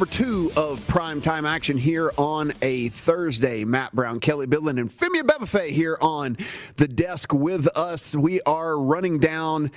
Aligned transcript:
Number 0.00 0.14
two 0.14 0.50
of 0.56 0.86
prime 0.88 1.20
time 1.20 1.44
action 1.44 1.76
here 1.76 2.10
on 2.16 2.54
a 2.62 2.88
Thursday. 2.88 3.66
Matt 3.66 3.92
Brown, 3.92 4.18
Kelly 4.18 4.46
Bidlin, 4.46 4.80
and 4.80 4.90
Femi 4.90 5.20
Bebefe 5.20 5.68
here 5.68 5.98
on 6.00 6.38
the 6.76 6.88
desk 6.88 7.34
with 7.34 7.68
us. 7.76 8.14
We 8.14 8.40
are 8.42 8.78
running 8.80 9.18
down, 9.18 9.70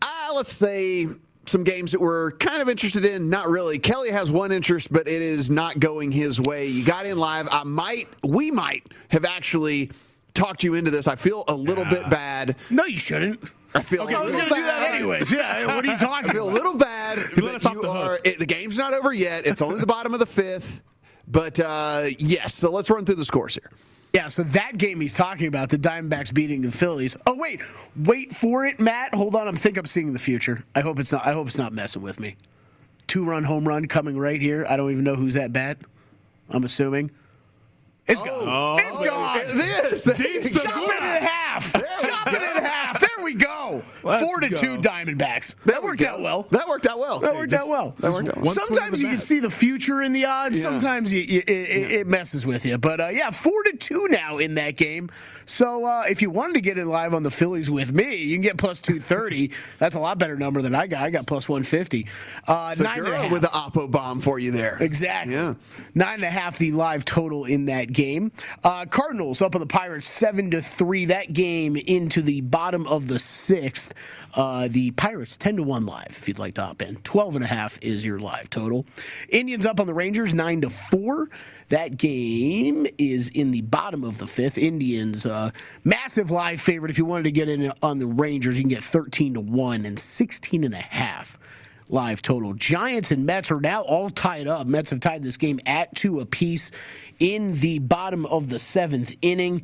uh, 0.00 0.32
let's 0.32 0.54
say, 0.54 1.08
some 1.46 1.64
games 1.64 1.90
that 1.90 2.00
we're 2.00 2.30
kind 2.36 2.62
of 2.62 2.68
interested 2.68 3.04
in. 3.04 3.28
Not 3.28 3.48
really. 3.48 3.80
Kelly 3.80 4.12
has 4.12 4.30
one 4.30 4.52
interest, 4.52 4.92
but 4.92 5.08
it 5.08 5.22
is 5.22 5.50
not 5.50 5.80
going 5.80 6.12
his 6.12 6.40
way. 6.40 6.68
You 6.68 6.84
got 6.84 7.04
in 7.04 7.18
live. 7.18 7.48
I 7.50 7.64
might, 7.64 8.06
we 8.22 8.52
might 8.52 8.86
have 9.08 9.24
actually 9.24 9.90
talked 10.34 10.62
you 10.62 10.74
into 10.74 10.92
this. 10.92 11.08
I 11.08 11.16
feel 11.16 11.42
a 11.48 11.54
little 11.54 11.84
bit 11.84 12.08
bad. 12.08 12.54
No, 12.70 12.84
you 12.84 12.98
shouldn't. 12.98 13.42
I 13.74 13.82
feel 13.82 14.02
Okay, 14.02 14.14
a 14.14 14.18
I 14.18 14.22
was 14.22 14.32
gonna 14.32 14.44
do 14.44 14.62
that 14.62 14.94
anyways. 14.94 15.32
Yeah, 15.32 15.74
what 15.74 15.84
are 15.84 15.90
you 15.90 15.98
talking 15.98 16.30
I 16.30 16.32
feel 16.32 16.48
a 16.48 16.52
little 16.52 16.76
bad. 16.76 16.83
You 17.36 17.44
let 17.44 17.56
us 17.56 17.66
off 17.66 17.80
the 17.80 17.90
are, 17.90 18.18
it, 18.24 18.38
the 18.38 18.46
game's 18.46 18.78
not 18.78 18.94
over 18.94 19.12
yet. 19.12 19.46
It's 19.46 19.62
only 19.62 19.80
the 19.80 19.86
bottom 19.86 20.14
of 20.14 20.20
the 20.20 20.26
fifth. 20.26 20.82
But 21.26 21.58
uh, 21.60 22.06
yes, 22.18 22.56
so 22.56 22.70
let's 22.70 22.90
run 22.90 23.04
through 23.04 23.14
the 23.16 23.24
scores 23.24 23.54
here. 23.54 23.70
Yeah, 24.12 24.28
so 24.28 24.44
that 24.44 24.78
game 24.78 25.00
he's 25.00 25.12
talking 25.12 25.48
about, 25.48 25.70
the 25.70 25.78
Diamondbacks 25.78 26.32
beating 26.32 26.62
the 26.62 26.70
Phillies. 26.70 27.16
Oh 27.26 27.36
wait, 27.36 27.62
wait 27.96 28.34
for 28.34 28.64
it, 28.64 28.78
Matt. 28.78 29.12
Hold 29.12 29.34
on, 29.34 29.48
I'm 29.48 29.56
think 29.56 29.76
I'm 29.76 29.86
seeing 29.86 30.12
the 30.12 30.20
future. 30.20 30.64
I 30.76 30.82
hope 30.82 31.00
it's 31.00 31.10
not. 31.10 31.26
I 31.26 31.32
hope 31.32 31.48
it's 31.48 31.58
not 31.58 31.72
messing 31.72 32.00
with 32.02 32.20
me. 32.20 32.36
Two 33.08 33.24
run 33.24 33.42
home 33.42 33.66
run 33.66 33.86
coming 33.86 34.16
right 34.16 34.40
here. 34.40 34.66
I 34.68 34.76
don't 34.76 34.92
even 34.92 35.02
know 35.02 35.16
who's 35.16 35.34
that 35.34 35.52
bat. 35.52 35.78
I'm 36.50 36.62
assuming. 36.62 37.10
It's 38.06 38.22
gone. 38.22 38.78
it's 38.80 38.98
gone. 38.98 39.38
It 39.40 39.92
is. 39.92 40.52
Chop 40.62 40.76
it 40.76 40.96
in 40.96 41.22
half. 41.22 41.72
Chop 41.72 42.28
it 42.28 42.56
in 42.56 42.62
half. 42.62 43.03
We 43.24 43.34
go. 43.34 43.82
Let's 44.02 44.22
Four 44.22 44.40
to 44.40 44.48
go. 44.50 44.56
two 44.56 44.76
Diamondbacks. 44.78 45.54
That 45.64 45.82
worked 45.82 46.00
go. 46.00 46.08
out 46.08 46.20
well. 46.20 46.42
That 46.50 46.68
worked 46.68 46.86
out 46.86 46.98
well. 46.98 47.20
That 47.20 47.34
worked 47.34 47.50
Just- 47.52 47.64
out 47.64 47.70
well. 47.70 47.94
that 48.00 48.12
worked 48.12 48.28
out 48.28 48.36
well. 48.36 48.52
Sometimes 48.52 49.00
you 49.00 49.08
can 49.08 49.20
see 49.20 49.38
the 49.38 49.50
future 49.50 50.02
in 50.02 50.12
the 50.12 50.26
odds. 50.26 50.58
Yeah. 50.62 50.70
Sometimes 50.70 51.12
you, 51.12 51.22
you, 51.22 51.38
it, 51.40 51.48
it, 51.48 51.92
it 51.92 52.06
messes 52.06 52.44
with 52.44 52.66
you. 52.66 52.76
But 52.76 53.00
uh, 53.00 53.08
yeah, 53.12 53.30
four 53.30 53.62
to 53.64 53.76
two 53.76 54.08
now 54.10 54.38
in 54.38 54.54
that 54.56 54.76
game. 54.76 55.08
So 55.46 55.84
uh, 55.86 56.04
if 56.08 56.20
you 56.22 56.30
wanted 56.30 56.54
to 56.54 56.60
get 56.60 56.76
in 56.78 56.88
live 56.88 57.14
on 57.14 57.22
the 57.22 57.30
Phillies 57.30 57.70
with 57.70 57.92
me, 57.92 58.16
you 58.16 58.34
can 58.34 58.42
get 58.42 58.56
plus 58.58 58.80
two 58.80 59.00
thirty. 59.00 59.52
That's 59.78 59.94
a 59.94 60.00
lot 60.00 60.18
better 60.18 60.36
number 60.36 60.60
than 60.62 60.74
I 60.74 60.86
got. 60.86 61.02
I 61.02 61.10
got 61.10 61.26
plus 61.26 61.48
one 61.48 61.62
fifty. 61.62 62.06
Uh, 62.46 62.74
nine 62.78 62.98
and 62.98 63.06
a 63.06 63.10
Segura 63.10 63.22
half. 63.22 63.32
with 63.32 63.42
the 63.42 63.48
Oppo 63.48 63.90
bomb 63.90 64.20
for 64.20 64.38
you 64.38 64.50
there. 64.50 64.76
Exactly. 64.80 65.34
Yeah. 65.34 65.54
Nine 65.94 66.14
and 66.16 66.24
a 66.24 66.30
half 66.30 66.58
the 66.58 66.72
live 66.72 67.04
total 67.04 67.44
in 67.44 67.66
that 67.66 67.92
game. 67.92 68.32
Uh, 68.62 68.84
Cardinals 68.86 69.40
up 69.42 69.54
on 69.54 69.60
the 69.60 69.66
Pirates 69.66 70.06
seven 70.08 70.50
to 70.50 70.60
three. 70.62 71.06
That 71.06 71.32
game 71.32 71.76
into 71.76 72.22
the 72.22 72.40
bottom 72.40 72.86
of 72.86 73.08
the 73.08 73.13
sixth. 73.18 73.92
Uh, 74.36 74.68
the 74.70 74.90
Pirates 74.92 75.36
ten 75.36 75.56
to 75.56 75.62
one 75.62 75.86
live. 75.86 76.08
If 76.10 76.28
you'd 76.28 76.38
like 76.38 76.54
to 76.54 76.62
hop 76.62 76.82
in, 76.82 76.96
twelve 76.98 77.36
and 77.36 77.44
a 77.44 77.48
half 77.48 77.78
is 77.82 78.04
your 78.04 78.18
live 78.18 78.50
total. 78.50 78.86
Indians 79.28 79.66
up 79.66 79.80
on 79.80 79.86
the 79.86 79.94
Rangers 79.94 80.34
nine 80.34 80.60
to 80.62 80.70
four. 80.70 81.28
That 81.68 81.96
game 81.98 82.86
is 82.98 83.28
in 83.28 83.50
the 83.50 83.62
bottom 83.62 84.04
of 84.04 84.18
the 84.18 84.26
fifth. 84.26 84.58
Indians, 84.58 85.26
uh, 85.26 85.50
massive 85.84 86.30
live 86.30 86.60
favorite. 86.60 86.90
If 86.90 86.98
you 86.98 87.04
wanted 87.04 87.24
to 87.24 87.32
get 87.32 87.48
in 87.48 87.72
on 87.82 87.98
the 87.98 88.06
Rangers, 88.06 88.56
you 88.56 88.62
can 88.62 88.70
get 88.70 88.82
13 88.82 89.34
to 89.34 89.40
1 89.40 89.84
and 89.84 89.98
16 89.98 90.64
and 90.64 90.74
a 90.74 90.78
half 90.78 91.38
live 91.88 92.22
total. 92.22 92.54
Giants 92.54 93.10
and 93.10 93.26
Mets 93.26 93.50
are 93.50 93.60
now 93.60 93.82
all 93.82 94.10
tied 94.10 94.46
up. 94.46 94.66
Mets 94.66 94.90
have 94.90 95.00
tied 95.00 95.22
this 95.22 95.36
game 95.36 95.60
at 95.66 95.94
two 95.94 96.20
apiece 96.20 96.70
in 97.18 97.54
the 97.54 97.78
bottom 97.78 98.26
of 98.26 98.48
the 98.48 98.58
seventh 98.58 99.14
inning. 99.22 99.62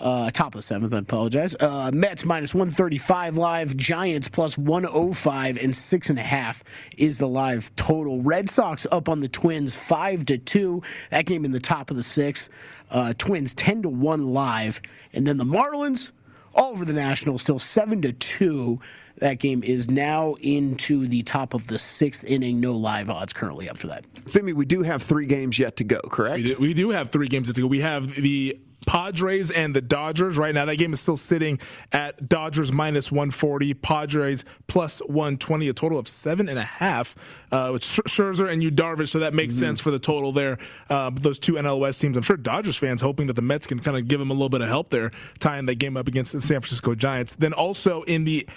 Uh, 0.00 0.30
top 0.30 0.54
of 0.54 0.58
the 0.58 0.62
seventh, 0.62 0.94
I 0.94 0.98
apologize. 0.98 1.54
Uh, 1.60 1.90
Mets 1.92 2.24
minus 2.24 2.54
135 2.54 3.36
live. 3.36 3.76
Giants 3.76 4.28
plus 4.28 4.56
105 4.56 5.58
and 5.58 5.76
six 5.76 6.10
and 6.10 6.18
a 6.18 6.22
half 6.22 6.64
is 6.96 7.18
the 7.18 7.28
live 7.28 7.74
total. 7.76 8.22
Red 8.22 8.48
Sox 8.48 8.86
up 8.90 9.08
on 9.08 9.20
the 9.20 9.28
Twins 9.28 9.74
five 9.74 10.24
to 10.26 10.38
two. 10.38 10.82
That 11.10 11.26
game 11.26 11.44
in 11.44 11.52
the 11.52 11.60
top 11.60 11.90
of 11.90 11.96
the 11.96 12.02
sixth. 12.02 12.48
Uh, 12.90 13.12
Twins 13.18 13.54
10 13.54 13.82
to 13.82 13.88
one 13.88 14.32
live. 14.32 14.80
And 15.12 15.26
then 15.26 15.36
the 15.36 15.44
Marlins 15.44 16.12
all 16.54 16.72
over 16.72 16.84
the 16.84 16.92
Nationals 16.92 17.42
still 17.42 17.58
seven 17.58 18.02
to 18.02 18.12
two. 18.12 18.80
That 19.20 19.38
game 19.38 19.62
is 19.62 19.90
now 19.90 20.34
into 20.40 21.06
the 21.06 21.22
top 21.22 21.54
of 21.54 21.66
the 21.66 21.78
sixth 21.78 22.24
inning. 22.24 22.60
No 22.60 22.72
live 22.72 23.10
odds 23.10 23.32
currently 23.32 23.68
up 23.68 23.78
for 23.78 23.86
that. 23.88 24.10
Femi, 24.24 24.54
we 24.54 24.64
do 24.64 24.82
have 24.82 25.02
three 25.02 25.26
games 25.26 25.58
yet 25.58 25.76
to 25.76 25.84
go, 25.84 26.00
correct? 26.00 26.36
We 26.36 26.42
do, 26.42 26.56
we 26.58 26.74
do 26.74 26.90
have 26.90 27.10
three 27.10 27.28
games 27.28 27.48
yet 27.48 27.56
to 27.56 27.62
go. 27.62 27.66
We 27.66 27.80
have 27.80 28.14
the 28.14 28.58
Padres 28.86 29.50
and 29.50 29.74
the 29.74 29.80
Dodgers. 29.80 30.38
Right 30.38 30.54
now, 30.54 30.64
that 30.64 30.76
game 30.76 30.92
is 30.92 31.00
still 31.00 31.16
sitting 31.16 31.60
at 31.92 32.28
Dodgers 32.28 32.72
minus 32.72 33.10
140, 33.10 33.74
Padres 33.74 34.44
plus 34.66 35.00
120, 35.00 35.68
a 35.68 35.72
total 35.72 35.98
of 35.98 36.08
seven 36.08 36.48
and 36.48 36.58
a 36.58 36.64
half 36.64 37.14
uh, 37.52 37.70
with 37.72 37.82
Scherzer 37.82 38.50
and 38.50 38.62
Yu 38.62 38.70
Darvish. 38.70 39.08
So 39.08 39.20
that 39.20 39.34
makes 39.34 39.54
mm-hmm. 39.54 39.66
sense 39.66 39.80
for 39.80 39.90
the 39.90 39.98
total 39.98 40.32
there. 40.32 40.58
Uh, 40.88 41.10
those 41.12 41.38
two 41.38 41.54
NL 41.54 41.78
West 41.78 42.00
teams. 42.00 42.16
I'm 42.16 42.22
sure 42.22 42.36
Dodgers 42.36 42.76
fans 42.76 43.00
hoping 43.00 43.26
that 43.26 43.34
the 43.34 43.42
Mets 43.42 43.66
can 43.66 43.80
kind 43.80 43.96
of 43.96 44.08
give 44.08 44.18
them 44.18 44.30
a 44.30 44.34
little 44.34 44.48
bit 44.48 44.60
of 44.60 44.68
help 44.68 44.90
there, 44.90 45.10
tying 45.38 45.66
that 45.66 45.76
game 45.76 45.96
up 45.96 46.08
against 46.08 46.32
the 46.32 46.40
San 46.40 46.60
Francisco 46.60 46.94
Giants. 46.94 47.34
Then 47.34 47.52
also 47.52 48.02
in 48.02 48.24
the 48.24 48.48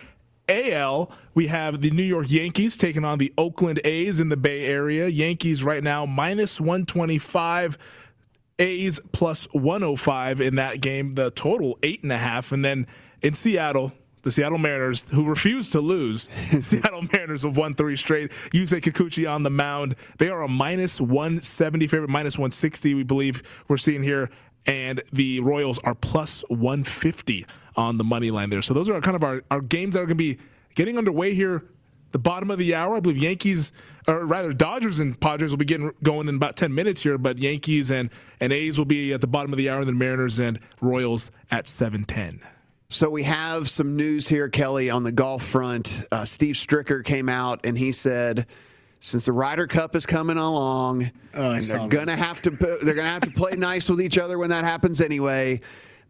AL, 0.49 1.11
we 1.33 1.47
have 1.47 1.81
the 1.81 1.91
New 1.91 2.03
York 2.03 2.29
Yankees 2.29 2.75
taking 2.75 3.05
on 3.05 3.17
the 3.17 3.33
Oakland 3.37 3.79
A's 3.83 4.19
in 4.19 4.29
the 4.29 4.37
Bay 4.37 4.65
Area. 4.65 5.07
Yankees 5.07 5.63
right 5.63 5.83
now 5.83 6.05
minus 6.05 6.59
125. 6.59 7.77
A's 8.59 8.99
plus 9.11 9.45
105 9.53 10.41
in 10.41 10.55
that 10.55 10.81
game. 10.81 11.15
The 11.15 11.31
total 11.31 11.77
eight 11.81 12.03
and 12.03 12.11
a 12.11 12.17
half. 12.17 12.51
And 12.51 12.63
then 12.63 12.87
in 13.21 13.33
Seattle, 13.33 13.93
the 14.21 14.31
Seattle 14.31 14.57
Mariners, 14.57 15.09
who 15.09 15.25
refuse 15.25 15.69
to 15.71 15.81
lose, 15.81 16.29
Seattle 16.59 17.03
Mariners 17.11 17.43
have 17.43 17.57
won 17.57 17.73
three 17.73 17.95
straight. 17.95 18.31
Yusei 18.51 18.81
Kikuchi 18.81 19.29
on 19.29 19.43
the 19.43 19.49
mound. 19.49 19.95
They 20.17 20.29
are 20.29 20.41
a 20.41 20.47
minus 20.47 20.99
170 20.99 21.87
favorite, 21.87 22.09
minus 22.09 22.37
160, 22.37 22.93
we 22.93 23.03
believe 23.03 23.43
we're 23.67 23.77
seeing 23.77 24.03
here. 24.03 24.29
And 24.65 25.01
the 25.11 25.39
Royals 25.41 25.79
are 25.79 25.95
plus 25.95 26.43
150 26.47 27.45
on 27.75 27.97
the 27.97 28.03
money 28.03 28.31
line 28.31 28.49
there. 28.49 28.61
So 28.61 28.73
those 28.73 28.89
are 28.89 28.99
kind 29.01 29.15
of 29.15 29.23
our, 29.23 29.43
our 29.51 29.61
games 29.61 29.95
that 29.95 29.99
are 29.99 30.05
going 30.05 30.17
to 30.17 30.35
be 30.35 30.37
getting 30.75 30.97
underway 30.97 31.33
here 31.33 31.65
the 32.13 32.19
bottom 32.19 32.49
of 32.49 32.59
the 32.59 32.73
hour. 32.75 32.95
I 32.95 32.99
believe 33.01 33.17
Yankees, 33.17 33.73
or 34.07 34.25
rather 34.25 34.53
Dodgers 34.53 34.99
and 34.99 35.19
Padres 35.19 35.51
will 35.51 35.57
be 35.57 35.65
getting 35.65 35.91
going 36.01 36.29
in 36.29 36.35
about 36.35 36.55
10 36.55 36.73
minutes 36.73 37.01
here, 37.01 37.17
but 37.17 37.37
Yankees 37.37 37.91
and, 37.91 38.09
and 38.39 38.53
A's 38.53 38.77
will 38.77 38.85
be 38.85 39.11
at 39.13 39.19
the 39.19 39.27
bottom 39.27 39.51
of 39.51 39.57
the 39.57 39.69
hour, 39.69 39.79
and 39.79 39.87
then 39.87 39.97
Mariners 39.97 40.39
and 40.39 40.59
Royals 40.79 41.31
at 41.51 41.67
710. 41.67 42.39
So 42.89 43.09
we 43.09 43.23
have 43.23 43.67
some 43.67 43.97
news 43.97 44.27
here, 44.27 44.47
Kelly, 44.49 44.89
on 44.91 45.03
the 45.03 45.11
golf 45.11 45.43
front. 45.43 46.03
Uh, 46.11 46.25
Steve 46.25 46.55
Stricker 46.55 47.03
came 47.03 47.27
out 47.27 47.65
and 47.65 47.75
he 47.75 47.91
said, 47.91 48.45
since 49.03 49.25
the 49.25 49.33
Ryder 49.33 49.67
Cup 49.67 49.97
is 49.97 50.05
coming 50.05 50.37
along, 50.37 51.11
oh, 51.33 51.51
and 51.51 51.61
they're 51.61 51.87
gonna 51.89 52.15
have 52.15 52.41
to 52.43 52.49
they're 52.49 52.95
gonna 52.95 53.09
have 53.09 53.21
to 53.23 53.31
play 53.31 53.51
nice 53.51 53.89
with 53.89 54.01
each 54.01 54.17
other 54.17 54.37
when 54.37 54.49
that 54.49 54.63
happens 54.63 55.01
anyway. 55.01 55.59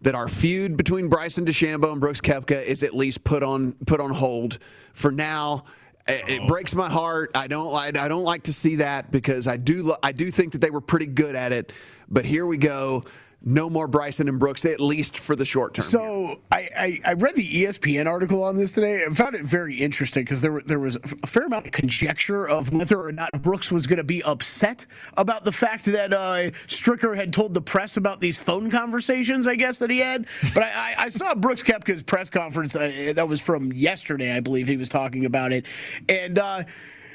That 0.04 0.16
our 0.16 0.28
feud 0.28 0.78
between 0.78 1.08
Bryson 1.08 1.46
DeChambeau 1.46 1.94
and 1.94 2.02
Brooks 2.02 2.22
Koepka 2.22 2.62
is 2.62 2.84
at 2.84 2.94
least 2.94 3.24
put 3.24 3.42
on 3.42 3.74
put 3.88 4.00
on 4.00 4.12
hold 4.12 4.60
for 4.94 5.12
now. 5.12 5.66
It, 6.08 6.42
oh. 6.42 6.48
breaks 6.48 6.76
my 6.76 6.90
heart. 6.90 7.32
I 7.34 7.48
don't 7.48 7.74
I, 7.74 7.88
I 7.88 8.08
don't 8.08 8.26
like 8.26 8.44
to 8.44 8.54
see 8.54 8.76
that 8.76 9.12
because 9.12 9.48
I 9.48 9.58
do 9.58 9.96
I 10.04 10.12
do 10.12 10.30
think 10.30 10.52
that 10.52 10.60
they 10.60 10.70
were 10.70 10.82
pretty 10.82 11.08
good 11.08 11.36
at 11.36 11.52
it. 11.52 11.72
But 12.10 12.26
here 12.26 12.46
we 12.46 12.58
go 12.58 13.06
no 13.44 13.70
more 13.70 13.88
Bryson 13.88 14.30
and 14.30 14.40
Brooks, 14.40 14.64
at 14.66 14.80
least 14.80 15.18
for 15.18 15.36
the 15.36 15.46
short 15.46 15.74
term. 15.74 15.86
So 15.86 16.36
I, 16.52 16.70
I, 16.78 17.00
I, 17.06 17.14
read 17.14 17.36
the 17.36 17.48
ESPN 17.48 18.08
article 18.08 18.44
on 18.44 18.56
this 18.56 18.72
today 18.72 19.04
and 19.04 19.16
found 19.16 19.36
it 19.36 19.44
very 19.44 19.76
interesting 19.76 20.24
because 20.24 20.42
there, 20.42 20.62
there 20.66 20.80
was 20.80 20.98
a 21.24 21.28
fair 21.28 21.44
amount 21.44 21.66
of 21.66 21.74
conjecture 21.74 22.48
of 22.48 22.72
whether 22.72 23.02
or 23.02 23.12
not 23.12 23.30
Brooks 23.42 23.72
was 23.72 23.86
going 23.86 23.98
to 23.98 24.04
be 24.04 24.24
upset 24.24 24.86
about 25.18 25.44
the 25.44 25.52
fact 25.52 25.86
that 25.86 26.14
uh, 26.14 26.52
Stricker 26.68 27.16
had 27.16 27.34
told 27.34 27.54
the 27.54 27.62
press 27.62 27.98
about 27.98 28.22
these 28.22 28.38
phone 28.38 28.72
conversations, 28.72 29.46
I 29.46 29.56
guess, 29.56 29.80
that 29.80 29.90
he 29.90 30.00
had. 30.00 30.28
But 30.54 30.64
I, 30.64 30.70
I, 30.70 30.96
I 30.98 31.10
saw 31.10 31.36
Brooks 31.36 31.64
Koepka's 31.64 32.02
press 32.02 32.30
conference 32.30 32.76
uh, 32.76 33.14
that 33.16 33.28
was 33.28 33.42
from 33.42 33.74
yesterday, 33.74 34.34
I 34.34 34.40
believe 34.40 34.68
he 34.68 34.78
was 34.78 34.90
talking 34.90 35.26
about 35.26 35.52
it. 35.52 35.66
And, 36.08 36.40
uh, 36.40 36.64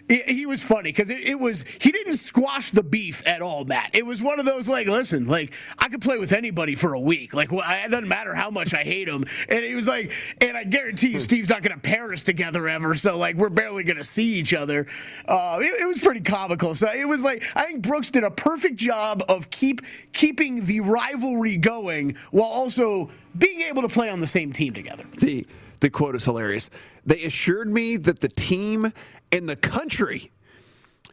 he 0.09 0.47
was 0.47 0.63
funny 0.63 0.91
because 0.91 1.11
it, 1.11 1.21
it, 1.29 1.39
was 1.39 1.65
he 1.81 1.93
didn't 1.93 2.17
squash 2.17 2.71
the 2.71 2.83
beef 2.83 3.23
at 3.27 3.43
all, 3.43 3.65
Matt. 3.65 3.91
It 3.93 4.07
was 4.07 4.23
one 4.23 4.41
of 4.41 4.47
those 4.47 4.69
like, 4.69 4.87
listen, 4.87 5.27
like 5.27 5.53
I 5.79 5.89
could 5.89 6.01
play 6.01 6.19
with 6.19 6.33
anybody 6.33 6.75
for 6.75 6.95
a 6.95 7.01
week. 7.01 7.35
Like 7.35 7.53
well, 7.53 7.65
it 7.67 7.91
doesn't 7.91 8.09
matter 8.09 8.35
how 8.35 8.51
much 8.51 8.73
I 8.73 8.85
hate 8.85 9.09
him. 9.09 9.25
And 9.49 9.65
he 9.65 9.75
was 9.75 9.87
like, 9.87 10.13
and 10.41 10.57
I 10.57 10.65
guarantee 10.65 11.09
you, 11.09 11.21
Steve's 11.21 11.51
not 11.51 11.63
going 11.63 11.75
to 11.75 11.81
pair 11.81 12.13
us 12.13 12.23
together 12.23 12.69
ever. 12.69 12.95
So 12.95 13.19
like 13.19 13.37
we're 13.37 13.51
barely 13.51 13.85
going 13.85 13.99
to 13.99 14.05
see 14.05 14.35
each 14.35 14.55
other. 14.55 14.87
Uh, 15.27 15.59
it, 15.61 15.83
it, 15.83 15.87
was 15.87 16.01
pretty 16.01 16.21
comical. 16.21 16.75
So 16.75 16.89
it 16.91 17.07
was 17.07 17.23
like 17.23 17.45
I 17.55 17.65
think 17.65 17.83
Brooks 17.83 18.11
did 18.11 18.25
a 18.25 18.31
perfect 18.31 18.77
job 18.77 19.23
of 19.29 19.51
keep 19.51 19.83
keeping 20.13 20.65
the 20.65 20.81
rivalry 20.81 21.59
going 21.59 22.17
while 22.31 22.49
also 22.49 23.11
being 23.37 23.61
able 23.63 23.83
to 23.83 23.89
play 23.89 24.09
on 24.09 24.21
the 24.21 24.27
same 24.27 24.53
team 24.53 24.73
together. 24.73 25.05
The 25.19 25.47
the 25.81 25.91
quote 25.91 26.15
is 26.15 26.25
hilarious. 26.25 26.71
They 27.05 27.25
assured 27.25 27.73
me 27.73 27.97
that 27.99 28.21
the 28.21 28.29
team 28.29 28.93
and 29.33 29.49
the 29.49 29.57
country 29.57 30.31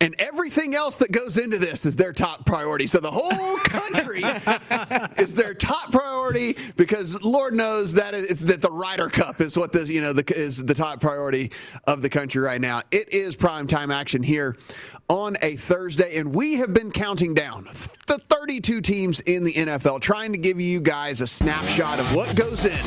and 0.02 0.14
everything 0.20 0.76
else 0.76 0.96
that 0.96 1.12
goes 1.12 1.38
into 1.38 1.58
this 1.58 1.86
is 1.86 1.96
their 1.96 2.12
top 2.12 2.46
priority. 2.46 2.86
So 2.86 3.00
the 3.00 3.12
whole 3.12 3.58
country 3.64 4.24
is 5.18 5.34
their 5.34 5.54
top 5.54 5.92
priority 5.92 6.58
because 6.76 7.24
Lord 7.24 7.56
knows 7.56 7.94
that 7.94 8.14
is 8.14 8.42
that 8.46 8.62
the 8.62 8.72
Ryder 8.72 9.10
Cup 9.10 9.40
is 9.40 9.58
what 9.58 9.72
this 9.72 9.90
you 9.90 10.02
know 10.02 10.14
the, 10.14 10.24
is 10.36 10.64
the 10.64 10.74
top 10.74 11.00
priority 11.00 11.52
of 11.86 12.02
the 12.02 12.10
country 12.10 12.42
right 12.42 12.60
now. 12.60 12.82
It 12.92 13.14
is 13.14 13.36
prime 13.36 13.68
time 13.68 13.90
action 13.90 14.22
here 14.22 14.58
on 15.08 15.38
a 15.42 15.56
Thursday, 15.56 16.18
and 16.18 16.34
we 16.34 16.56
have 16.56 16.74
been 16.74 16.92
counting 16.92 17.34
down 17.34 17.70
the 18.08 18.18
32 18.18 18.82
teams 18.82 19.20
in 19.22 19.44
the 19.44 19.54
NFL, 19.54 20.02
trying 20.02 20.32
to 20.32 20.38
give 20.38 20.60
you 20.60 20.82
guys 20.82 21.22
a 21.22 21.28
snapshot 21.28 22.00
of 22.00 22.14
what 22.14 22.36
goes 22.36 22.66
in 22.66 22.84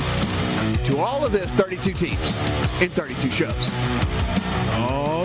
to 0.84 0.98
all 0.98 1.24
of 1.24 1.32
this 1.32 1.54
32 1.54 1.92
teams 1.94 2.82
in 2.82 2.90
32 2.90 3.30
shows. 3.30 4.07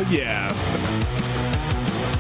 Yeah. 0.10 0.50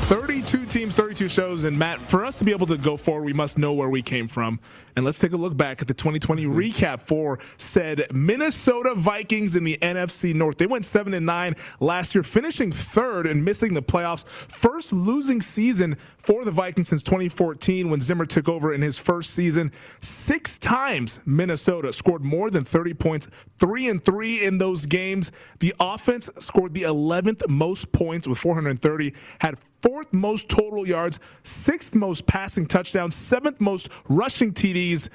32 0.08 0.66
teams, 0.66 0.94
32 1.14 1.30
shows. 1.30 1.64
And 1.66 1.78
Matt, 1.78 2.02
for 2.02 2.26
us 2.26 2.40
to 2.40 2.44
be 2.44 2.52
able 2.52 2.66
to 2.66 2.76
go 2.76 2.98
forward, 2.98 3.26
we 3.26 3.34
must 3.34 3.56
know 3.56 3.72
where 3.74 3.90
we 3.90 4.02
came 4.02 4.28
from. 4.28 4.60
And 4.96 5.06
let's 5.06 5.20
take 5.20 5.34
a 5.34 5.38
look 5.38 5.56
back 5.56 5.80
at 5.80 5.88
the 5.88 5.94
2020 5.94 6.44
mm-hmm. 6.44 6.58
recap 6.58 7.02
for 7.02 7.38
said 7.58 8.08
Minnesota 8.12 8.96
Vikings 8.96 9.56
in 9.56 9.64
the 9.64 9.78
NFC 9.78 10.34
North. 10.34 10.58
They 10.58 10.66
went 10.66 10.86
7 10.86 11.14
and 11.14 11.24
9 11.24 11.54
last 11.80 12.16
year, 12.16 12.24
finishing 12.24 12.72
third 12.72 13.28
and 13.28 13.46
missing 13.46 13.76
the 13.76 13.82
playoffs. 13.82 14.28
First 14.28 14.92
losing 14.92 15.40
season 15.40 15.98
for 16.18 16.46
the 16.46 16.52
Vikings 16.52 16.90
since 16.90 17.04
2014 17.04 17.92
when 17.92 18.02
Zimmer 18.02 18.26
took 18.26 18.50
over 18.50 18.74
in 18.74 18.82
his 18.82 18.98
first 18.98 19.32
season. 19.32 19.72
Six 20.02 20.58
times 20.58 21.20
Minnesota 21.28 21.94
scored 21.94 22.24
more 22.24 22.50
than 22.50 22.64
30 22.64 22.96
points, 22.96 23.28
3 23.60 23.90
and 23.90 24.04
3 24.04 24.46
in 24.46 24.58
those 24.58 24.88
games. 24.88 25.32
The 25.60 25.76
offense 25.80 26.28
scored 26.40 26.74
the 26.74 26.84
11th 26.84 27.48
most 27.50 27.92
points 27.92 28.28
with 28.28 28.40
430, 28.40 29.14
had 29.40 29.60
fourth 29.84 30.12
most 30.14 30.50
total 30.50 30.88
yards, 30.88 31.20
sixth 31.44 31.94
most 31.94 32.26
passing 32.26 32.66
touchdowns, 32.66 33.16
seventh 33.16 33.62
most 33.62 33.90
rushing 34.10 34.54
TDs. 34.54 35.10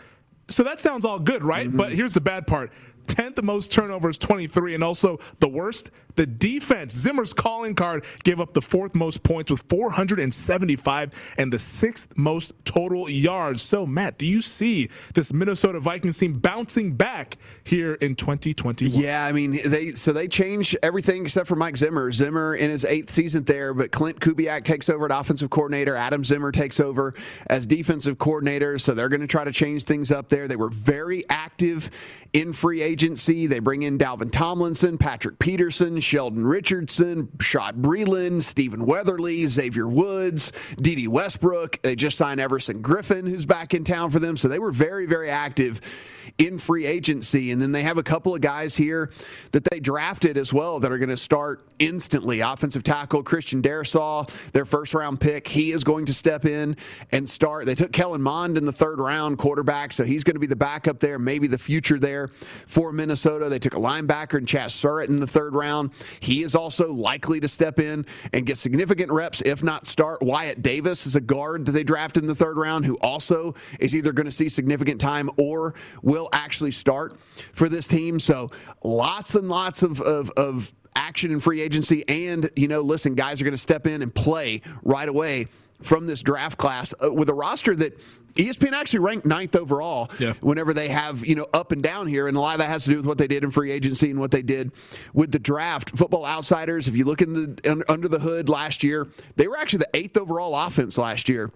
So 0.49 0.63
that 0.63 0.79
sounds 0.79 1.05
all 1.05 1.19
good, 1.19 1.43
right? 1.43 1.67
Mm-hmm. 1.67 1.77
But 1.77 1.93
here's 1.93 2.15
the 2.15 2.21
bad 2.21 2.47
part 2.47 2.71
10th 3.09 3.43
most 3.43 3.73
turnovers, 3.73 4.19
23, 4.19 4.75
and 4.75 4.85
also 4.85 5.19
the 5.41 5.49
worst, 5.49 5.91
the 6.19 6.27
defense. 6.27 6.93
Zimmer's 6.93 7.33
calling 7.33 7.75
card 7.75 8.05
gave 8.25 8.41
up 8.41 8.53
the 8.53 8.61
fourth 8.61 8.95
most 8.95 9.23
points 9.23 9.51
with 9.51 9.65
475 9.71 11.35
and 11.39 11.53
the 11.53 11.59
sixth 11.59 12.09
most 12.17 12.53
total 12.65 13.09
yards. 13.09 13.63
So, 13.63 13.87
Matt, 13.87 14.19
do 14.19 14.27
you 14.27 14.43
see 14.43 14.91
this 15.15 15.33
Minnesota 15.33 15.79
Vikings 15.81 16.19
team 16.19 16.35
bouncing 16.35 16.95
back 16.95 17.39
here 17.65 17.95
in 17.95 18.17
2021? 18.17 19.01
Yeah, 19.01 19.25
I 19.25 19.31
mean, 19.33 19.59
they 19.65 19.93
so 19.93 20.13
they 20.13 20.27
changed 20.27 20.77
everything 20.83 21.23
except 21.23 21.47
for 21.47 21.57
Mike 21.57 21.77
Zimmer. 21.77 22.11
Zimmer 22.11 22.57
in 22.57 22.69
his 22.69 22.85
eighth 22.85 23.11
season 23.11 23.45
there, 23.45 23.73
but 23.73 23.93
Klint 23.93 24.15
Kubiak 24.15 24.65
takes 24.65 24.89
over 24.89 25.05
at 25.05 25.13
offensive 25.13 25.51
coordinator. 25.51 25.95
Adam 25.95 26.25
Zimmer 26.25 26.51
takes 26.51 26.81
over 26.81 27.15
as 27.47 27.65
defensive 27.65 28.19
coordinator. 28.19 28.79
So 28.79 28.93
they're 28.93 29.09
going 29.09 29.21
to 29.21 29.29
try 29.29 29.45
to 29.45 29.53
change 29.53 29.85
things 29.85 30.11
up 30.11 30.29
there. 30.29 30.49
They 30.49 30.57
were 30.57 30.71
very 30.71 31.23
active 31.31 31.91
in 32.33 32.53
free 32.53 32.83
agency. 32.83 33.47
They 33.47 33.61
bring 33.61 33.83
in 33.83 33.99
Dalvin 33.99 34.31
Tomlinson, 34.31 34.99
Patrick 34.99 35.39
Peterson, 35.39 36.01
Sheldon 36.09 36.47
Richardson, 36.47 37.29
Shot 37.39 37.77
Breeland, 37.77 38.43
Stephen 38.43 38.87
Weatherly, 38.87 39.45
Xavier 39.45 39.87
Woods, 39.87 40.53
Dede 40.81 41.07
Westbrook. 41.07 41.83
They 41.83 41.95
just 41.97 42.17
signed 42.17 42.41
Everson 42.41 42.83
Griffen, 42.83 43.29
who's 43.29 43.45
back 43.45 43.75
in 43.75 43.85
town 43.85 44.11
for 44.11 44.19
them. 44.19 44.39
So 44.39 44.49
they 44.49 44.59
were 44.59 44.71
very, 44.71 45.05
very 45.05 45.29
active 45.29 45.83
in 46.37 46.59
free 46.59 46.87
agency. 46.87 47.51
And 47.51 47.63
then 47.63 47.73
they 47.73 47.83
have 47.83 47.99
a 47.99 48.03
couple 48.03 48.35
of 48.35 48.41
guys 48.41 48.75
here 48.75 49.11
that 49.53 49.65
they 49.65 49.81
drafted 49.81 50.37
as 50.37 50.53
well 50.53 50.81
that 50.81 50.93
are 50.93 50.99
going 50.99 51.09
to 51.09 51.17
start 51.17 51.67
instantly. 51.79 52.41
Offensive 52.41 52.83
tackle 52.83 53.23
Christian 53.23 53.63
Darrisaw, 53.63 54.31
their 54.53 54.65
first 54.65 54.95
round 54.95 55.21
pick, 55.21 55.47
he 55.47 55.73
is 55.73 55.85
going 55.85 56.07
to 56.07 56.15
step 56.15 56.45
in 56.45 56.77
and 57.13 57.29
start. 57.29 57.67
They 57.67 57.75
took 57.75 57.93
Kellen 57.93 58.23
Mond 58.23 58.59
in 58.59 58.65
the 58.65 58.73
third 58.73 58.99
round, 58.99 59.39
quarterback, 59.39 59.93
so 59.93 60.05
he's 60.05 60.25
going 60.25 60.35
to 60.35 60.41
be 60.41 60.47
the 60.47 60.57
backup 60.57 60.99
there, 60.99 61.19
maybe 61.19 61.47
the 61.47 61.59
future 61.59 61.99
there 61.99 62.29
for 62.67 62.93
Minnesota. 62.93 63.49
They 63.49 63.59
took 63.59 63.75
a 63.75 63.79
linebacker 63.79 64.39
and 64.39 64.47
Chaz 64.47 64.73
Surratt 64.73 65.09
in 65.09 65.21
the 65.21 65.27
third 65.27 65.55
round. 65.55 65.91
He 66.21 66.43
is 66.43 66.55
also 66.55 66.93
likely 66.93 67.41
to 67.41 67.49
step 67.49 67.79
in 67.79 68.07
and 68.33 68.47
get 68.47 68.59
significant 68.59 69.13
reps, 69.13 69.41
if 69.43 69.63
not 69.63 69.87
start. 69.87 70.23
Wyatt 70.23 70.63
Davis 70.63 71.07
is 71.07 71.15
a 71.15 71.21
guard 71.21 71.67
that 71.67 71.73
they 71.73 71.85
drafted 71.85 72.23
in 72.23 72.29
the 72.29 72.35
third 72.35 72.57
round 72.57 72.85
who 72.85 72.97
also 72.97 73.55
is 73.79 73.95
either 73.95 74.13
going 74.13 74.27
to 74.27 74.33
see 74.33 74.49
significant 74.49 75.01
time 75.01 75.31
or 75.37 75.75
will 76.03 76.18
actually 76.33 76.71
start 76.73 77.17
for 77.53 77.69
this 77.69 77.87
team. 77.87 78.19
So 78.19 78.51
lots 78.83 79.35
and 79.37 79.49
lots 79.49 79.83
of, 79.83 80.01
of, 80.01 80.31
of 80.31 80.73
action 80.97 81.31
in 81.31 81.39
free 81.39 81.61
agency. 81.61 82.05
And, 82.09 82.51
you 82.57 82.67
know, 82.67 82.81
listen, 82.81 83.15
guys 83.15 83.41
are 83.41 83.45
going 83.45 83.53
to 83.55 83.59
step 83.59 83.87
in 83.87 84.03
and 84.03 84.13
play 84.13 84.63
right 84.83 85.09
away 85.09 85.47
from 85.83 86.07
this 86.09 86.23
draft 86.23 86.59
class 86.59 86.93
uh, 87.05 87.13
with 87.13 87.29
a 87.29 87.35
roster 87.35 87.77
that 87.77 87.97
ESPN 88.35 88.73
actually 88.73 88.99
ranked 88.99 89.25
ninth 89.27 89.55
overall 89.55 90.11
Yeah. 90.19 90.33
whenever 90.41 90.75
they 90.75 90.89
have, 90.89 91.25
you 91.25 91.37
know, 91.37 91.47
up 91.55 91.71
and 91.71 91.83
down 91.85 92.09
here. 92.09 92.27
And 92.27 92.37
a 92.37 92.41
lot 92.41 92.55
of 92.55 92.59
that 92.59 92.69
has 92.69 92.83
to 92.85 92.91
do 92.91 92.97
with 92.97 93.07
what 93.07 93.17
they 93.19 93.29
did 93.29 93.45
in 93.45 93.53
free 93.53 93.71
agency 93.71 94.11
and 94.11 94.19
what 94.19 94.33
they 94.33 94.43
did 94.43 94.73
with 95.15 95.31
the 95.31 95.39
draft. 95.39 95.97
Football 95.97 96.27
Outsiders, 96.27 96.89
if 96.89 96.97
you 96.97 97.05
look 97.05 97.23
in 97.23 97.33
the 97.33 97.85
under 97.89 98.09
the 98.09 98.19
hood 98.19 98.49
last 98.49 98.83
year, 98.83 99.07
they 99.37 99.47
were 99.47 99.57
actually 99.57 99.81
the 99.81 99.91
eighth 99.97 100.17
overall 100.17 100.55
offense 100.57 100.99
last 100.99 101.29
year. 101.29 101.51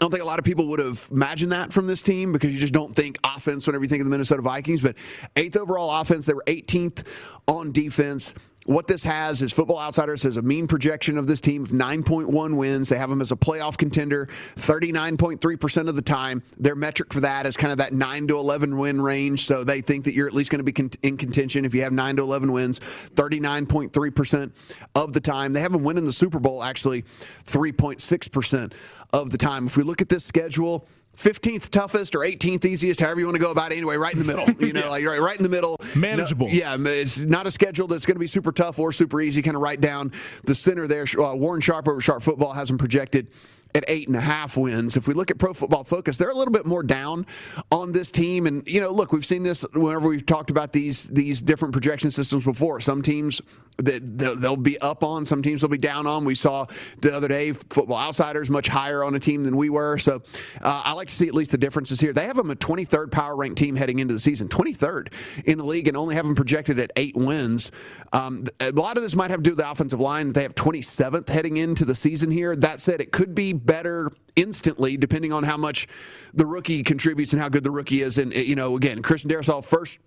I 0.00 0.04
don't 0.04 0.12
think 0.12 0.22
a 0.22 0.26
lot 0.26 0.38
of 0.38 0.46
people 0.46 0.66
would 0.68 0.78
have 0.78 1.06
imagined 1.10 1.52
that 1.52 1.74
from 1.74 1.86
this 1.86 2.00
team 2.00 2.32
because 2.32 2.50
you 2.54 2.58
just 2.58 2.72
don't 2.72 2.96
think 2.96 3.18
offense 3.22 3.66
whenever 3.66 3.84
you 3.84 3.88
think 3.88 4.00
of 4.00 4.06
the 4.06 4.10
Minnesota 4.10 4.40
Vikings. 4.40 4.80
But 4.80 4.96
eighth 5.36 5.58
overall 5.58 6.00
offense, 6.00 6.24
they 6.24 6.32
were 6.32 6.44
18th 6.46 7.06
on 7.46 7.70
defense. 7.70 8.32
What 8.66 8.86
this 8.86 9.02
has 9.04 9.40
is 9.40 9.52
Football 9.52 9.78
Outsiders 9.78 10.22
has 10.24 10.36
a 10.36 10.42
mean 10.42 10.66
projection 10.66 11.16
of 11.16 11.26
this 11.26 11.40
team 11.40 11.62
of 11.62 11.70
9.1 11.70 12.56
wins. 12.56 12.90
They 12.90 12.98
have 12.98 13.08
them 13.08 13.22
as 13.22 13.32
a 13.32 13.36
playoff 13.36 13.78
contender 13.78 14.28
39.3% 14.56 15.88
of 15.88 15.96
the 15.96 16.02
time. 16.02 16.42
Their 16.58 16.74
metric 16.74 17.12
for 17.12 17.20
that 17.20 17.46
is 17.46 17.56
kind 17.56 17.72
of 17.72 17.78
that 17.78 17.94
9 17.94 18.28
to 18.28 18.36
11 18.36 18.76
win 18.76 19.00
range. 19.00 19.46
So 19.46 19.64
they 19.64 19.80
think 19.80 20.04
that 20.04 20.14
you're 20.14 20.26
at 20.26 20.34
least 20.34 20.50
going 20.50 20.64
to 20.64 20.72
be 20.72 20.90
in 21.02 21.16
contention 21.16 21.64
if 21.64 21.74
you 21.74 21.82
have 21.82 21.92
9 21.92 22.16
to 22.16 22.22
11 22.22 22.52
wins 22.52 22.80
39.3% 23.14 24.52
of 24.94 25.14
the 25.14 25.20
time. 25.20 25.54
They 25.54 25.60
have 25.60 25.72
them 25.72 25.82
winning 25.82 26.06
the 26.06 26.12
Super 26.12 26.38
Bowl 26.38 26.62
actually 26.62 27.02
3.6% 27.44 28.72
of 29.12 29.30
the 29.30 29.38
time. 29.38 29.66
If 29.66 29.76
we 29.78 29.82
look 29.82 30.02
at 30.02 30.10
this 30.10 30.24
schedule, 30.24 30.86
15th 31.16 31.68
toughest 31.68 32.14
or 32.14 32.20
18th 32.20 32.64
easiest, 32.64 33.00
however 33.00 33.20
you 33.20 33.26
want 33.26 33.36
to 33.36 33.42
go 33.42 33.50
about 33.50 33.72
it. 33.72 33.76
Anyway, 33.76 33.96
right 33.96 34.12
in 34.14 34.18
the 34.18 34.24
middle. 34.24 34.50
You 34.64 34.72
know, 34.74 34.88
like 34.88 35.04
right, 35.04 35.20
right 35.20 35.36
in 35.36 35.42
the 35.42 35.48
middle. 35.48 35.76
Manageable. 35.94 36.46
No- 36.46 36.52
yeah, 36.52 36.76
it's 36.78 37.18
not 37.18 37.46
a 37.46 37.50
schedule 37.50 37.86
that's 37.86 38.06
going 38.06 38.14
to 38.16 38.20
be 38.20 38.26
super 38.26 38.52
tough 38.52 38.78
or 38.78 38.92
super 38.92 39.20
easy. 39.20 39.42
Kind 39.42 39.56
of 39.56 39.62
right 39.62 39.80
down 39.80 40.12
the 40.44 40.54
center 40.54 40.86
there. 40.86 41.04
Uh, 41.18 41.34
Warren 41.34 41.60
Sharp 41.60 41.88
over 41.88 42.00
Sharp 42.00 42.22
Football 42.22 42.52
has 42.52 42.68
them 42.68 42.78
projected 42.78 43.28
at 43.74 43.84
eight 43.88 44.08
and 44.08 44.16
a 44.16 44.20
half 44.20 44.56
wins. 44.56 44.96
If 44.96 45.06
we 45.06 45.14
look 45.14 45.30
at 45.30 45.38
Pro 45.38 45.54
Football 45.54 45.84
Focus, 45.84 46.16
they're 46.16 46.30
a 46.30 46.34
little 46.34 46.52
bit 46.52 46.66
more 46.66 46.82
down 46.82 47.26
on 47.70 47.92
this 47.92 48.10
team. 48.10 48.46
And 48.46 48.66
you 48.66 48.80
know, 48.80 48.90
look, 48.90 49.12
we've 49.12 49.26
seen 49.26 49.42
this 49.42 49.62
whenever 49.72 50.08
we've 50.08 50.26
talked 50.26 50.50
about 50.50 50.72
these 50.72 51.04
these 51.04 51.40
different 51.40 51.72
projection 51.72 52.10
systems 52.10 52.44
before. 52.44 52.80
Some 52.80 53.02
teams 53.02 53.40
that 53.82 54.18
they'll, 54.18 54.56
be 54.56 54.78
up 54.80 55.02
on, 55.02 55.24
some 55.24 55.42
teams 55.42 55.62
they'll 55.62 55.70
be 55.70 55.78
down 55.78 56.06
on. 56.06 56.24
We 56.24 56.34
saw 56.34 56.66
the 57.00 57.14
other 57.14 57.28
day 57.28 57.52
Football 57.52 57.98
Outsiders 57.98 58.50
much 58.50 58.68
higher 58.68 59.02
on 59.02 59.14
a 59.14 59.20
team 59.20 59.42
than 59.42 59.56
we 59.56 59.70
were. 59.70 59.98
So 59.98 60.22
uh, 60.60 60.82
I 60.84 60.92
like 60.92 61.08
to 61.08 61.14
see 61.14 61.26
at 61.26 61.34
least 61.34 61.50
the 61.50 61.58
differences 61.58 62.00
here. 62.00 62.12
They 62.12 62.26
have 62.26 62.36
them 62.36 62.50
a 62.50 62.56
23rd 62.56 63.10
power 63.10 63.36
ranked 63.36 63.58
team 63.58 63.76
heading 63.76 63.98
into 63.98 64.12
the 64.12 64.20
season, 64.20 64.48
23rd 64.48 65.12
in 65.46 65.58
the 65.58 65.64
league, 65.64 65.88
and 65.88 65.96
only 65.96 66.14
have 66.14 66.24
them 66.24 66.34
projected 66.34 66.78
at 66.78 66.90
eight 66.96 67.16
wins. 67.16 67.70
Um, 68.12 68.44
a 68.60 68.70
lot 68.72 68.96
of 68.96 69.02
this 69.02 69.14
might 69.16 69.30
have 69.30 69.40
to 69.40 69.44
do 69.44 69.50
with 69.52 69.58
the 69.58 69.70
offensive 69.70 70.00
line. 70.00 70.32
They 70.32 70.42
have 70.42 70.54
27th 70.54 71.28
heading 71.28 71.56
into 71.56 71.84
the 71.84 71.94
season 71.94 72.30
here. 72.30 72.54
That 72.56 72.80
said, 72.80 73.00
it 73.00 73.12
could 73.12 73.34
be 73.34 73.52
better 73.64 74.10
instantly 74.36 74.96
depending 74.96 75.32
on 75.32 75.42
how 75.42 75.56
much 75.56 75.86
the 76.34 76.46
rookie 76.46 76.82
contributes 76.82 77.32
and 77.32 77.42
how 77.42 77.48
good 77.48 77.64
the 77.64 77.70
rookie 77.70 78.02
is. 78.02 78.18
And 78.18 78.32
you 78.32 78.56
know, 78.56 78.76
again, 78.76 79.02
Christian 79.02 79.30
Darrisaw 79.30 79.64
first 79.64 79.98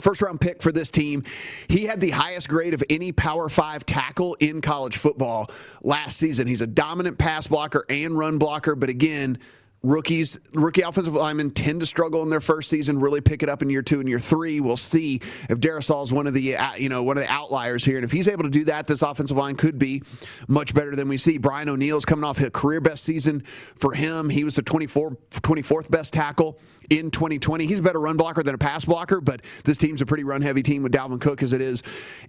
First 0.00 0.20
round 0.20 0.40
pick 0.40 0.62
for 0.62 0.72
this 0.72 0.90
team. 0.90 1.24
He 1.68 1.84
had 1.84 2.00
the 2.00 2.10
highest 2.10 2.48
grade 2.48 2.74
of 2.74 2.84
any 2.90 3.12
Power 3.12 3.48
Five 3.48 3.86
tackle 3.86 4.34
in 4.40 4.60
college 4.60 4.96
football 4.96 5.50
last 5.82 6.18
season. 6.18 6.46
He's 6.46 6.60
a 6.60 6.66
dominant 6.66 7.18
pass 7.18 7.46
blocker 7.46 7.84
and 7.88 8.16
run 8.16 8.38
blocker, 8.38 8.74
but 8.74 8.90
again, 8.90 9.38
rookies, 9.86 10.36
rookie 10.52 10.82
offensive 10.82 11.14
linemen 11.14 11.50
tend 11.50 11.80
to 11.80 11.86
struggle 11.86 12.22
in 12.22 12.28
their 12.28 12.40
first 12.40 12.68
season, 12.68 12.98
really 12.98 13.20
pick 13.20 13.42
it 13.42 13.48
up 13.48 13.62
in 13.62 13.70
year 13.70 13.82
two 13.82 14.00
and 14.00 14.08
year 14.08 14.18
three. 14.18 14.60
We'll 14.60 14.76
see 14.76 15.20
if 15.48 15.58
Darrisaw 15.58 16.02
is 16.02 16.12
one 16.12 16.26
of 16.26 16.34
the 16.34 16.56
uh, 16.56 16.74
you 16.74 16.88
know 16.88 17.02
one 17.02 17.16
of 17.16 17.22
the 17.22 17.30
outliers 17.30 17.84
here, 17.84 17.96
and 17.96 18.04
if 18.04 18.10
he's 18.10 18.28
able 18.28 18.42
to 18.42 18.50
do 18.50 18.64
that, 18.64 18.86
this 18.86 19.02
offensive 19.02 19.36
line 19.36 19.56
could 19.56 19.78
be 19.78 20.02
much 20.48 20.74
better 20.74 20.96
than 20.96 21.08
we 21.08 21.16
see. 21.16 21.38
Brian 21.38 21.68
O'Neill's 21.68 22.04
coming 22.04 22.24
off 22.24 22.40
a 22.40 22.50
career 22.50 22.80
best 22.80 23.04
season 23.04 23.42
for 23.76 23.92
him. 23.92 24.28
He 24.28 24.44
was 24.44 24.56
the 24.56 24.62
24, 24.62 25.16
24th 25.30 25.90
best 25.90 26.12
tackle 26.12 26.58
in 26.90 27.10
2020. 27.10 27.66
He's 27.66 27.78
a 27.78 27.82
better 27.82 28.00
run 28.00 28.16
blocker 28.16 28.42
than 28.42 28.54
a 28.54 28.58
pass 28.58 28.84
blocker, 28.84 29.20
but 29.20 29.42
this 29.64 29.78
team's 29.78 30.02
a 30.02 30.06
pretty 30.06 30.24
run 30.24 30.42
heavy 30.42 30.62
team 30.62 30.82
with 30.82 30.92
Dalvin 30.92 31.20
Cook 31.20 31.42
as 31.42 31.52
it 31.52 31.60
is. 31.60 31.82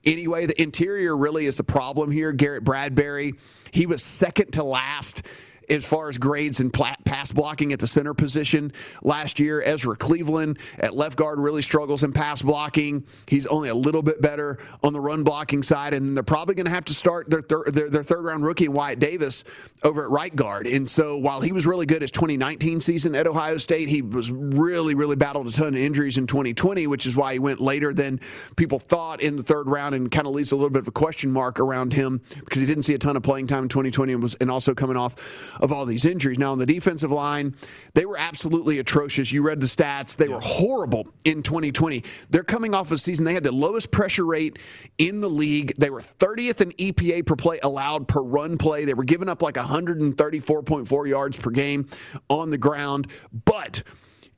Anyway, 0.06 0.46
the 0.46 0.60
interior 0.62 1.18
really 1.18 1.46
is 1.46 1.56
the 1.56 1.64
problem 1.64 2.12
here. 2.12 2.32
Garrett 2.32 2.64
Bradbury, 2.64 3.34
he 3.72 3.86
was 3.86 4.04
second 4.04 4.54
to 4.54 4.64
last 4.64 5.24
as 5.70 5.86
far 5.86 6.10
as 6.10 6.18
grades 6.18 6.60
and 6.60 6.74
pass 6.74 7.32
blocking 7.32 7.74
at 7.74 7.80
the 7.80 7.88
center 7.88 8.14
position 8.14 8.72
last 9.02 9.40
year. 9.40 9.62
Ezra 9.62 9.96
Cleveland 9.96 10.60
at 10.80 10.96
left 10.96 11.18
guard 11.18 11.40
really 11.40 11.62
struggles 11.62 12.04
in 12.04 12.14
pass 12.14 12.42
blocking. 12.42 13.06
He's 13.28 13.46
only 13.48 13.70
a 13.70 13.76
little 13.76 14.02
bit 14.02 14.22
better 14.22 14.60
on 14.84 14.94
the 14.94 15.00
run 15.00 15.24
blocking 15.24 15.64
side, 15.64 15.94
and 15.94 16.16
they're 16.16 16.24
probably 16.24 16.56
going 16.56 16.66
to 16.66 16.72
have 16.72 16.86
to 16.86 16.94
start 16.94 17.30
their, 17.30 17.42
thir- 17.42 17.66
their 17.66 17.90
their 17.90 18.04
third 18.04 18.24
round 18.24 18.46
rookie 18.46 18.68
Wyatt 18.68 19.00
Davis 19.00 19.44
over 19.84 20.04
at 20.04 20.10
right 20.10 20.36
guard. 20.36 20.68
And 20.68 20.90
so 20.90 21.18
while 21.18 21.42
he 21.42 21.52
was 21.52 21.66
really 21.66 21.86
good 21.86 22.02
his 22.02 22.12
2019 22.12 22.80
season 22.80 23.16
at 23.16 23.28
Ohio 23.28 23.58
State, 23.58 23.90
he 23.90 24.02
was 24.02 24.32
really 24.32 24.96
really 24.96 25.16
battled 25.16 25.48
a 25.48 25.52
ton 25.52 25.68
of 25.70 25.76
injuries 25.76 26.18
in 26.18 26.28
2020, 26.28 26.88
which 26.88 27.06
is 27.06 27.16
why 27.16 27.34
he 27.34 27.40
went 27.40 27.60
later 27.60 27.94
than 27.94 28.20
people 28.56 28.80
thought 28.80 29.22
in 29.22 29.36
the 29.36 29.44
third 29.44 29.68
round, 29.68 29.96
and 29.96 30.12
kind 30.12 30.28
of 30.28 30.34
leaves 30.34 30.52
a 30.52 30.56
little 30.56 30.70
bit 30.70 30.80
of 30.80 30.88
a 30.88 30.92
question 30.92 31.32
mark 31.32 31.60
around 31.60 31.94
him 31.94 32.22
because 32.40 32.62
he 32.62 32.66
didn't 32.66 32.84
see 32.84 32.94
a 32.94 32.98
ton 32.98 33.18
of 33.18 33.24
playing 33.24 33.48
time 33.48 33.64
in 33.64 33.70
2020 33.70 34.14
and 34.14 34.22
was 34.24 34.36
and 34.36 34.50
also 34.50 34.74
coming 34.74 34.98
off 34.98 35.16
of 35.60 35.72
all 35.72 35.86
these 35.86 36.06
injuries. 36.06 36.40
Now, 36.40 36.52
on 36.52 36.60
the 36.60 36.66
defensive 36.66 37.12
line, 37.12 37.56
they 37.94 38.06
were 38.06 38.18
absolutely 38.18 38.80
atrocious. 38.80 39.32
You 39.32 39.42
read 39.42 39.60
the 39.60 39.68
stats, 39.68 40.16
they 40.16 40.28
were 40.28 40.40
horrible 40.40 41.08
in 41.26 41.44
2020. 41.44 42.04
They're 42.30 42.44
coming 42.44 42.74
off 42.74 42.92
a 42.92 42.98
season, 42.98 43.26
they 43.26 43.34
had 43.34 43.44
the 43.44 43.52
lowest 43.52 43.92
pressure 43.92 44.26
rate 44.26 44.60
in 44.98 45.22
the 45.22 45.30
league. 45.30 45.74
They 45.78 45.90
were 45.90 46.02
30th 46.02 46.62
in 46.62 46.72
EPA 46.72 47.26
per 47.26 47.36
play 47.36 47.60
allowed 47.64 48.08
per 48.08 48.22
run 48.22 48.58
play. 48.58 48.86
They 48.86 48.94
were 48.94 49.04
giving 49.04 49.30
up 49.30 49.42
like 49.42 49.56
134.4 49.56 51.08
yards 51.08 51.38
per 51.38 51.50
game 51.50 51.88
on 52.30 52.50
the 52.50 52.58
ground. 52.58 53.08
But 53.46 53.84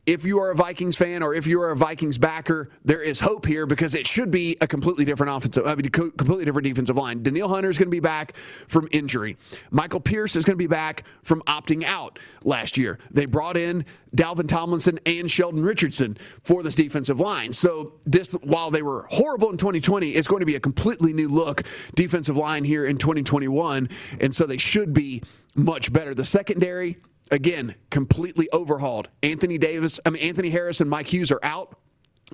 if 0.10 0.26
you 0.26 0.40
are 0.40 0.50
a 0.50 0.56
Vikings 0.56 0.96
fan 0.96 1.22
or 1.22 1.36
if 1.36 1.46
you 1.46 1.62
are 1.62 1.70
a 1.70 1.76
Vikings 1.76 2.18
backer, 2.18 2.72
there 2.84 3.02
is 3.02 3.20
hope 3.20 3.46
here 3.46 3.68
because 3.68 3.94
it 3.94 4.08
should 4.08 4.32
be 4.32 4.58
a 4.60 4.66
completely 4.66 5.06
different 5.06 5.32
offensive, 5.32 5.68
I 5.68 5.76
mean, 5.76 5.88
completely 5.92 6.46
different 6.46 6.66
defensive 6.66 6.98
line. 6.98 7.22
Danielle 7.22 7.48
Hunter 7.48 7.70
is 7.70 7.78
going 7.78 7.90
to 7.90 7.92
be 7.92 8.00
back 8.00 8.36
from 8.68 8.88
injury. 8.92 9.38
Michael 9.70 10.00
Pierce 10.00 10.36
is 10.36 10.44
going 10.44 10.56
to 10.56 10.58
be 10.58 10.66
back 10.66 11.04
from 11.22 11.44
opting 11.44 11.84
out 11.84 12.18
last 12.44 12.76
year. 12.76 12.98
They 13.12 13.28
brought 13.28 13.56
in 13.56 13.86
Dalvin 14.16 14.48
Tomlinson 14.48 14.98
and 15.06 15.30
Sheldon 15.30 15.64
Richardson 15.64 16.18
for 16.42 16.64
this 16.64 16.74
defensive 16.74 17.20
line. 17.20 17.54
So 17.54 17.94
this, 18.08 18.32
while 18.32 18.72
they 18.72 18.82
were 18.82 19.06
horrible 19.12 19.52
in 19.52 19.58
2020, 19.58 20.10
it's 20.10 20.28
going 20.28 20.40
to 20.40 20.48
be 20.48 20.56
a 20.56 20.60
completely 20.60 21.14
new 21.14 21.28
look 21.28 21.62
defensive 21.94 22.36
line 22.36 22.64
here 22.64 22.88
in 22.88 22.98
2021, 22.98 23.90
and 24.20 24.34
so 24.34 24.48
they 24.48 24.58
should 24.58 24.92
be 24.92 25.22
much 25.54 25.94
better. 25.94 26.16
The 26.16 26.26
secondary 26.26 26.98
again, 27.32 27.76
completely 27.90 28.48
overhauled. 28.54 29.10
Anthony 29.24 29.58
Davis, 29.58 30.00
I 30.06 30.10
mean 30.10 30.22
Anthony 30.24 30.50
Harris 30.50 30.82
and 30.82 30.90
Mike 30.90 31.08
Hughes 31.08 31.32
are 31.32 31.40
out. 31.44 31.78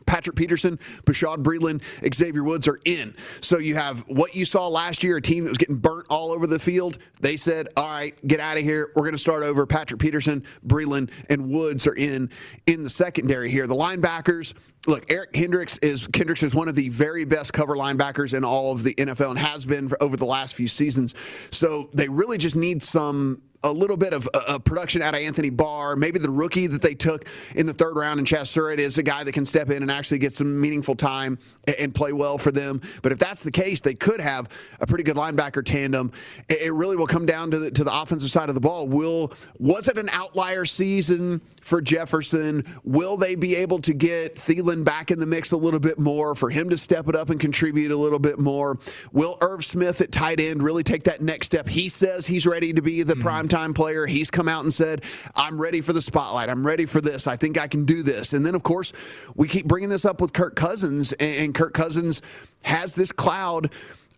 Patrick 0.05 0.35
Peterson, 0.35 0.77
Bashaud 1.05 1.43
Breeland, 1.43 1.81
Xavier 2.13 2.43
Woods 2.43 2.67
are 2.67 2.79
in. 2.85 3.15
So 3.41 3.57
you 3.57 3.75
have 3.75 4.01
what 4.07 4.35
you 4.35 4.45
saw 4.45 4.67
last 4.67 5.03
year, 5.03 5.17
a 5.17 5.21
team 5.21 5.43
that 5.43 5.49
was 5.49 5.57
getting 5.57 5.77
burnt 5.77 6.07
all 6.09 6.31
over 6.31 6.47
the 6.47 6.59
field. 6.59 6.97
They 7.21 7.37
said, 7.37 7.69
all 7.77 7.89
right, 7.89 8.27
get 8.27 8.39
out 8.39 8.57
of 8.57 8.63
here. 8.63 8.91
We're 8.95 9.03
going 9.03 9.13
to 9.13 9.19
start 9.19 9.43
over. 9.43 9.65
Patrick 9.65 9.99
Peterson, 9.99 10.43
Breeland, 10.67 11.11
and 11.29 11.49
Woods 11.49 11.87
are 11.87 11.95
in 11.95 12.29
in 12.67 12.83
the 12.83 12.89
secondary 12.89 13.49
here. 13.49 13.67
The 13.67 13.75
linebackers, 13.75 14.53
look, 14.87 15.09
Eric 15.09 15.35
Hendricks 15.35 15.77
is 15.79 16.07
Kendricks 16.07 16.43
is 16.43 16.53
one 16.53 16.67
of 16.67 16.75
the 16.75 16.89
very 16.89 17.25
best 17.25 17.53
cover 17.53 17.75
linebackers 17.75 18.35
in 18.35 18.43
all 18.43 18.71
of 18.71 18.83
the 18.83 18.93
NFL 18.95 19.31
and 19.31 19.39
has 19.39 19.65
been 19.65 19.91
over 20.01 20.17
the 20.17 20.25
last 20.25 20.55
few 20.55 20.67
seasons. 20.67 21.15
So 21.51 21.89
they 21.93 22.09
really 22.09 22.37
just 22.37 22.55
need 22.55 22.83
some 22.83 23.41
a 23.65 23.71
little 23.71 23.97
bit 23.97 24.13
of 24.13 24.29
uh, 24.33 24.59
production 24.59 25.01
out 25.01 25.15
of 25.15 25.19
Anthony 25.19 25.49
Barr. 25.49 25.95
Maybe 25.95 26.19
the 26.19 26.29
rookie 26.29 26.67
that 26.67 26.83
they 26.83 26.93
took 26.93 27.25
in 27.55 27.65
the 27.65 27.73
third 27.73 27.95
round 27.95 28.19
in 28.19 28.45
Surratt 28.45 28.79
is 28.79 28.99
a 28.99 29.03
guy 29.03 29.23
that 29.23 29.31
can 29.31 29.45
step 29.45 29.71
in 29.71 29.81
and 29.81 29.89
actually 29.89 30.19
get 30.19 30.35
some 30.35 30.61
meaningful 30.61 30.95
time 30.95 31.39
and, 31.67 31.75
and 31.77 31.95
play 31.95 32.13
well 32.13 32.37
for 32.37 32.51
them. 32.51 32.79
But 33.01 33.11
if 33.11 33.17
that's 33.17 33.41
the 33.41 33.51
case, 33.51 33.79
they 33.79 33.95
could 33.95 34.21
have 34.21 34.49
a 34.79 34.85
pretty 34.85 35.03
good 35.03 35.15
linebacker 35.15 35.65
tandem. 35.65 36.11
It, 36.47 36.61
it 36.61 36.73
really 36.73 36.95
will 36.95 37.07
come 37.07 37.25
down 37.25 37.49
to 37.51 37.59
the, 37.59 37.71
to 37.71 37.83
the 37.83 38.01
offensive 38.01 38.29
side 38.29 38.49
of 38.49 38.55
the 38.55 38.61
ball. 38.61 38.87
Will 38.87 39.33
was 39.57 39.87
it 39.87 39.97
an 39.97 40.09
outlier 40.09 40.65
season 40.65 41.41
for 41.61 41.81
Jefferson? 41.81 42.63
Will 42.83 43.17
they 43.17 43.33
be 43.33 43.55
able 43.55 43.79
to 43.79 43.93
get 43.93 44.35
Thielen 44.35 44.83
back 44.83 45.09
in 45.09 45.19
the 45.19 45.25
mix 45.25 45.53
a 45.53 45.57
little 45.57 45.79
bit 45.79 45.97
more 45.97 46.35
for 46.35 46.51
him 46.51 46.69
to 46.69 46.77
step 46.77 47.09
it 47.09 47.15
up 47.15 47.31
and 47.31 47.39
contribute 47.39 47.91
a 47.91 47.97
little 47.97 48.19
bit 48.19 48.37
more? 48.37 48.77
Will 49.11 49.39
Irv 49.41 49.65
Smith 49.65 50.01
at 50.01 50.11
tight 50.11 50.39
end 50.39 50.61
really 50.61 50.83
take 50.83 51.03
that 51.03 51.21
next 51.21 51.47
step? 51.47 51.67
He 51.67 51.89
says 51.89 52.27
he's 52.27 52.45
ready 52.45 52.71
to 52.71 52.81
be 52.83 53.01
the 53.01 53.15
prime 53.15 53.47
time 53.47 53.54
player. 53.73 54.05
He's 54.05 54.29
come 54.29 54.47
out 54.47 54.63
and 54.63 54.73
said, 54.73 55.03
I'm 55.35 55.59
ready 55.59 55.81
for 55.81 55.93
the 55.93 56.01
spotlight. 56.01 56.49
I'm 56.49 56.65
ready 56.65 56.85
for 56.85 57.01
this. 57.01 57.27
I 57.27 57.35
think 57.35 57.57
I 57.57 57.67
can 57.67 57.85
do 57.85 58.03
this. 58.03 58.33
And 58.33 58.45
then, 58.45 58.55
of 58.55 58.63
course, 58.63 58.91
we 59.35 59.47
keep 59.47 59.67
bringing 59.67 59.89
this 59.89 60.05
up 60.05 60.21
with 60.21 60.33
Kirk 60.33 60.55
Cousins, 60.55 61.13
and 61.13 61.53
Kirk 61.55 61.73
Cousins 61.73 62.21
has 62.63 62.93
this 62.93 63.11
cloud 63.11 63.71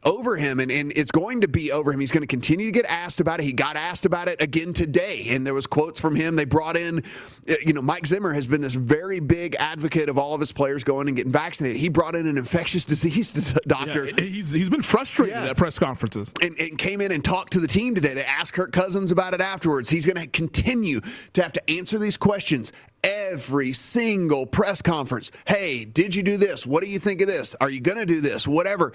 over 0.04 0.38
him, 0.38 0.60
and, 0.60 0.72
and 0.72 0.94
it's 0.96 1.12
going 1.12 1.42
to 1.42 1.48
be 1.48 1.72
over 1.72 1.92
him. 1.92 2.00
He's 2.00 2.12
going 2.12 2.22
to 2.22 2.28
continue 2.28 2.68
to 2.68 2.72
get 2.72 2.86
asked 2.86 3.20
about 3.20 3.40
it. 3.40 3.44
He 3.44 3.54
got 3.54 3.76
asked 3.76 4.06
about 4.06 4.28
it 4.28 4.42
again 4.42 4.74
today, 4.74 5.28
and 5.30 5.46
there 5.46 5.54
was 5.54 5.68
quotes 5.68 6.00
from 6.00 6.16
him. 6.16 6.36
They 6.36 6.46
brought 6.46 6.78
in, 6.78 7.04
uh, 7.50 7.56
you 7.66 7.74
know, 7.74 7.82
Mike 7.82 8.06
Zimmer 8.06 8.34
has 8.34 8.48
been 8.48 8.62
this 8.62 8.76
very 8.76 9.20
big 9.20 9.56
advocate 9.56 10.10
of 10.10 10.18
all 10.18 10.34
of 10.34 10.40
his 10.40 10.52
players 10.52 10.84
going 10.84 11.08
and 11.08 11.18
getting 11.18 11.32
vaccinated. 11.32 11.78
He 11.78 11.90
brought 11.90 12.16
in 12.16 12.28
an 12.28 12.38
infectious 12.38 12.86
disease 12.86 13.34
doctor. 13.68 14.06
Yeah, 14.06 14.14
he's 14.18 14.52
he's 14.52 14.70
been 14.70 14.82
frustrated 14.82 15.36
yeah. 15.36 15.50
at 15.50 15.58
press 15.58 15.78
conferences, 15.80 16.34
and, 16.42 16.60
and 16.60 16.78
came 16.78 17.02
in 17.02 17.12
and 17.12 17.24
talked 17.24 17.54
to 17.54 17.60
the 17.60 17.68
team 17.68 17.96
today. 17.96 18.14
They 18.14 18.24
asked 18.24 18.54
Kirk 18.54 18.72
Cousins 18.72 19.12
about 19.12 19.34
it 19.34 19.42
afterwards. 19.42 19.90
He's 19.90 20.06
going 20.06 20.18
to 20.18 20.28
continue 20.28 21.02
to 21.34 21.44
have 21.44 21.54
to 21.54 21.70
answer 21.70 21.98
these 22.00 22.18
questions 22.18 22.72
every 23.04 23.72
single 23.72 24.46
press 24.46 24.82
conference. 24.82 25.32
Hey, 25.46 25.86
did 25.86 26.16
you 26.16 26.24
do 26.24 26.38
this? 26.38 26.66
What 26.66 26.84
do 26.84 26.90
you 26.90 27.00
think 27.00 27.22
of 27.22 27.28
this? 27.28 27.56
Are 27.62 27.70
you 27.70 27.80
going 27.80 27.98
to 27.98 28.06
do 28.06 28.22
this? 28.22 28.48
Whatever. 28.48 28.94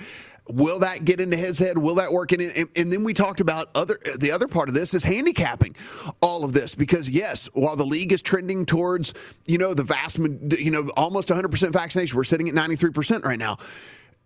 Will 0.48 0.80
that 0.80 0.91
get 0.98 1.20
into 1.20 1.36
his 1.36 1.58
head? 1.58 1.78
Will 1.78 1.96
that 1.96 2.12
work 2.12 2.32
it? 2.32 2.40
And, 2.40 2.68
and, 2.76 2.92
then 2.92 3.04
we 3.04 3.14
talked 3.14 3.40
about 3.40 3.70
other 3.74 3.98
the 4.18 4.30
other 4.30 4.48
part 4.48 4.68
of 4.68 4.74
this 4.74 4.94
is 4.94 5.04
handicapping 5.04 5.76
all 6.20 6.44
of 6.44 6.52
this 6.52 6.74
because 6.74 7.08
yes, 7.08 7.48
while 7.54 7.76
the 7.76 7.86
league 7.86 8.12
is 8.12 8.22
trending 8.22 8.66
towards 8.66 9.14
you 9.46 9.58
know 9.58 9.74
the 9.74 9.84
vast 9.84 10.18
you 10.18 10.70
know 10.70 10.90
almost 10.90 11.28
100% 11.28 11.72
vaccination, 11.72 12.16
we're 12.16 12.24
sitting 12.24 12.48
at 12.48 12.54
93% 12.54 13.24
right 13.24 13.38
now 13.38 13.58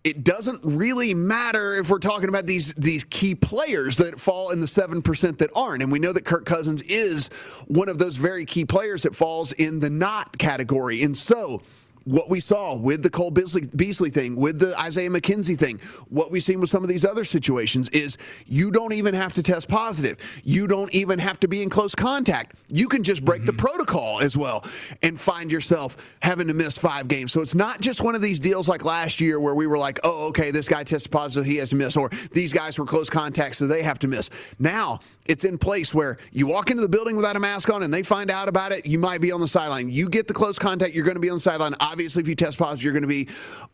it 0.06 0.22
doesn't 0.22 0.60
really 0.62 1.14
matter 1.14 1.74
if 1.74 1.90
we're 1.90 1.98
talking 1.98 2.28
about 2.28 2.46
these 2.46 2.72
these 2.74 3.02
key 3.02 3.34
players 3.34 3.96
that 3.96 4.20
fall 4.20 4.50
in 4.50 4.60
the 4.60 4.66
7% 4.66 5.38
that 5.38 5.50
aren't. 5.56 5.82
And 5.82 5.90
we 5.90 5.98
know 5.98 6.12
that 6.12 6.24
Kirk 6.24 6.44
Cousins 6.44 6.80
is 6.82 7.26
one 7.66 7.88
of 7.88 7.98
those 7.98 8.16
very 8.16 8.44
key 8.44 8.64
players 8.64 9.02
that 9.02 9.16
falls 9.16 9.52
in 9.52 9.80
the 9.80 9.90
not 9.90 10.38
category. 10.38 11.02
And 11.02 11.18
so 11.18 11.60
what 12.06 12.30
we 12.30 12.38
saw 12.38 12.74
with 12.74 13.02
the 13.02 13.10
Cole 13.10 13.32
Beasley, 13.32 13.62
Beasley, 13.74 14.10
thing, 14.10 14.36
with 14.36 14.60
the 14.60 14.78
Isaiah 14.80 15.10
McKenzie 15.10 15.58
thing, 15.58 15.80
what 16.08 16.30
we've 16.30 16.42
seen 16.42 16.60
with 16.60 16.70
some 16.70 16.84
of 16.84 16.88
these 16.88 17.04
other 17.04 17.24
situations 17.24 17.88
is 17.88 18.16
you 18.46 18.70
don't 18.70 18.92
even 18.92 19.12
have 19.12 19.32
to 19.34 19.42
test 19.42 19.68
positive. 19.68 20.18
You 20.44 20.68
don't 20.68 20.92
even 20.94 21.18
have 21.18 21.40
to 21.40 21.48
be 21.48 21.62
in 21.62 21.68
close 21.68 21.96
contact. 21.96 22.54
You 22.68 22.86
can 22.86 23.02
just 23.02 23.24
break 23.24 23.40
mm-hmm. 23.40 23.46
the 23.46 23.52
protocol 23.54 24.20
as 24.20 24.36
well 24.36 24.64
and 25.02 25.20
find 25.20 25.50
yourself 25.50 25.96
having 26.22 26.46
to 26.46 26.54
miss 26.54 26.78
five 26.78 27.08
games. 27.08 27.32
So 27.32 27.40
it's 27.40 27.56
not 27.56 27.80
just 27.80 28.00
one 28.00 28.14
of 28.14 28.22
these 28.22 28.38
deals 28.38 28.68
like 28.68 28.84
last 28.84 29.20
year 29.20 29.40
where 29.40 29.56
we 29.56 29.66
were 29.66 29.78
like, 29.78 29.98
oh, 30.04 30.28
okay, 30.28 30.52
this 30.52 30.68
guy 30.68 30.84
tested 30.84 31.10
positive, 31.10 31.44
he 31.44 31.56
has 31.56 31.70
to 31.70 31.76
miss, 31.76 31.96
or 31.96 32.10
these 32.30 32.52
guys 32.52 32.78
were 32.78 32.86
close 32.86 33.10
contact, 33.10 33.56
so 33.56 33.66
they 33.66 33.82
have 33.82 33.98
to 33.98 34.06
miss. 34.06 34.30
Now 34.60 35.00
it's 35.24 35.42
in 35.42 35.58
place 35.58 35.92
where 35.92 36.18
you 36.30 36.46
walk 36.46 36.70
into 36.70 36.82
the 36.82 36.88
building 36.88 37.16
without 37.16 37.34
a 37.34 37.40
mask 37.40 37.68
on 37.68 37.82
and 37.82 37.92
they 37.92 38.04
find 38.04 38.30
out 38.30 38.48
about 38.48 38.70
it, 38.70 38.86
you 38.86 39.00
might 39.00 39.20
be 39.20 39.32
on 39.32 39.40
the 39.40 39.48
sideline. 39.48 39.90
You 39.90 40.08
get 40.08 40.28
the 40.28 40.34
close 40.34 40.56
contact, 40.56 40.94
you're 40.94 41.04
going 41.04 41.16
to 41.16 41.20
be 41.20 41.30
on 41.30 41.36
the 41.36 41.40
sideline 41.40 41.74
obviously, 41.80 41.95
if 42.04 42.28
you 42.28 42.34
test 42.34 42.58
positive, 42.58 42.84
you're 42.84 42.92
going 42.92 43.02
to 43.02 43.08
be 43.08 43.28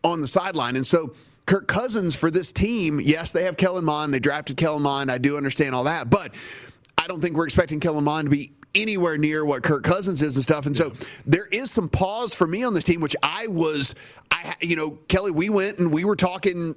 on 0.05 0.21
the 0.21 0.29
sideline. 0.29 0.77
And 0.77 0.87
so, 0.87 1.15
Kirk 1.47 1.67
Cousins 1.67 2.15
for 2.15 2.31
this 2.31 2.53
team, 2.53 3.01
yes, 3.01 3.33
they 3.33 3.45
have 3.45 3.57
Kellen 3.57 3.85
Mond. 3.85 4.15
They 4.15 4.21
drafted 4.21 4.57
Kellen 4.57 4.83
Mond. 4.83 5.11
I 5.11 5.19
do 5.19 5.37
understand 5.37 5.75
all 5.75 5.85
that. 5.85 6.09
But 6.09 6.35
I 6.97 7.09
don't 7.09 7.21
think 7.21 7.37
we're 7.37 7.45
expecting 7.45 7.81
Kellen 7.81 8.05
Mond 8.05 8.27
to 8.27 8.31
be 8.31 8.53
anywhere 8.75 9.19
near 9.19 9.45
what 9.45 9.63
Kirk 9.63 9.83
Cousins 9.83 10.23
is 10.23 10.37
and 10.37 10.43
stuff. 10.43 10.67
And 10.67 10.77
so 10.77 10.93
there 11.27 11.47
is 11.47 11.71
some 11.71 11.89
pause 11.89 12.35
for 12.35 12.47
me 12.47 12.63
on 12.63 12.75
this 12.75 12.85
team, 12.85 13.01
which 13.01 13.17
I 13.23 13.49
was, 13.49 13.95
I, 14.45 14.55
you 14.61 14.77
know, 14.77 14.91
Kelly, 15.09 15.31
we 15.31 15.49
went 15.49 15.79
and 15.79 15.93
we 15.93 16.05
were 16.05 16.17
talking 16.17 16.75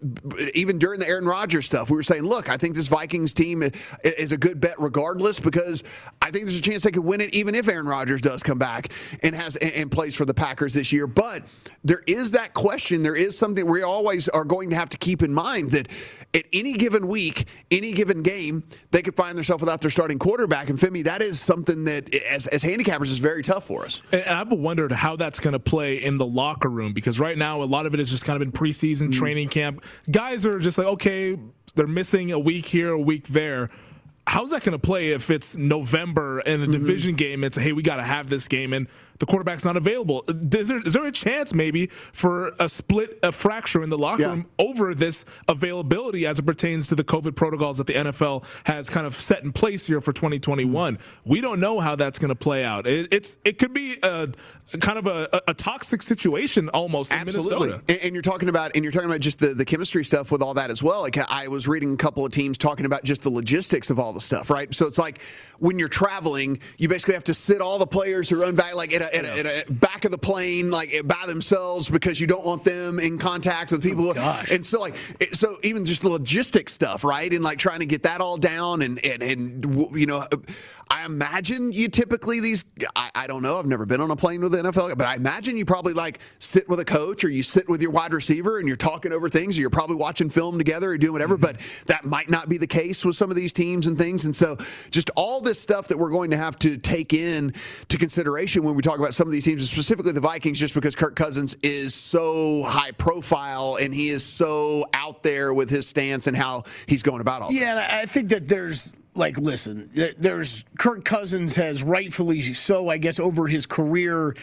even 0.53 0.77
during 0.77 1.00
the 1.00 1.07
Aaron 1.07 1.25
Rodgers 1.25 1.65
stuff. 1.65 1.89
We 1.89 1.95
were 1.95 2.03
saying, 2.03 2.24
look, 2.24 2.50
I 2.50 2.57
think 2.57 2.75
this 2.75 2.88
Vikings 2.88 3.34
team 3.34 3.63
is 4.03 4.31
a 4.31 4.38
good 4.38 4.60
bet 4.60 4.75
regardless 4.79 5.39
because 5.39 5.84
I 6.22 6.31
think 6.31 6.45
there's 6.45 6.60
a 6.60 6.62
chance 6.62 6.84
they 6.84 6.91
could 6.91 7.03
win 7.03 7.22
it 7.22 7.34
even 7.34 7.55
if 7.55 7.67
Aaron 7.67 7.88
Rodgers 7.88 8.22
does 8.22 8.43
come 8.43 8.57
back 8.57 8.91
and 9.24 9.36
has 9.36 9.55
and 9.55 9.91
plays 9.91 10.15
for 10.15 10.25
the 10.25 10.34
Packers 10.34 10.74
this 10.74 10.91
year. 10.91 11.07
But 11.07 11.43
there 11.84 12.01
is 12.07 12.31
that 12.31 12.53
question. 12.53 13.03
There 13.03 13.15
is 13.15 13.38
something 13.38 13.65
we 13.67 13.84
always 13.84 14.27
are 14.29 14.45
going 14.45 14.69
to 14.72 14.75
have 14.75 14.89
to 14.89 14.98
keep 14.98 15.22
in 15.22 15.34
mind 15.34 15.72
that 15.72 15.88
at 16.34 16.45
any 16.51 16.74
given 16.74 17.07
week, 17.07 17.48
any 17.72 17.93
given 17.93 18.22
game, 18.22 18.63
they 18.91 19.01
could 19.01 19.15
find 19.15 19.38
themselves 19.38 19.62
without 19.62 19.81
their 19.81 19.91
starting 19.91 20.19
quarterback. 20.19 20.69
And 20.69 20.77
Femi, 20.77 21.03
that 21.05 21.22
is 21.22 21.39
something 21.39 21.86
that 21.86 22.13
as, 22.13 22.48
as 22.48 22.63
handicappers 22.63 23.05
is 23.05 23.19
very 23.19 23.41
tough 23.41 23.65
for 23.65 23.86
us. 23.86 24.01
And 24.12 24.24
I've 24.24 24.51
wondered 24.51 24.91
how 24.91 25.15
that's 25.15 25.39
going 25.39 25.53
to 25.53 25.60
play 25.60 26.03
in 26.03 26.17
the 26.17 26.25
locker 26.25 26.69
room 26.69 26.93
because 26.93 27.19
right 27.19 27.38
now 27.38 27.54
a 27.62 27.65
lot 27.65 27.85
of 27.85 27.93
it 27.93 28.00
is 28.00 28.09
just 28.09 28.25
kind 28.25 28.41
of 28.41 28.47
in 28.47 28.51
preseason 28.51 29.09
mm. 29.09 29.13
training 29.13 29.50
camp. 29.50 29.83
Guys 30.09 30.45
are 30.45 30.59
just 30.59 30.77
like, 30.77 30.88
okay, 30.88 31.38
they're 31.75 31.88
missing 31.88 32.31
a 32.31 32.39
week 32.39 32.65
here, 32.65 32.91
a 32.91 33.00
week 33.00 33.27
there 33.27 33.69
how's 34.27 34.50
that 34.50 34.63
going 34.63 34.74
to 34.74 34.79
play 34.79 35.12
if 35.12 35.29
it's 35.29 35.55
November 35.55 36.39
and 36.39 36.62
a 36.62 36.65
mm-hmm. 36.65 36.71
division 36.71 37.15
game? 37.15 37.43
It's 37.43 37.57
hey, 37.57 37.74
we 37.74 37.83
got 37.83 37.97
to 37.97 38.03
have 38.03 38.29
this 38.29 38.47
game, 38.47 38.74
and 38.74 38.88
the 39.19 39.25
quarterback's 39.25 39.65
not 39.65 39.77
available. 39.77 40.24
Is 40.27 40.67
there, 40.67 40.79
is 40.79 40.93
there 40.93 41.05
a 41.05 41.12
chance 41.12 41.53
maybe 41.53 41.88
for 41.88 42.53
a 42.60 42.67
split, 42.67 43.19
a 43.24 43.31
fracture 43.31 43.84
in 43.84 43.89
the 43.89 43.98
locker 43.98 44.22
yeah. 44.22 44.29
room 44.29 44.45
over 44.60 44.93
this 44.93 45.25
availability 45.48 46.25
as 46.25 46.39
it 46.39 46.45
pertains 46.45 46.88
to 46.89 46.95
the 46.95 47.03
COVID 47.03 47.36
protocols 47.36 47.77
that 47.77 47.88
the 47.88 47.93
NFL 47.93 48.45
has 48.65 48.89
kind 48.89 49.07
of 49.07 49.15
set 49.15 49.43
in 49.43 49.51
place 49.51 49.86
here 49.86 50.01
for 50.01 50.12
2021? 50.13 50.98
Mm-hmm. 50.98 51.29
We 51.29 51.41
don't 51.41 51.60
know 51.60 51.79
how 51.79 51.95
that's 51.95 52.19
going 52.19 52.29
to 52.29 52.36
play 52.36 52.63
out. 52.63 52.88
It, 52.88 53.13
it's 53.13 53.38
it 53.45 53.57
could 53.57 53.74
be 53.74 53.98
a, 54.03 54.29
kind 54.79 54.98
of 54.98 55.07
a, 55.07 55.41
a, 55.48 55.53
toxic 55.53 56.01
situation 56.01 56.70
almost 56.70 57.11
in 57.11 57.20
Absolutely. 57.20 57.68
Minnesota. 57.68 57.83
And, 57.87 58.00
and, 58.03 58.13
you're 58.13 58.22
talking 58.22 58.50
about 58.50 58.72
and 58.75 58.83
you're 58.83 58.92
talking 58.92 59.09
about 59.09 59.20
just 59.20 59.40
the, 59.40 59.53
the 59.53 59.66
chemistry 59.66 60.03
stuff 60.03 60.31
with 60.31 60.42
all 60.42 60.55
that 60.55 60.72
as 60.72 60.81
well. 60.81 61.01
Like 61.01 61.18
I 61.31 61.48
was 61.48 61.68
reading 61.68 61.94
a 61.94 61.98
couple 61.98 62.25
of 62.25 62.31
teams 62.31 62.57
talking 62.57 62.85
about 62.85 63.03
just 63.03 63.24
the 63.24 63.29
logistics 63.29 63.90
of 63.90 64.00
all 64.00 64.11
the 64.11 64.22
stuff, 64.22 64.50
right? 64.50 64.74
So 64.74 64.87
it's 64.87 64.98
like 64.98 65.22
when 65.59 65.79
you're 65.79 65.87
traveling, 65.87 66.59
you 66.77 66.90
basically 66.90 67.13
have 67.13 67.24
to 67.25 67.33
sit 67.33 67.61
all 67.61 67.77
the 67.77 67.87
players 67.87 68.27
who 68.29 68.37
run 68.37 68.55
back 68.55 68.75
like 68.75 68.94
at 68.94 69.04
a, 69.13 69.18
at 69.18 69.25
a, 69.25 69.39
at 69.39 69.68
a 69.68 69.72
back 69.72 70.05
of 70.05 70.11
the 70.11 70.18
plane, 70.18 70.72
like 70.72 70.94
eh, 70.94 71.01
by 71.01 71.24
themselves, 71.27 71.89
because 71.89 72.20
you 72.20 72.27
don't 72.27 72.46
want 72.46 72.63
them 72.63 73.00
in 73.00 73.18
contact 73.18 73.72
with 73.72 73.81
people. 73.81 74.13
Oh, 74.15 74.44
and 74.51 74.65
so 74.65 74.79
like 74.79 74.96
so 75.31 75.57
even 75.63 75.85
just 75.85 76.01
the 76.01 76.09
logistics 76.09 76.74
stuff, 76.74 77.03
right? 77.03 77.31
And 77.31 77.44
like 77.44 77.57
trying 77.57 77.79
to 77.79 77.85
get 77.85 78.03
that 78.03 78.22
all 78.22 78.37
down 78.37 78.81
and 78.81 79.03
and, 79.03 79.24
and 79.24 79.96
you 79.96 80.05
know 80.05 80.25
I 80.89 81.05
imagine 81.05 81.71
you 81.71 81.87
typically 81.87 82.39
these. 82.39 82.63
I, 82.95 83.09
I, 83.15 83.27
don't 83.27 83.41
know. 83.41 83.57
I've 83.57 83.65
never 83.65 83.85
been 83.85 84.01
on 84.01 84.11
a 84.11 84.15
plane 84.15 84.41
with 84.41 84.51
the 84.51 84.59
NFL, 84.59 84.98
but 84.98 85.07
I 85.07 85.15
imagine 85.15 85.57
you 85.57 85.65
probably 85.65 85.93
like 85.93 86.19
sit 86.39 86.69
with 86.69 86.79
a 86.79 86.85
coach 86.85 87.24
or 87.24 87.29
you 87.29 87.43
sit 87.43 87.67
with 87.67 87.81
your 87.81 87.91
wide 87.91 88.13
receiver 88.13 88.59
and 88.59 88.67
you're 88.67 88.77
talking 88.77 89.11
over 89.11 89.27
things. 89.27 89.57
Or 89.57 89.61
you're 89.61 89.69
probably 89.69 89.95
watching 89.95 90.29
film 90.29 90.57
together 90.57 90.91
or 90.91 90.98
doing 90.98 91.13
whatever. 91.13 91.35
Mm-hmm. 91.35 91.57
But 91.57 91.87
that 91.87 92.05
might 92.05 92.29
not 92.29 92.50
be 92.50 92.57
the 92.57 92.67
case 92.67 93.03
with 93.03 93.15
some 93.15 93.29
of 93.29 93.35
these 93.35 93.51
teams 93.51 93.87
and 93.87 93.98
things. 93.98 94.25
And 94.25 94.35
so, 94.35 94.57
just 94.91 95.09
all 95.15 95.41
this 95.41 95.59
stuff 95.59 95.87
that 95.87 95.98
we're 95.98 96.11
going 96.11 96.31
to 96.31 96.37
have 96.37 96.59
to 96.59 96.77
take 96.77 97.13
in 97.13 97.53
to 97.89 97.98
consideration 97.98 98.63
when 98.63 98.75
we 98.75 98.81
talk 98.81 99.00
about 99.00 99.13
some 99.13 99.27
of 99.27 99.33
these 99.33 99.45
teams, 99.45 99.69
specifically 99.69 100.11
the 100.11 100.21
Vikings, 100.21 100.59
just 100.59 100.74
because 100.74 100.95
Kirk 100.95 101.15
Cousins 101.15 101.55
is 101.63 101.95
so 101.95 102.63
high 102.63 102.91
profile 102.91 103.77
and 103.81 103.93
he 103.93 104.09
is 104.09 104.24
so 104.24 104.85
out 104.93 105.24
there 105.24 105.53
with 105.53 105.69
his 105.69 105.87
stance 105.87 106.27
and 106.27 106.37
how 106.37 106.63
he's 106.85 107.01
going 107.01 107.21
about 107.21 107.41
all. 107.41 107.50
This. 107.50 107.59
Yeah, 107.59 107.75
this. 107.75 107.89
I 107.91 108.05
think 108.05 108.29
that 108.29 108.48
there's 108.48 108.93
like, 109.16 109.38
listen, 109.38 109.90
there's 110.18 110.64
Kirk 110.78 111.06
Cousins 111.06 111.56
has 111.56 111.84
rightfully 111.84 112.42
so, 112.42 112.90
I 112.90 112.98
guess, 112.98 113.20
over 113.20 113.48
his 113.48 113.66
career 113.66 114.36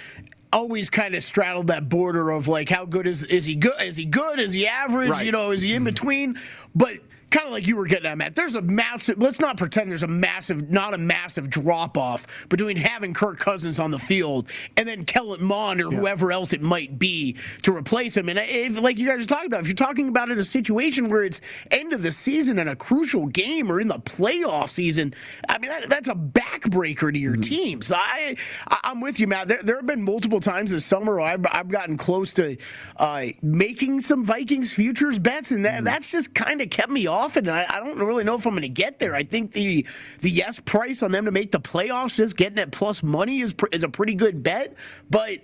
always 0.53 0.91
kind 0.91 1.15
of 1.15 1.23
straddled 1.23 1.69
that 1.69 1.89
border 1.89 2.31
of 2.31 2.47
like 2.47 2.69
how 2.69 2.85
good 2.85 3.07
is 3.07 3.23
is 3.25 3.47
he 3.47 3.55
good 3.55 3.73
is 3.81 3.97
he 3.97 4.05
good 4.05 4.39
is 4.39 4.53
he 4.53 4.67
average 4.67 5.09
right. 5.09 5.25
you 5.25 5.33
know 5.33 5.51
is 5.51 5.63
he 5.63 5.73
in 5.73 5.79
mm-hmm. 5.79 5.85
between 5.87 6.39
but 6.75 6.93
kind 7.33 7.47
of 7.47 7.53
like 7.53 7.67
you 7.67 7.77
were 7.77 7.87
getting 7.87 8.07
at, 8.07 8.19
Matt. 8.19 8.35
There's 8.35 8.55
a 8.55 8.63
massive. 8.63 9.19
Let's 9.19 9.41
not 9.41 9.57
pretend 9.57 9.91
there's 9.91 10.03
a 10.03 10.09
massive, 10.09 10.71
not 10.71 10.95
a 10.95 10.99
massive 10.99 11.51
drop 11.51 11.97
off 11.97 12.49
between 12.49 12.77
having 12.77 13.15
Kirk 13.15 13.39
Cousins 13.39 13.81
on 13.81 13.91
the 13.91 13.99
field 13.99 14.49
and 14.77 14.87
then 14.87 15.05
Kellen 15.05 15.43
Mond 15.43 15.81
or 15.81 15.91
yeah. 15.91 15.99
whoever 15.99 16.31
else 16.31 16.53
it 16.53 16.63
might 16.63 16.99
be 16.99 17.37
to 17.63 17.75
replace 17.75 18.17
him. 18.17 18.29
And 18.29 18.39
if, 18.39 18.81
like 18.81 18.99
you 18.99 19.09
guys 19.09 19.25
are 19.25 19.27
talking 19.27 19.47
about, 19.47 19.61
if 19.61 19.67
you're 19.67 19.75
talking 19.75 20.09
about 20.09 20.31
in 20.31 20.39
a 20.39 20.45
situation 20.45 21.09
where 21.09 21.25
it's 21.25 21.41
end 21.71 21.93
of 21.93 22.03
the 22.03 22.13
season 22.13 22.59
and 22.59 22.69
a 22.69 22.77
crucial 22.77 23.27
game 23.27 23.73
or 23.73 23.81
in 23.81 23.89
the 23.89 23.99
playoff 23.99 24.69
season, 24.69 25.15
I 25.49 25.59
mean 25.59 25.71
that, 25.71 25.89
that's 25.89 26.09
a 26.09 26.15
backbreaker 26.15 27.13
to 27.13 27.19
your 27.19 27.33
mm-hmm. 27.33 27.41
team. 27.41 27.83
So 27.83 27.97
I, 27.97 28.37
I'm 28.85 29.01
with 29.01 29.19
you, 29.19 29.27
Matt. 29.27 29.49
There, 29.49 29.59
there, 29.63 29.77
have 29.77 29.87
been 29.87 30.03
multiple 30.03 30.39
times 30.39 30.71
this 30.71 30.85
summer 30.85 31.13
where 31.15 31.23
I've, 31.23 31.47
I've 31.51 31.69
gotten 31.69 31.97
close 31.97 32.35
to 32.35 32.59
uh, 32.99 33.27
making 33.41 34.03
some 34.03 34.25
Vikings 34.25 34.73
futures 34.73 35.19
bets, 35.19 35.51
and 35.51 35.65
that, 35.65 35.77
mm-hmm. 35.77 35.85
that's 35.85 36.11
just 36.11 36.35
kind 36.35 36.61
of 36.61 36.69
kept 36.71 36.91
me 36.91 37.07
off 37.07 37.22
often. 37.23 37.49
I, 37.49 37.67
I 37.69 37.81
don't 37.81 37.99
really 37.99 38.25
know 38.25 38.35
if 38.35 38.47
I'm 38.47 38.53
going 38.53 38.63
to 38.63 38.69
get 38.69 38.99
there. 38.99 39.15
I 39.15 39.23
think 39.23 39.53
the 39.53 39.87
the 40.21 40.31
yes 40.31 40.61
price 40.61 41.03
on 41.03 41.13
them 41.13 41.25
to 41.27 41.31
make 41.31 41.53
the 41.53 41.61
playoffs, 41.61 42.17
just 42.17 42.37
getting 42.37 42.57
that 42.57 42.73
plus 42.73 43.03
money 43.03 43.41
is 43.41 43.55
is 43.71 43.85
a 43.85 43.89
pretty 43.89 44.15
good 44.15 44.43
bet. 44.43 44.77
But 45.11 45.39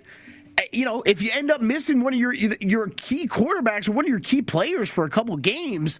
eh, 0.57 0.65
you 0.71 0.85
know, 0.85 1.01
if 1.05 1.21
you 1.21 1.31
end 1.33 1.51
up 1.51 1.61
missing 1.61 2.01
one 2.01 2.13
of 2.13 2.19
your 2.19 2.33
your 2.33 2.87
key 2.89 3.27
quarterbacks 3.27 3.87
or 3.87 3.93
one 3.93 4.05
of 4.05 4.09
your 4.09 4.19
key 4.19 4.41
players 4.41 4.89
for 4.89 5.05
a 5.05 5.09
couple 5.09 5.35
games. 5.37 5.99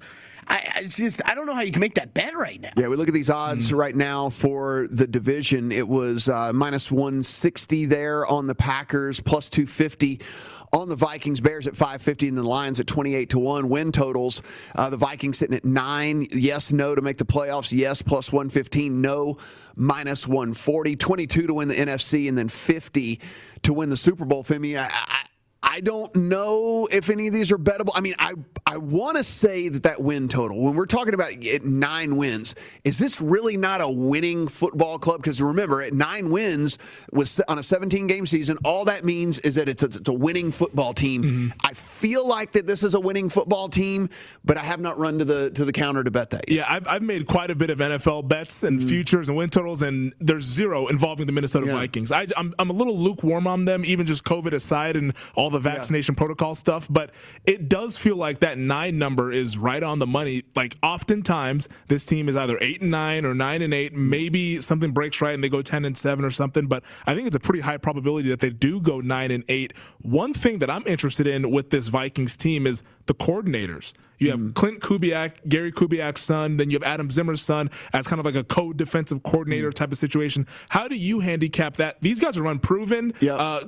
I, 0.52 0.63
it's 0.78 0.96
just 0.96 1.22
I 1.26 1.36
don't 1.36 1.46
know 1.46 1.54
how 1.54 1.62
you 1.62 1.72
can 1.72 1.80
make 1.80 1.94
that 1.94 2.15
bet 2.15 2.36
right 2.36 2.60
now. 2.60 2.72
Yeah, 2.76 2.88
we 2.88 2.96
look 2.96 3.08
at 3.08 3.13
these 3.13 3.30
odds 3.30 3.70
mm. 3.70 3.78
right 3.78 3.96
now 3.96 4.30
for 4.30 4.88
the 4.89 5.06
division. 5.06 5.72
It 5.72 5.88
was 5.88 6.28
uh, 6.28 6.54
minus 6.54 6.92
160 6.92 7.86
there 7.86 8.26
on 8.26 8.48
the 8.48 8.56
Packers, 8.56 9.20
plus 9.20 9.48
250 9.48 10.22
on 10.71 10.89
the 10.89 10.95
Vikings, 10.95 11.41
Bears 11.41 11.67
at 11.67 11.75
550, 11.75 12.27
and 12.27 12.38
the 12.38 12.43
Lions 12.43 12.79
at 12.79 12.88
28 12.88 13.29
to 13.32 13.39
1. 13.39 13.69
Win 13.69 13.91
totals. 13.91 14.41
Uh, 14.75 14.89
the 14.89 14.97
Vikings 14.97 15.38
sitting 15.38 15.55
at 15.55 15.65
9. 15.65 16.27
Yes, 16.32 16.71
no 16.71 16.95
to 16.95 17.01
make 17.01 17.17
the 17.17 17.25
playoffs. 17.25 17.71
Yes, 17.71 18.01
plus 18.01 18.32
115. 18.32 19.01
No, 19.01 19.38
minus 19.75 20.27
140. 20.27 20.95
22 20.95 21.47
to 21.47 21.53
win 21.53 21.67
the 21.67 21.75
NFC, 21.75 22.29
and 22.29 22.38
then 22.38 22.49
50 22.49 23.19
to 23.63 23.73
win 23.73 23.89
the 23.89 23.97
Super 23.97 24.25
Bowl. 24.25 24.43
Femi, 24.43 24.77
I, 24.77 24.88
I 24.91 25.25
I 25.62 25.82
don't 25.82 26.15
know 26.15 26.88
if 26.91 27.10
any 27.10 27.28
of 27.28 27.34
these 27.34 27.52
are 27.52 27.58
bettable. 27.58 27.91
I 27.93 28.02
mean, 28.02 28.15
I 28.17 28.34
I 28.65 28.78
want 28.78 29.17
to 29.17 29.24
say 29.24 29.67
that 29.67 29.84
that 29.84 30.02
win 30.02 30.28
total, 30.28 30.62
when 30.62 30.76
we're 30.76 30.86
talking 30.86 31.13
about 31.13 31.34
nine 31.63 32.15
wins, 32.15 32.56
is 32.84 32.98
this 32.98 33.19
really 33.19 33.58
not 33.58 33.82
a 33.82 33.89
winning 33.89 34.48
football 34.48 35.00
club? 35.00 35.22
Because 35.22 35.41
remember, 35.41 35.82
at 35.82 35.91
nine 35.91 36.30
wins 36.30 36.78
was 37.12 37.39
on 37.48 37.60
a 37.60 37.63
17 37.63 38.08
game 38.08 38.26
season, 38.26 38.58
all 38.63 38.86
that 38.86 39.04
means 39.04 39.39
is 39.39 39.56
that 39.56 39.67
it's 39.67 39.84
a, 39.84 39.88
it's 39.88 40.08
a 40.08 40.13
winning 40.13 40.52
football 40.52 40.93
team. 40.93 41.24
Mm-hmm. 41.24 41.48
I 41.65 41.74
feel 41.74 42.26
like 42.28 42.54
that 42.54 42.65
this 42.65 42.84
is 42.84 42.93
a 42.93 43.00
winning 43.00 43.28
football 43.30 43.67
team, 43.67 44.10
but 44.45 44.58
I 44.58 44.63
have 44.63 44.80
not 44.80 44.98
run 44.98 45.19
to 45.19 45.26
the 45.26 45.50
to 45.52 45.65
the 45.65 45.74
counter 45.74 46.04
to 46.04 46.12
bet 46.12 46.30
that 46.30 46.48
yet. 46.48 46.58
Yeah, 46.58 46.74
I've, 46.74 46.88
I've 46.88 47.02
made 47.02 47.28
quite 47.28 47.52
a 47.52 47.56
bit 47.56 47.69
of 47.69 47.80
NFL 47.80 48.28
bets 48.28 48.63
and 48.63 48.80
mm-hmm. 48.80 48.88
futures 48.88 49.30
and 49.30 49.38
win 49.38 49.50
totals, 49.50 49.82
and 49.82 50.13
there's 50.19 50.45
zero 50.45 50.88
involving 50.88 51.26
the 51.26 51.34
Minnesota 51.34 51.67
yeah. 51.67 51.74
Vikings. 51.74 52.12
I, 52.12 52.28
I'm, 52.38 52.54
I'm 52.60 52.69
a 52.69 52.74
little 52.74 52.98
lukewarm 52.98 53.48
on 53.48 53.65
them, 53.65 53.84
even 53.84 54.06
just 54.06 54.24
COVID 54.24 54.54
aside 54.54 54.95
and 54.95 55.13
all 55.36 55.48
the 55.49 55.59
vaccination 55.59 56.15
yeah. 56.15 56.19
protocol 56.19 56.55
stuff, 56.55 56.88
but 56.89 57.12
it 57.45 57.69
does 57.69 57.97
feel 57.97 58.15
like 58.15 58.39
that 58.39 58.57
nine 58.57 58.97
number 58.97 59.31
is 59.31 59.57
right 59.57 59.81
on 59.81 59.99
the 59.99 60.07
money. 60.07 60.43
Like 60.55 60.75
oftentimes 60.83 61.69
this 61.88 62.05
team 62.05 62.29
is 62.29 62.35
either 62.35 62.57
eight 62.62 62.81
and 62.81 62.91
nine 62.91 63.25
or 63.25 63.33
nine 63.33 63.62
and 63.62 63.73
eight. 63.73 63.93
Maybe 63.93 64.62
something 64.62 64.91
breaks 64.91 65.21
right 65.21 65.33
and 65.33 65.43
they 65.43 65.49
go 65.49 65.62
ten 65.62 65.85
and 65.85 65.97
seven 65.97 66.25
or 66.25 66.31
something. 66.31 66.67
But 66.67 66.83
I 67.05 67.15
think 67.15 67.27
it's 67.27 67.35
a 67.35 67.39
pretty 67.39 67.62
high 67.62 67.77
probability 67.77 68.29
that 68.29 68.39
they 68.39 68.49
do 68.49 68.79
go 68.81 68.99
nine 68.99 69.31
and 69.31 69.43
eight. 69.47 69.73
One 70.01 70.33
thing 70.33 70.59
that 70.59 70.69
I'm 70.69 70.85
interested 70.85 71.27
in 71.27 71.51
with 71.51 71.69
this 71.69 71.88
Vikings 71.88 72.38
team 72.38 72.67
is 72.67 72.83
the 73.05 73.13
coordinators. 73.13 73.93
You 74.19 74.32
have 74.32 74.39
mm. 74.39 74.53
Klint 74.53 74.79
Kubiak, 74.79 75.47
Gary 75.47 75.71
Kubiak's 75.71 76.21
son, 76.21 76.58
then 76.58 76.69
you 76.69 76.75
have 76.75 76.84
Adam 76.84 77.10
Zimmer's 77.10 77.41
son 77.41 77.71
as 77.93 78.05
kind 78.05 78.19
of 78.19 78.25
like 78.25 78.36
a 78.36 78.43
co-defensive 78.43 79.23
coordinator 79.23 79.69
mm. 79.69 79.73
type 79.73 79.91
of 79.91 79.97
situation. 79.97 80.45
How 80.69 80.88
do 80.88 80.95
you 80.95 81.21
handicap 81.21 81.77
that? 81.77 82.01
These 82.01 82.19
guys 82.19 82.38
are 82.38 82.45
unproven. 82.45 83.13
Yep. 83.21 83.39
Uh, 83.39 83.62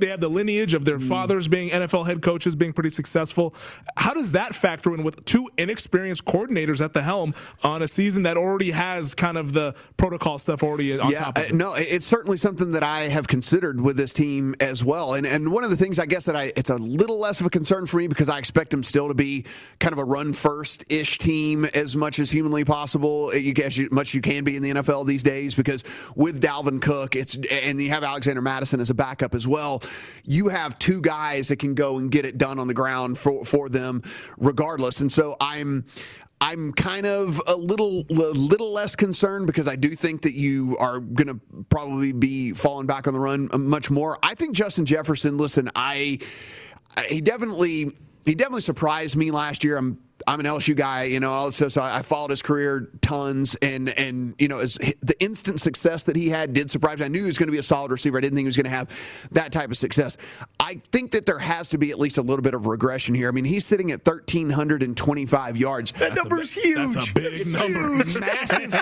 they 0.00 0.08
have 0.08 0.20
the 0.20 0.30
lineage 0.30 0.74
of 0.74 0.84
their 0.84 0.98
mm. 0.98 1.08
fathers 1.08 1.46
being 1.46 1.70
NFL 1.70 2.06
head 2.06 2.22
coaches, 2.22 2.56
being 2.56 2.72
pretty 2.72 2.90
successful. 2.90 3.54
How 3.96 4.14
does 4.14 4.32
that 4.32 4.54
factor 4.54 4.94
in 4.94 5.04
with 5.04 5.24
two 5.24 5.48
inexperienced 5.58 6.24
coordinators 6.24 6.82
at 6.82 6.94
the 6.94 7.02
helm 7.02 7.34
on 7.62 7.82
a 7.82 7.88
season 7.88 8.22
that 8.22 8.36
already 8.36 8.70
has 8.70 9.14
kind 9.14 9.36
of 9.36 9.52
the 9.52 9.74
protocol 9.96 10.38
stuff 10.38 10.62
already 10.62 10.98
on 10.98 11.10
yeah, 11.10 11.24
top 11.24 11.38
of 11.38 11.44
it? 11.44 11.54
No, 11.54 11.74
it's 11.76 12.06
certainly 12.06 12.38
something 12.38 12.72
that 12.72 12.82
I 12.82 13.08
have 13.08 13.28
considered 13.28 13.80
with 13.80 13.96
this 13.96 14.12
team 14.12 14.54
as 14.60 14.82
well. 14.82 15.14
And 15.14 15.26
and 15.26 15.52
one 15.52 15.64
of 15.64 15.70
the 15.70 15.76
things 15.76 15.98
I 15.98 16.06
guess 16.06 16.24
that 16.24 16.36
I 16.36 16.52
it's 16.56 16.70
a 16.70 16.76
little 16.76 17.18
less 17.18 17.40
of 17.40 17.46
a 17.46 17.50
concern 17.50 17.86
for 17.86 17.98
me 17.98 18.08
because 18.08 18.28
I 18.28 18.38
expect 18.38 18.70
them 18.70 18.82
still 18.82 19.08
to 19.08 19.14
be 19.14 19.44
kind 19.80 19.92
of 19.92 19.97
of 19.98 20.06
a 20.06 20.10
run 20.10 20.32
first 20.32 20.84
ish 20.88 21.18
team 21.18 21.64
as 21.66 21.96
much 21.96 22.18
as 22.18 22.30
humanly 22.30 22.64
possible, 22.64 23.30
uh, 23.34 23.62
as 23.62 23.78
much 23.90 24.14
you 24.14 24.20
can 24.20 24.44
be 24.44 24.56
in 24.56 24.62
the 24.62 24.70
NFL 24.70 25.06
these 25.06 25.22
days. 25.22 25.54
Because 25.54 25.84
with 26.14 26.40
Dalvin 26.40 26.80
Cook, 26.80 27.16
it's 27.16 27.36
and 27.50 27.80
you 27.80 27.90
have 27.90 28.04
Alexander 28.04 28.40
Mattison 28.40 28.80
as 28.80 28.90
a 28.90 28.94
backup 28.94 29.34
as 29.34 29.46
well. 29.46 29.82
You 30.24 30.48
have 30.48 30.78
two 30.78 31.00
guys 31.00 31.48
that 31.48 31.58
can 31.58 31.74
go 31.74 31.98
and 31.98 32.10
get 32.10 32.24
it 32.24 32.38
done 32.38 32.58
on 32.58 32.68
the 32.68 32.74
ground 32.74 33.18
for 33.18 33.44
for 33.44 33.68
them, 33.68 34.02
regardless. 34.36 35.00
And 35.00 35.10
so 35.10 35.36
I'm. 35.40 35.84
I'm 36.40 36.72
kind 36.72 37.04
of 37.04 37.42
a 37.48 37.56
little 37.56 38.04
a 38.08 38.30
little 38.30 38.72
less 38.72 38.94
concerned 38.94 39.48
because 39.48 39.66
I 39.66 39.74
do 39.74 39.96
think 39.96 40.22
that 40.22 40.34
you 40.34 40.76
are 40.78 41.00
going 41.00 41.26
to 41.26 41.40
probably 41.68 42.12
be 42.12 42.52
falling 42.52 42.86
back 42.86 43.08
on 43.08 43.14
the 43.14 43.18
run 43.18 43.48
uh, 43.52 43.58
much 43.58 43.90
more. 43.90 44.20
I 44.22 44.36
think 44.36 44.54
Justin 44.54 44.86
Jefferson. 44.86 45.36
Listen, 45.36 45.68
I 45.74 46.20
he 47.08 47.20
definitely 47.20 47.92
he 48.28 48.34
definitely 48.34 48.60
surprised 48.60 49.16
me 49.16 49.30
last 49.30 49.64
year. 49.64 49.76
I'm 49.78 49.98
I'm 50.26 50.40
an 50.40 50.46
LSU 50.46 50.76
guy, 50.76 51.04
you 51.04 51.20
know, 51.20 51.30
also, 51.30 51.68
so 51.68 51.80
I 51.80 52.02
followed 52.02 52.30
his 52.30 52.42
career 52.42 52.90
tons, 53.00 53.54
and 53.62 53.88
and 53.88 54.34
you 54.38 54.48
know, 54.48 54.58
as 54.58 54.74
the 54.74 55.16
instant 55.20 55.60
success 55.60 56.02
that 56.02 56.16
he 56.16 56.28
had 56.28 56.52
did 56.52 56.70
surprise 56.70 56.98
me. 56.98 57.06
I 57.06 57.08
knew 57.08 57.20
he 57.20 57.26
was 57.26 57.38
going 57.38 57.46
to 57.46 57.52
be 57.52 57.58
a 57.58 57.62
solid 57.62 57.90
receiver. 57.90 58.18
I 58.18 58.20
didn't 58.20 58.34
think 58.34 58.44
he 58.44 58.48
was 58.48 58.56
going 58.56 58.64
to 58.64 58.70
have 58.70 58.90
that 59.30 59.52
type 59.52 59.70
of 59.70 59.76
success. 59.76 60.16
I 60.60 60.80
think 60.92 61.12
that 61.12 61.24
there 61.24 61.38
has 61.38 61.68
to 61.70 61.78
be 61.78 61.90
at 61.90 61.98
least 61.98 62.18
a 62.18 62.22
little 62.22 62.42
bit 62.42 62.52
of 62.52 62.66
regression 62.66 63.14
here. 63.14 63.28
I 63.28 63.30
mean, 63.30 63.44
he's 63.44 63.64
sitting 63.64 63.92
at 63.92 64.06
1,325 64.06 65.56
yards. 65.56 65.92
That 65.92 66.14
number's 66.14 66.54
a, 66.56 66.60
huge. 66.60 66.94
That's 66.94 67.10
a 67.10 67.14
big 67.14 67.24
it's 67.26 67.46
number. 67.46 68.04
Massive. 68.20 68.74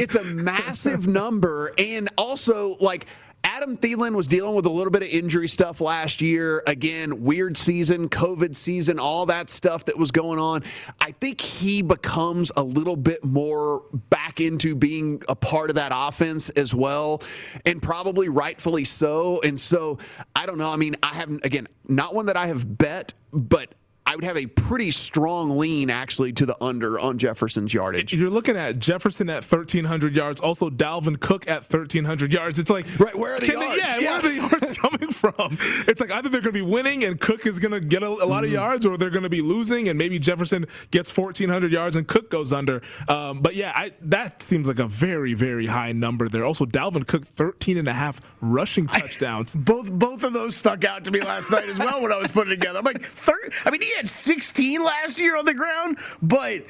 it's 0.00 0.14
a 0.14 0.24
massive 0.24 1.06
number, 1.06 1.72
and 1.76 2.08
also 2.16 2.76
like 2.80 3.06
Adam 3.44 3.76
Thielen 3.76 4.16
was 4.16 4.26
dealing 4.26 4.54
with 4.54 4.66
a 4.66 4.70
little 4.70 4.90
bit 4.90 5.02
of 5.02 5.08
injury 5.08 5.48
stuff 5.48 5.80
last 5.80 6.22
year. 6.22 6.62
Again, 6.66 7.22
weird 7.22 7.56
season, 7.56 8.08
COVID 8.08 8.56
season, 8.56 8.98
all 8.98 9.26
that 9.26 9.50
stuff 9.50 9.84
that 9.84 9.98
was 9.98 10.10
going 10.10 10.38
on. 10.38 10.64
I 11.00 11.10
think 11.10 11.40
he 11.40 11.82
becomes 11.82 12.50
a 12.56 12.62
little 12.62 12.96
bit 12.96 13.22
more 13.24 13.84
back 14.10 14.40
into 14.40 14.74
being 14.74 15.22
a 15.28 15.36
part 15.36 15.70
of 15.70 15.76
that 15.76 15.92
offense 15.94 16.48
as 16.50 16.74
well, 16.74 17.22
and 17.66 17.82
probably 17.82 18.28
rightfully 18.28 18.84
so. 18.84 19.40
And 19.42 19.60
so, 19.60 19.98
I 20.34 20.46
don't 20.46 20.58
know. 20.58 20.70
I 20.70 20.76
mean, 20.76 20.96
I 21.02 21.14
haven't, 21.14 21.44
again, 21.44 21.68
not 21.86 22.14
one 22.14 22.26
that 22.26 22.36
I 22.36 22.46
have 22.46 22.78
bet, 22.78 23.12
but 23.32 23.74
I 24.14 24.16
would 24.16 24.22
have 24.22 24.36
a 24.36 24.46
pretty 24.46 24.92
strong 24.92 25.58
lean 25.58 25.90
actually 25.90 26.32
to 26.34 26.46
the 26.46 26.56
under 26.62 27.00
on 27.00 27.18
Jefferson's 27.18 27.74
yardage. 27.74 28.14
You're 28.14 28.30
looking 28.30 28.56
at 28.56 28.78
Jefferson 28.78 29.28
at 29.28 29.42
1,300 29.42 30.14
yards, 30.14 30.40
also 30.40 30.70
Dalvin 30.70 31.18
Cook 31.18 31.48
at 31.48 31.68
1,300 31.68 32.32
yards. 32.32 32.60
It's 32.60 32.70
like, 32.70 32.86
right, 33.00 33.12
where 33.16 33.34
are 33.34 33.40
the 33.40 33.48
yards? 33.48 33.70
They, 33.72 33.76
yeah, 33.76 33.98
yeah, 33.98 34.10
where 34.10 34.18
are 34.18 34.22
the 34.22 34.34
yards 34.36 34.78
coming 34.78 35.08
from? 35.10 35.58
It's 35.88 36.00
like 36.00 36.12
either 36.12 36.28
they're 36.28 36.42
going 36.42 36.54
to 36.54 36.64
be 36.64 36.70
winning 36.70 37.02
and 37.02 37.18
Cook 37.18 37.44
is 37.44 37.58
going 37.58 37.72
to 37.72 37.80
get 37.80 38.04
a, 38.04 38.06
a 38.06 38.08
lot 38.08 38.20
mm-hmm. 38.20 38.44
of 38.44 38.52
yards, 38.52 38.86
or 38.86 38.96
they're 38.96 39.10
going 39.10 39.24
to 39.24 39.28
be 39.28 39.40
losing 39.40 39.88
and 39.88 39.98
maybe 39.98 40.20
Jefferson 40.20 40.66
gets 40.92 41.16
1,400 41.16 41.72
yards 41.72 41.96
and 41.96 42.06
Cook 42.06 42.30
goes 42.30 42.52
under. 42.52 42.82
Um, 43.08 43.40
but 43.40 43.56
yeah, 43.56 43.72
I, 43.74 43.94
that 44.02 44.42
seems 44.42 44.68
like 44.68 44.78
a 44.78 44.86
very, 44.86 45.34
very 45.34 45.66
high 45.66 45.90
number 45.90 46.28
there. 46.28 46.44
Also, 46.44 46.66
Dalvin 46.66 47.04
Cook 47.04 47.24
13 47.24 47.78
and 47.78 47.88
a 47.88 47.92
half 47.92 48.20
rushing 48.40 48.86
touchdowns. 48.86 49.56
I, 49.56 49.58
both 49.58 49.90
both 49.90 50.22
of 50.22 50.32
those 50.32 50.56
stuck 50.56 50.84
out 50.84 51.02
to 51.02 51.10
me 51.10 51.20
last 51.20 51.50
night 51.50 51.68
as 51.68 51.80
well 51.80 52.00
when 52.00 52.12
I 52.12 52.18
was 52.18 52.30
putting 52.30 52.52
it 52.52 52.60
together. 52.60 52.78
I'm 52.78 52.84
like, 52.84 53.02
thir- 53.02 53.50
I 53.64 53.72
mean, 53.72 53.82
he 53.82 53.92
had 53.96 54.03
16 54.08 54.82
last 54.82 55.18
year 55.18 55.36
on 55.36 55.44
the 55.44 55.54
ground, 55.54 55.98
but 56.22 56.64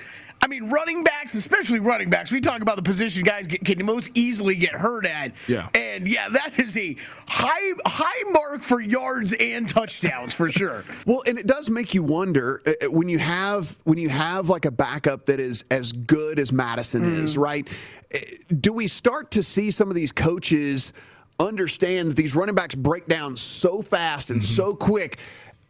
I 0.44 0.46
mean, 0.46 0.68
running 0.68 1.02
backs, 1.02 1.34
especially 1.34 1.78
running 1.78 2.10
backs, 2.10 2.30
we 2.30 2.38
talk 2.38 2.60
about 2.60 2.76
the 2.76 2.82
position 2.82 3.22
guys 3.22 3.46
get, 3.46 3.64
can 3.64 3.82
most 3.86 4.10
easily 4.14 4.56
get 4.56 4.72
hurt 4.72 5.06
at. 5.06 5.32
Yeah. 5.48 5.70
And 5.74 6.06
yeah, 6.06 6.28
that 6.28 6.58
is 6.58 6.76
a 6.76 6.96
high 7.26 7.72
high 7.86 8.30
mark 8.30 8.60
for 8.60 8.78
yards 8.78 9.32
and 9.32 9.66
touchdowns 9.66 10.34
for 10.34 10.50
sure. 10.50 10.84
well, 11.06 11.22
and 11.26 11.38
it 11.38 11.46
does 11.46 11.70
make 11.70 11.94
you 11.94 12.02
wonder 12.02 12.60
uh, 12.66 12.72
uh, 12.72 12.90
when 12.90 13.08
you 13.08 13.18
have 13.18 13.78
when 13.84 13.96
you 13.96 14.10
have 14.10 14.50
like 14.50 14.66
a 14.66 14.70
backup 14.70 15.24
that 15.26 15.40
is 15.40 15.64
as 15.70 15.92
good 15.92 16.38
as 16.38 16.52
Mattison 16.52 17.04
mm. 17.04 17.24
is, 17.24 17.38
right? 17.38 17.66
Uh, 18.14 18.18
do 18.60 18.74
we 18.74 18.86
start 18.86 19.30
to 19.30 19.42
see 19.42 19.70
some 19.70 19.88
of 19.88 19.94
these 19.94 20.12
coaches 20.12 20.92
understand 21.40 22.10
that 22.10 22.16
these 22.16 22.34
running 22.34 22.54
backs 22.54 22.74
break 22.74 23.06
down 23.06 23.34
so 23.36 23.80
fast 23.80 24.30
and 24.30 24.40
mm-hmm. 24.40 24.54
so 24.54 24.74
quick 24.74 25.18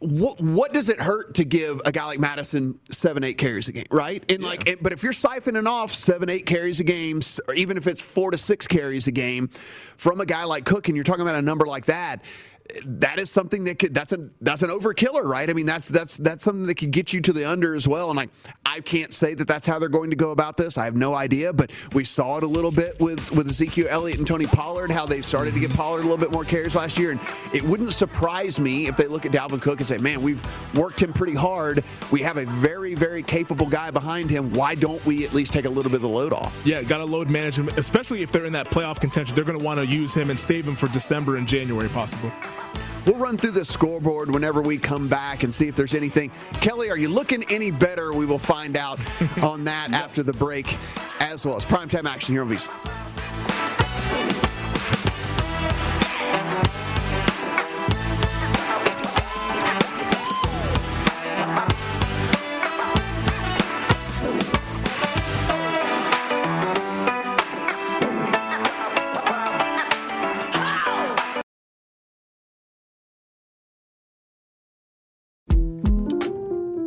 what 0.05 0.39
what 0.41 0.73
does 0.73 0.89
it 0.89 0.99
hurt 0.99 1.35
to 1.35 1.43
give 1.43 1.81
a 1.85 1.91
guy 1.91 2.05
like 2.05 2.19
Mattison 2.19 2.79
seven 2.91 3.23
eight 3.23 3.37
carries 3.37 3.67
a 3.67 3.71
game, 3.71 3.85
right? 3.91 4.23
And 4.31 4.41
yeah. 4.41 4.47
like, 4.47 4.77
but 4.81 4.93
if 4.93 5.03
you're 5.03 5.13
siphoning 5.13 5.67
off 5.67 5.93
seven 5.93 6.29
eight 6.29 6.45
carries 6.45 6.79
a 6.79 6.83
game, 6.83 7.21
or 7.47 7.53
even 7.53 7.77
if 7.77 7.87
it's 7.87 8.01
four 8.01 8.31
to 8.31 8.37
six 8.37 8.67
carries 8.67 9.07
a 9.07 9.11
game 9.11 9.49
from 9.97 10.21
a 10.21 10.25
guy 10.25 10.43
like 10.43 10.65
Cook, 10.65 10.87
and 10.87 10.95
you're 10.95 11.03
talking 11.03 11.21
about 11.21 11.35
a 11.35 11.41
number 11.41 11.65
like 11.65 11.85
that 11.85 12.23
that 12.85 13.19
is 13.19 13.29
something 13.29 13.63
that 13.65 13.77
could 13.77 13.93
that's 13.93 14.11
a 14.11 14.29
that's 14.41 14.63
an 14.63 14.69
overkiller, 14.69 15.23
right? 15.23 15.49
I 15.49 15.53
mean, 15.53 15.65
that's 15.65 15.87
that's 15.87 16.17
that's 16.17 16.43
something 16.43 16.65
that 16.65 16.75
could 16.75 16.91
get 16.91 17.13
you 17.13 17.21
to 17.21 17.33
the 17.33 17.47
under 17.47 17.75
as 17.75 17.87
well. 17.87 18.09
And 18.09 18.19
I 18.19 18.27
I 18.65 18.79
can't 18.79 19.13
say 19.13 19.35
that 19.35 19.47
that's 19.47 19.67
how 19.67 19.77
they're 19.77 19.87
going 19.87 20.09
to 20.09 20.15
go 20.15 20.31
about 20.31 20.57
this. 20.57 20.77
I 20.77 20.85
have 20.85 20.97
no 20.97 21.13
idea, 21.13 21.53
but 21.53 21.71
we 21.93 22.03
saw 22.03 22.37
it 22.37 22.43
a 22.43 22.47
little 22.47 22.71
bit 22.71 22.99
with 22.99 23.31
with 23.31 23.47
Ezekiel 23.47 23.87
Elliott 23.89 24.17
and 24.17 24.27
Tony 24.27 24.47
Pollard, 24.47 24.89
how 24.89 25.05
they've 25.05 25.25
started 25.25 25.53
to 25.53 25.59
get 25.59 25.71
Pollard 25.71 25.99
a 25.99 26.03
little 26.03 26.17
bit 26.17 26.31
more 26.31 26.43
carries 26.43 26.75
last 26.75 26.97
year. 26.97 27.11
And 27.11 27.19
it 27.53 27.61
wouldn't 27.61 27.93
surprise 27.93 28.59
me 28.59 28.87
if 28.87 28.97
they 28.97 29.07
look 29.07 29.25
at 29.25 29.31
Dalvin 29.31 29.61
Cook 29.61 29.79
and 29.79 29.87
say, 29.87 29.97
"Man, 29.97 30.21
we've 30.23 30.43
worked 30.75 31.01
him 31.01 31.13
pretty 31.13 31.35
hard. 31.35 31.83
We 32.11 32.21
have 32.23 32.37
a 32.37 32.45
very 32.45 32.95
very 32.95 33.21
capable 33.21 33.67
guy 33.67 33.91
behind 33.91 34.31
him. 34.31 34.51
Why 34.53 34.73
don't 34.73 35.03
we 35.05 35.23
at 35.23 35.33
least 35.33 35.53
take 35.53 35.65
a 35.65 35.69
little 35.69 35.91
bit 35.91 35.97
of 35.97 36.01
the 36.01 36.09
load 36.09 36.33
off?" 36.33 36.59
Yeah, 36.65 36.81
got 36.81 36.97
to 36.97 37.05
load 37.05 37.29
management, 37.29 37.77
especially 37.77 38.23
if 38.23 38.31
they're 38.31 38.45
in 38.45 38.53
that 38.53 38.67
playoff 38.67 38.99
contention. 38.99 39.35
They're 39.35 39.45
going 39.45 39.59
to 39.59 39.63
want 39.63 39.79
to 39.79 39.85
use 39.85 40.15
him 40.15 40.31
and 40.31 40.39
save 40.39 40.67
him 40.67 40.75
for 40.75 40.87
December 40.87 41.37
and 41.37 41.47
January, 41.47 41.89
possibly. 41.89 42.31
We'll 43.05 43.17
run 43.17 43.37
through 43.37 43.51
the 43.51 43.65
scoreboard 43.65 44.31
whenever 44.31 44.61
we 44.61 44.77
come 44.77 45.07
back 45.07 45.43
and 45.43 45.53
see 45.53 45.67
if 45.67 45.75
there's 45.75 45.93
anything. 45.93 46.31
Kelly, 46.53 46.89
are 46.89 46.97
you 46.97 47.09
looking 47.09 47.43
any 47.51 47.69
better? 47.69 48.13
We 48.13 48.25
will 48.25 48.39
find 48.39 48.75
out 48.75 48.99
on 49.43 49.63
that 49.65 49.93
after 49.93 50.23
the 50.23 50.33
break, 50.33 50.75
as 51.19 51.45
well 51.45 51.55
as 51.55 51.65
primetime 51.65 52.05
action 52.05 52.33
here 52.33 52.41
on 52.41 52.49
VSiN. 52.49 53.74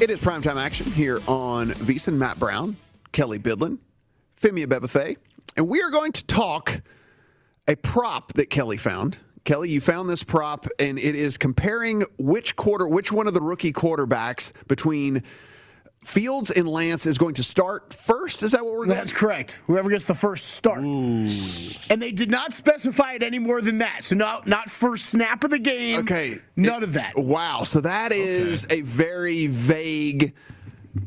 It 0.00 0.10
is 0.10 0.20
primetime 0.20 0.62
action 0.62 0.88
here 0.92 1.18
on 1.26 1.70
VSiN. 1.70 2.18
Matt 2.18 2.38
Brown, 2.38 2.76
Kelly 3.10 3.40
Bidlin, 3.40 3.78
Femi 4.40 4.64
Abebefe, 4.64 5.16
and 5.56 5.66
we 5.66 5.82
are 5.82 5.90
going 5.90 6.12
to 6.12 6.24
talk 6.24 6.82
a 7.66 7.74
prop 7.74 8.32
that 8.34 8.48
Kelly 8.48 8.76
found. 8.76 9.18
Kelly, 9.42 9.70
you 9.70 9.80
found 9.80 10.08
this 10.08 10.22
prop, 10.22 10.68
and 10.78 11.00
it 11.00 11.16
is 11.16 11.36
comparing 11.36 12.04
which 12.16 12.54
quarter, 12.54 12.86
which 12.86 13.10
one 13.10 13.26
of 13.26 13.34
the 13.34 13.42
rookie 13.42 13.72
quarterbacks 13.72 14.52
between 14.68 15.24
Fields 16.04 16.50
and 16.50 16.66
Lance 16.66 17.04
is 17.06 17.18
going 17.18 17.34
to 17.34 17.42
start 17.42 17.92
first. 17.92 18.42
Is 18.42 18.52
that 18.52 18.64
what 18.64 18.72
we're 18.74 18.86
doing? 18.86 18.96
That's 18.96 19.12
correct. 19.12 19.60
Whoever 19.66 19.90
gets 19.90 20.06
the 20.06 20.14
first 20.14 20.46
start. 20.50 20.78
And 20.78 21.28
they 22.00 22.12
did 22.12 22.30
not 22.30 22.52
specify 22.52 23.12
it 23.14 23.22
any 23.22 23.38
more 23.38 23.60
than 23.60 23.78
that. 23.78 24.04
So 24.04 24.14
not 24.14 24.46
not 24.46 24.70
first 24.70 25.06
snap 25.06 25.44
of 25.44 25.50
the 25.50 25.58
game. 25.58 26.00
Okay. 26.00 26.38
None 26.56 26.82
of 26.82 26.94
that. 26.94 27.18
Wow. 27.18 27.64
So 27.64 27.80
that 27.80 28.12
is 28.12 28.66
a 28.70 28.80
very 28.82 29.48
vague 29.48 30.34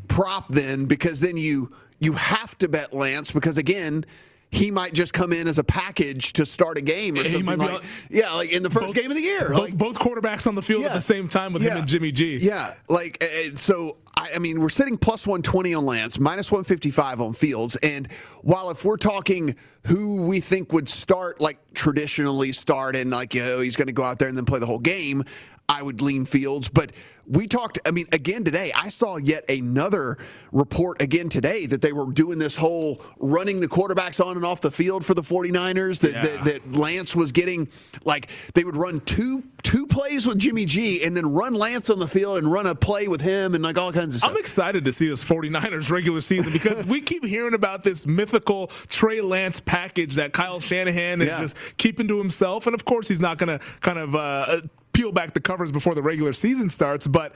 prop 0.07 0.49
then, 0.49 0.85
because 0.85 1.19
then 1.19 1.37
you 1.37 1.69
you 1.99 2.13
have 2.13 2.57
to 2.59 2.67
bet 2.67 2.93
Lance 2.93 3.31
because 3.31 3.57
again. 3.57 4.05
He 4.51 4.69
might 4.69 4.93
just 4.93 5.13
come 5.13 5.31
in 5.31 5.47
as 5.47 5.57
a 5.57 5.63
package 5.63 6.33
to 6.33 6.45
start 6.45 6.77
a 6.77 6.81
game 6.81 7.17
or 7.17 7.23
something 7.27 7.45
like, 7.57 7.73
on- 7.73 7.81
yeah, 8.09 8.33
like 8.33 8.51
in 8.51 8.63
the 8.63 8.69
first 8.69 8.87
Both- 8.87 8.95
game 8.95 9.09
of 9.09 9.15
the 9.15 9.23
year. 9.23 9.47
Both, 9.49 9.59
Like, 9.59 9.77
both 9.77 9.97
quarterbacks 9.97 10.45
on 10.45 10.55
the 10.55 10.61
field 10.61 10.83
at 10.85 10.93
the 10.93 10.99
same 11.01 11.29
time 11.29 11.53
with 11.53 11.61
him 11.61 11.77
and 11.77 11.87
Jimmy 11.87 12.11
G. 12.11 12.37
Yeah, 12.37 12.73
like 12.89 13.23
uh, 13.23 13.55
so. 13.55 13.97
I, 14.17 14.31
I 14.35 14.39
mean, 14.39 14.59
we're 14.59 14.67
sitting 14.69 14.97
plus 14.97 15.25
one 15.25 15.41
twenty 15.41 15.73
on 15.73 15.85
Lance, 15.85 16.19
minus 16.19 16.51
one 16.51 16.65
fifty 16.65 16.91
five 16.91 17.21
on 17.21 17.31
Fields, 17.33 17.77
and 17.77 18.11
while 18.41 18.69
if 18.69 18.83
we're 18.83 18.97
talking 18.97 19.55
who 19.87 20.17
we 20.17 20.41
think 20.41 20.73
would 20.73 20.89
start, 20.89 21.39
like 21.39 21.57
traditionally 21.73 22.51
start, 22.51 22.97
and 22.97 23.09
like 23.09 23.33
you 23.33 23.41
know 23.41 23.61
he's 23.61 23.77
going 23.77 23.87
to 23.87 23.93
go 23.93 24.03
out 24.03 24.19
there 24.19 24.27
and 24.27 24.37
then 24.37 24.43
play 24.45 24.59
the 24.59 24.65
whole 24.65 24.79
game, 24.79 25.23
I 25.71 25.81
would 25.81 26.01
lean 26.01 26.25
Fields. 26.25 26.67
But 26.69 26.91
we 27.27 27.47
talked. 27.47 27.79
I 27.85 27.91
mean, 27.91 28.07
again 28.11 28.43
today, 28.43 28.73
I 28.75 28.89
saw 28.89 29.15
yet 29.15 29.49
another 29.49 30.17
report 30.51 31.01
again 31.01 31.29
today 31.29 31.65
that 31.67 31.81
they 31.81 31.93
were 31.93 32.11
doing 32.11 32.39
this 32.39 32.55
whole 32.57 33.01
running 33.19 33.61
the 33.61 33.67
quarterbacks 33.69 34.23
on 34.23 34.35
and 34.35 34.45
off 34.45 34.59
the 34.59 34.71
field 34.71 35.05
for 35.05 35.13
the 35.13 35.21
49ers. 35.21 35.99
That 35.99 36.13
that, 36.23 36.43
that 36.43 36.75
Lance 36.75 37.15
was 37.15 37.31
getting 37.31 37.69
like 38.03 38.29
they 38.53 38.63
would 38.65 38.75
run 38.75 38.99
two 39.01 39.43
two 39.63 39.85
plays 39.87 40.27
with 40.27 40.39
Jimmy 40.39 40.65
G 40.65 41.03
and 41.05 41.15
then 41.15 41.31
run 41.31 41.53
Lance 41.53 41.89
on 41.89 41.99
the 41.99 42.07
field 42.07 42.39
and 42.39 42.51
run 42.51 42.65
a 42.65 42.75
play 42.75 43.07
with 43.07 43.21
him 43.21 43.53
and 43.55 43.63
like 43.63 43.77
all 43.77 43.93
kinds 43.93 44.15
of 44.15 44.19
stuff. 44.21 44.31
I'm 44.31 44.37
excited 44.37 44.83
to 44.85 44.91
see 44.91 45.07
this 45.07 45.23
49ers 45.23 45.89
regular 45.91 46.19
season 46.19 46.51
because 46.51 46.85
we 46.85 46.99
keep 46.99 47.23
hearing 47.23 47.53
about 47.53 47.83
this 47.83 48.05
mythical 48.05 48.67
Trey 48.89 49.21
Lance 49.21 49.59
package 49.61 50.15
that 50.15 50.33
Kyle 50.33 50.59
Shanahan 50.59 51.21
is 51.21 51.27
Yeah. 51.27 51.39
just 51.39 51.55
keeping 51.77 52.07
to 52.09 52.17
himself. 52.17 52.65
And 52.65 52.73
of 52.73 52.83
course, 52.83 53.07
he's 53.07 53.21
not 53.21 53.37
going 53.37 53.57
to 53.57 53.63
kind 53.79 53.99
of 53.99 54.15
uh, 54.15 54.61
peel 54.93 55.11
back 55.11 55.33
the 55.33 55.39
covers 55.41 55.71
before 55.71 55.95
the 55.95 56.01
regular 56.01 56.33
season 56.33 56.69
starts. 56.69 57.07
But 57.07 57.33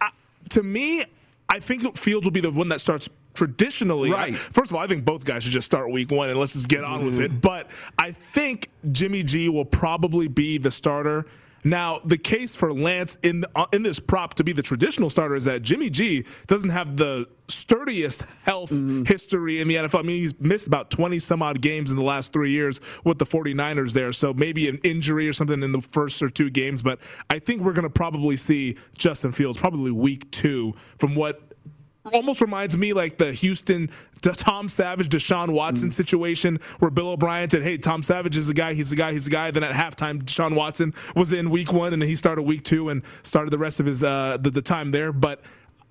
uh, 0.00 0.08
to 0.50 0.62
me, 0.62 1.04
I 1.48 1.60
think 1.60 1.96
Fields 1.96 2.24
will 2.26 2.32
be 2.32 2.40
the 2.40 2.50
one 2.50 2.68
that 2.70 2.80
starts 2.80 3.08
traditionally. 3.34 4.10
Right. 4.10 4.32
I- 4.32 4.36
first 4.36 4.70
of 4.70 4.76
all, 4.76 4.82
I 4.82 4.86
think 4.86 5.04
both 5.04 5.24
guys 5.24 5.42
should 5.44 5.52
just 5.52 5.66
start 5.66 5.90
week 5.90 6.10
one 6.10 6.28
and 6.30 6.38
let's 6.38 6.54
just 6.54 6.68
get 6.68 6.84
on 6.84 7.04
with 7.04 7.14
Mm-hmm. 7.14 7.22
it. 7.36 7.40
But 7.40 7.68
I 7.98 8.12
think 8.12 8.70
Jimmy 8.92 9.22
G 9.22 9.48
will 9.48 9.64
probably 9.64 10.28
be 10.28 10.58
the 10.58 10.70
starter. 10.70 11.26
Now, 11.66 11.98
the 12.04 12.16
case 12.16 12.54
for 12.54 12.72
Lance 12.72 13.16
in 13.24 13.44
uh, 13.56 13.66
in 13.72 13.82
this 13.82 13.98
prop 13.98 14.34
to 14.34 14.44
be 14.44 14.52
the 14.52 14.62
traditional 14.62 15.10
starter 15.10 15.34
is 15.34 15.44
that 15.46 15.62
Jimmy 15.62 15.90
G 15.90 16.24
doesn't 16.46 16.70
have 16.70 16.96
the 16.96 17.26
sturdiest 17.48 18.22
health 18.44 18.70
Mm-hmm. 18.70 19.04
history 19.04 19.60
in 19.60 19.68
the 19.68 19.74
NFL. 19.76 20.00
I 20.00 20.02
mean, 20.02 20.20
he's 20.20 20.38
missed 20.40 20.66
about 20.66 20.90
20 20.90 21.18
some 21.18 21.42
odd 21.42 21.60
games 21.60 21.90
in 21.90 21.96
the 21.96 22.02
last 22.04 22.32
three 22.32 22.50
years 22.50 22.80
with 23.04 23.18
the 23.18 23.26
49ers 23.26 23.92
there. 23.92 24.12
So 24.12 24.32
maybe 24.32 24.68
an 24.68 24.78
injury 24.84 25.28
or 25.28 25.32
something 25.32 25.62
in 25.62 25.72
the 25.72 25.82
first 25.82 26.22
or 26.22 26.28
two 26.28 26.50
games. 26.50 26.82
But 26.82 27.00
I 27.30 27.38
think 27.40 27.62
we're 27.62 27.72
going 27.72 27.84
to 27.84 27.90
probably 27.90 28.36
see 28.36 28.76
Justin 28.96 29.32
Fields 29.32 29.56
probably 29.58 29.90
week 29.90 30.30
two 30.30 30.74
from 30.98 31.14
what 31.14 31.45
almost 32.12 32.40
reminds 32.40 32.76
me 32.76 32.92
like 32.92 33.16
the 33.18 33.32
Houston 33.32 33.90
the 34.22 34.32
Tom 34.32 34.68
Savage 34.68 35.08
Deshaun 35.08 35.50
Watson 35.50 35.90
situation 35.90 36.58
where 36.78 36.90
Bill 36.90 37.10
O'Brien 37.10 37.48
said, 37.50 37.62
"Hey, 37.62 37.76
Tom 37.78 38.02
Savage 38.02 38.36
is 38.36 38.48
the 38.48 38.54
guy. 38.54 38.74
He's 38.74 38.90
the 38.90 38.96
guy. 38.96 39.12
He's 39.12 39.26
the 39.26 39.30
guy." 39.30 39.50
Then 39.50 39.62
at 39.62 39.72
halftime, 39.72 40.22
Deshaun 40.22 40.54
Watson 40.54 40.94
was 41.14 41.32
in 41.32 41.50
week 41.50 41.72
one, 41.72 41.92
and 41.92 42.02
he 42.02 42.16
started 42.16 42.42
week 42.42 42.62
two 42.64 42.88
and 42.88 43.02
started 43.22 43.50
the 43.50 43.58
rest 43.58 43.78
of 43.80 43.86
his 43.86 44.02
uh, 44.02 44.38
the, 44.40 44.50
the 44.50 44.62
time 44.62 44.90
there. 44.90 45.12
But 45.12 45.42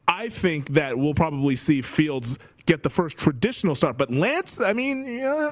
I 0.08 0.30
think 0.30 0.70
that 0.74 0.98
we'll 0.98 1.14
probably 1.14 1.56
see 1.56 1.82
Fields 1.82 2.38
get 2.66 2.82
the 2.82 2.90
first 2.90 3.18
traditional 3.20 3.76
start. 3.76 3.96
But 3.98 4.12
Lance, 4.12 4.60
I 4.60 4.74
mean, 4.74 5.06
yeah, 5.08 5.52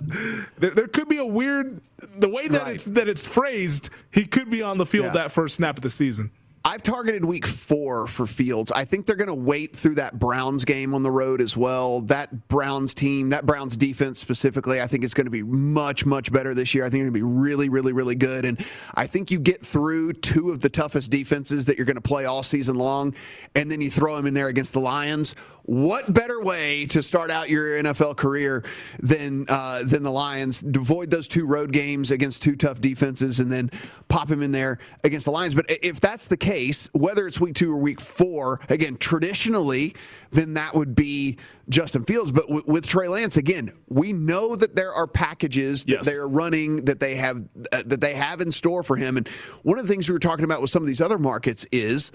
there, 0.58 0.72
there 0.72 0.88
could 0.88 1.08
be 1.08 1.18
a 1.18 1.26
weird 1.26 1.80
the 2.18 2.28
way 2.28 2.48
that 2.48 2.62
Right. 2.64 2.74
it's 2.74 2.86
that 2.86 3.08
it's 3.08 3.24
phrased. 3.24 3.92
He 4.12 4.26
could 4.26 4.50
be 4.50 4.62
on 4.64 4.78
the 4.80 4.86
field 4.86 5.06
Yeah. 5.06 5.14
that 5.14 5.32
first 5.32 5.56
snap 5.56 5.78
of 5.78 5.84
the 5.84 5.90
season. 5.92 6.32
I've 6.66 6.82
targeted 6.82 7.26
week 7.26 7.46
four 7.46 8.08
for 8.08 8.26
Fields. 8.26 8.72
I 8.72 8.86
think 8.86 9.06
they're 9.06 9.18
going 9.18 9.28
to 9.28 9.34
wait 9.34 9.76
through 9.76 9.96
that 9.96 10.18
Browns 10.18 10.64
game 10.64 10.94
on 10.94 11.04
the 11.04 11.12
road 11.12 11.42
as 11.42 11.58
well. 11.58 12.00
That 12.02 12.48
Browns 12.48 12.94
team, 12.94 13.30
that 13.32 13.46
Browns 13.46 13.76
defense 13.76 14.18
specifically, 14.18 14.80
I 14.80 14.88
think 14.88 15.04
it's 15.04 15.14
going 15.14 15.26
to 15.26 15.32
be 15.32 15.44
much, 15.44 16.06
much 16.06 16.32
better 16.32 16.54
this 16.54 16.74
year. 16.74 16.86
I 16.86 16.90
think 16.90 17.02
it's 17.02 17.12
going 17.12 17.22
to 17.22 17.28
be 17.28 17.42
really, 17.42 17.68
really, 17.68 17.92
really 17.92 18.16
good. 18.16 18.46
And 18.46 18.66
I 18.96 19.08
think 19.08 19.30
you 19.30 19.40
get 19.40 19.62
through 19.62 20.14
two 20.14 20.52
of 20.52 20.62
the 20.62 20.70
toughest 20.70 21.12
defenses 21.12 21.66
that 21.66 21.76
you're 21.76 21.86
going 21.86 21.98
to 21.98 22.02
play 22.02 22.24
all 22.24 22.44
season 22.44 22.78
long, 22.78 23.14
and 23.56 23.70
then 23.70 23.82
you 23.82 23.92
throw 23.92 24.16
them 24.16 24.26
in 24.26 24.34
there 24.34 24.48
against 24.48 24.72
the 24.72 24.80
Lions. 24.80 25.36
What 25.66 26.14
better 26.14 26.42
way 26.42 26.86
to 26.88 27.02
start 27.02 27.32
out 27.32 27.50
your 27.50 27.82
NFL 27.82 28.18
career 28.18 28.66
than 29.00 29.46
uh, 29.48 29.84
than 29.86 30.04
the 30.04 30.12
Lions? 30.12 30.62
Avoid 30.62 31.10
those 31.10 31.26
two 31.26 31.46
road 31.46 31.72
games 31.72 32.12
against 32.12 32.42
two 32.42 32.58
tough 32.58 32.82
defenses, 32.82 33.40
and 33.40 33.50
then 33.50 33.70
pop 34.10 34.30
him 34.30 34.44
in 34.44 34.52
there 34.52 34.78
against 35.06 35.24
the 35.24 35.32
Lions. 35.32 35.56
But 35.56 35.68
if 35.70 36.02
that's 36.02 36.26
the 36.28 36.36
case, 36.36 36.90
whether 36.92 37.26
it's 37.28 37.40
week 37.40 37.56
two 37.56 37.72
or 37.72 37.78
week 37.78 38.02
four, 38.02 38.60
again, 38.68 38.98
traditionally, 38.98 39.96
then 40.32 40.56
that 40.56 40.76
would 40.76 40.96
be 40.96 41.38
Justin 41.70 42.04
Fields. 42.04 42.34
But 42.34 42.48
w- 42.48 42.64
with 42.68 42.86
Trey 42.86 43.08
Lance, 43.08 43.38
again, 43.38 43.72
we 43.88 44.12
know 44.12 44.58
that 44.58 44.76
there 44.76 44.92
are 44.92 45.08
packages 45.08 45.86
that 45.86 45.92
Yes. 45.94 46.06
they 46.06 46.16
are 46.16 46.28
running 46.28 46.84
that 46.86 47.00
they 47.00 47.16
have 47.16 47.42
uh, 47.72 47.84
that 47.86 48.02
they 48.02 48.16
have 48.16 48.42
in 48.42 48.52
store 48.52 48.84
for 48.84 48.98
him. 48.98 49.16
And 49.16 49.30
one 49.62 49.80
of 49.80 49.88
the 49.88 49.94
things 49.94 50.10
we 50.10 50.14
were 50.14 50.20
talking 50.20 50.44
about 50.44 50.60
with 50.60 50.72
some 50.72 50.84
of 50.84 50.88
these 50.88 51.00
other 51.00 51.18
markets 51.18 51.66
is 51.72 52.12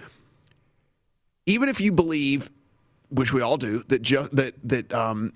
even 1.47 1.71
if 1.71 1.81
you 1.81 1.93
believe, 1.93 2.51
which 3.11 3.33
we 3.33 3.41
all 3.43 3.57
do, 3.57 3.83
that 3.89 4.03
jo- 4.03 4.29
that 4.33 4.55
that 4.65 4.93
um, 4.93 5.33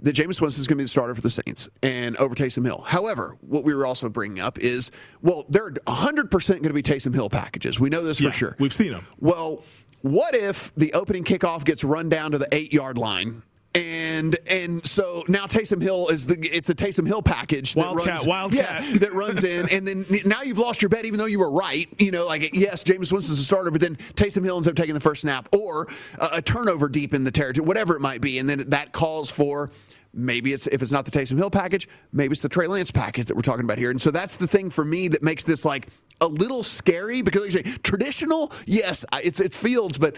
that 0.00 0.14
Jameis 0.14 0.40
Winston 0.40 0.60
is 0.60 0.66
going 0.68 0.76
to 0.76 0.82
be 0.82 0.84
the 0.84 0.88
starter 0.88 1.14
for 1.14 1.20
the 1.20 1.30
Saints 1.30 1.68
and 1.82 2.16
over 2.18 2.34
Taysom 2.34 2.64
Hill. 2.64 2.82
However, 2.86 3.36
what 3.40 3.64
we 3.64 3.74
were 3.74 3.84
also 3.86 4.08
bringing 4.08 4.40
up 4.40 4.58
is, 4.58 4.90
well, 5.22 5.44
there 5.48 5.64
are 5.64 5.72
100 5.84 6.30
percent 6.30 6.62
going 6.62 6.74
to 6.74 6.74
be 6.74 6.82
Taysom 6.82 7.14
Hill 7.14 7.28
packages. 7.28 7.80
We 7.80 7.88
know 7.88 8.02
this 8.02 8.20
Yeah, 8.20 8.30
for 8.30 8.36
sure. 8.36 8.56
We've 8.58 8.72
seen 8.72 8.92
them. 8.92 9.06
Well, 9.18 9.64
what 10.02 10.34
if 10.34 10.72
the 10.76 10.92
opening 10.92 11.24
kickoff 11.24 11.64
gets 11.64 11.82
run 11.82 12.08
down 12.08 12.30
to 12.32 12.38
the 12.38 12.48
eight 12.52 12.72
yard 12.72 12.96
line? 12.98 13.42
And 13.74 14.36
and 14.50 14.84
so 14.86 15.24
now 15.28 15.46
Taysom 15.46 15.80
Hill 15.80 16.08
is 16.08 16.26
the 16.26 16.36
it's 16.40 16.70
a 16.70 16.74
Taysom 16.74 17.06
Hill 17.06 17.22
package 17.22 17.74
that 17.74 17.80
Wildcat, 17.80 18.14
runs 18.14 18.26
Wildcat. 18.26 18.84
yeah, 18.84 18.96
that 18.98 19.12
runs 19.12 19.44
in. 19.44 19.68
And 19.70 19.86
then 19.86 20.04
now 20.24 20.42
you've 20.42 20.58
lost 20.58 20.82
your 20.82 20.88
bet 20.88 21.04
even 21.04 21.18
though 21.18 21.26
you 21.26 21.38
were 21.38 21.50
right. 21.50 21.86
You 21.98 22.10
know 22.10 22.26
like 22.26 22.54
yes 22.54 22.82
Jameis 22.82 23.12
Winston's 23.12 23.38
a 23.38 23.44
starter 23.44 23.70
but 23.70 23.80
then 23.80 23.96
Taysom 24.14 24.42
Hill 24.42 24.56
ends 24.56 24.66
up 24.68 24.74
taking 24.74 24.94
the 24.94 25.00
first 25.00 25.20
snap 25.20 25.48
or 25.54 25.86
a, 26.18 26.28
a 26.34 26.42
turnover 26.42 26.88
deep 26.88 27.14
in 27.14 27.24
the 27.24 27.30
territory 27.30 27.66
whatever 27.66 27.94
it 27.94 28.00
might 28.00 28.20
be. 28.20 28.38
And 28.38 28.48
then 28.48 28.64
that 28.70 28.92
calls 28.92 29.30
for 29.30 29.70
maybe 30.14 30.54
it's 30.54 30.66
if 30.68 30.80
it's 30.82 30.90
not 30.90 31.04
the 31.04 31.10
Taysom 31.10 31.36
Hill 31.36 31.50
package 31.50 31.86
maybe 32.12 32.32
it's 32.32 32.40
the 32.40 32.48
Trey 32.48 32.66
Lance 32.66 32.90
package 32.90 33.26
that 33.26 33.36
we're 33.36 33.42
talking 33.42 33.64
about 33.64 33.78
here. 33.78 33.90
And 33.90 34.00
so 34.00 34.10
that's 34.10 34.36
the 34.36 34.48
thing 34.48 34.70
for 34.70 34.84
me 34.84 35.08
that 35.08 35.22
makes 35.22 35.42
this 35.44 35.64
like 35.66 35.88
a 36.20 36.26
little 36.26 36.64
scary 36.64 37.22
because 37.22 37.42
like 37.42 37.66
you 37.66 37.72
say 37.72 37.78
traditional 37.84 38.50
yes 38.66 39.04
it's 39.22 39.38
it's 39.38 39.56
Fields 39.56 39.98
but 39.98 40.16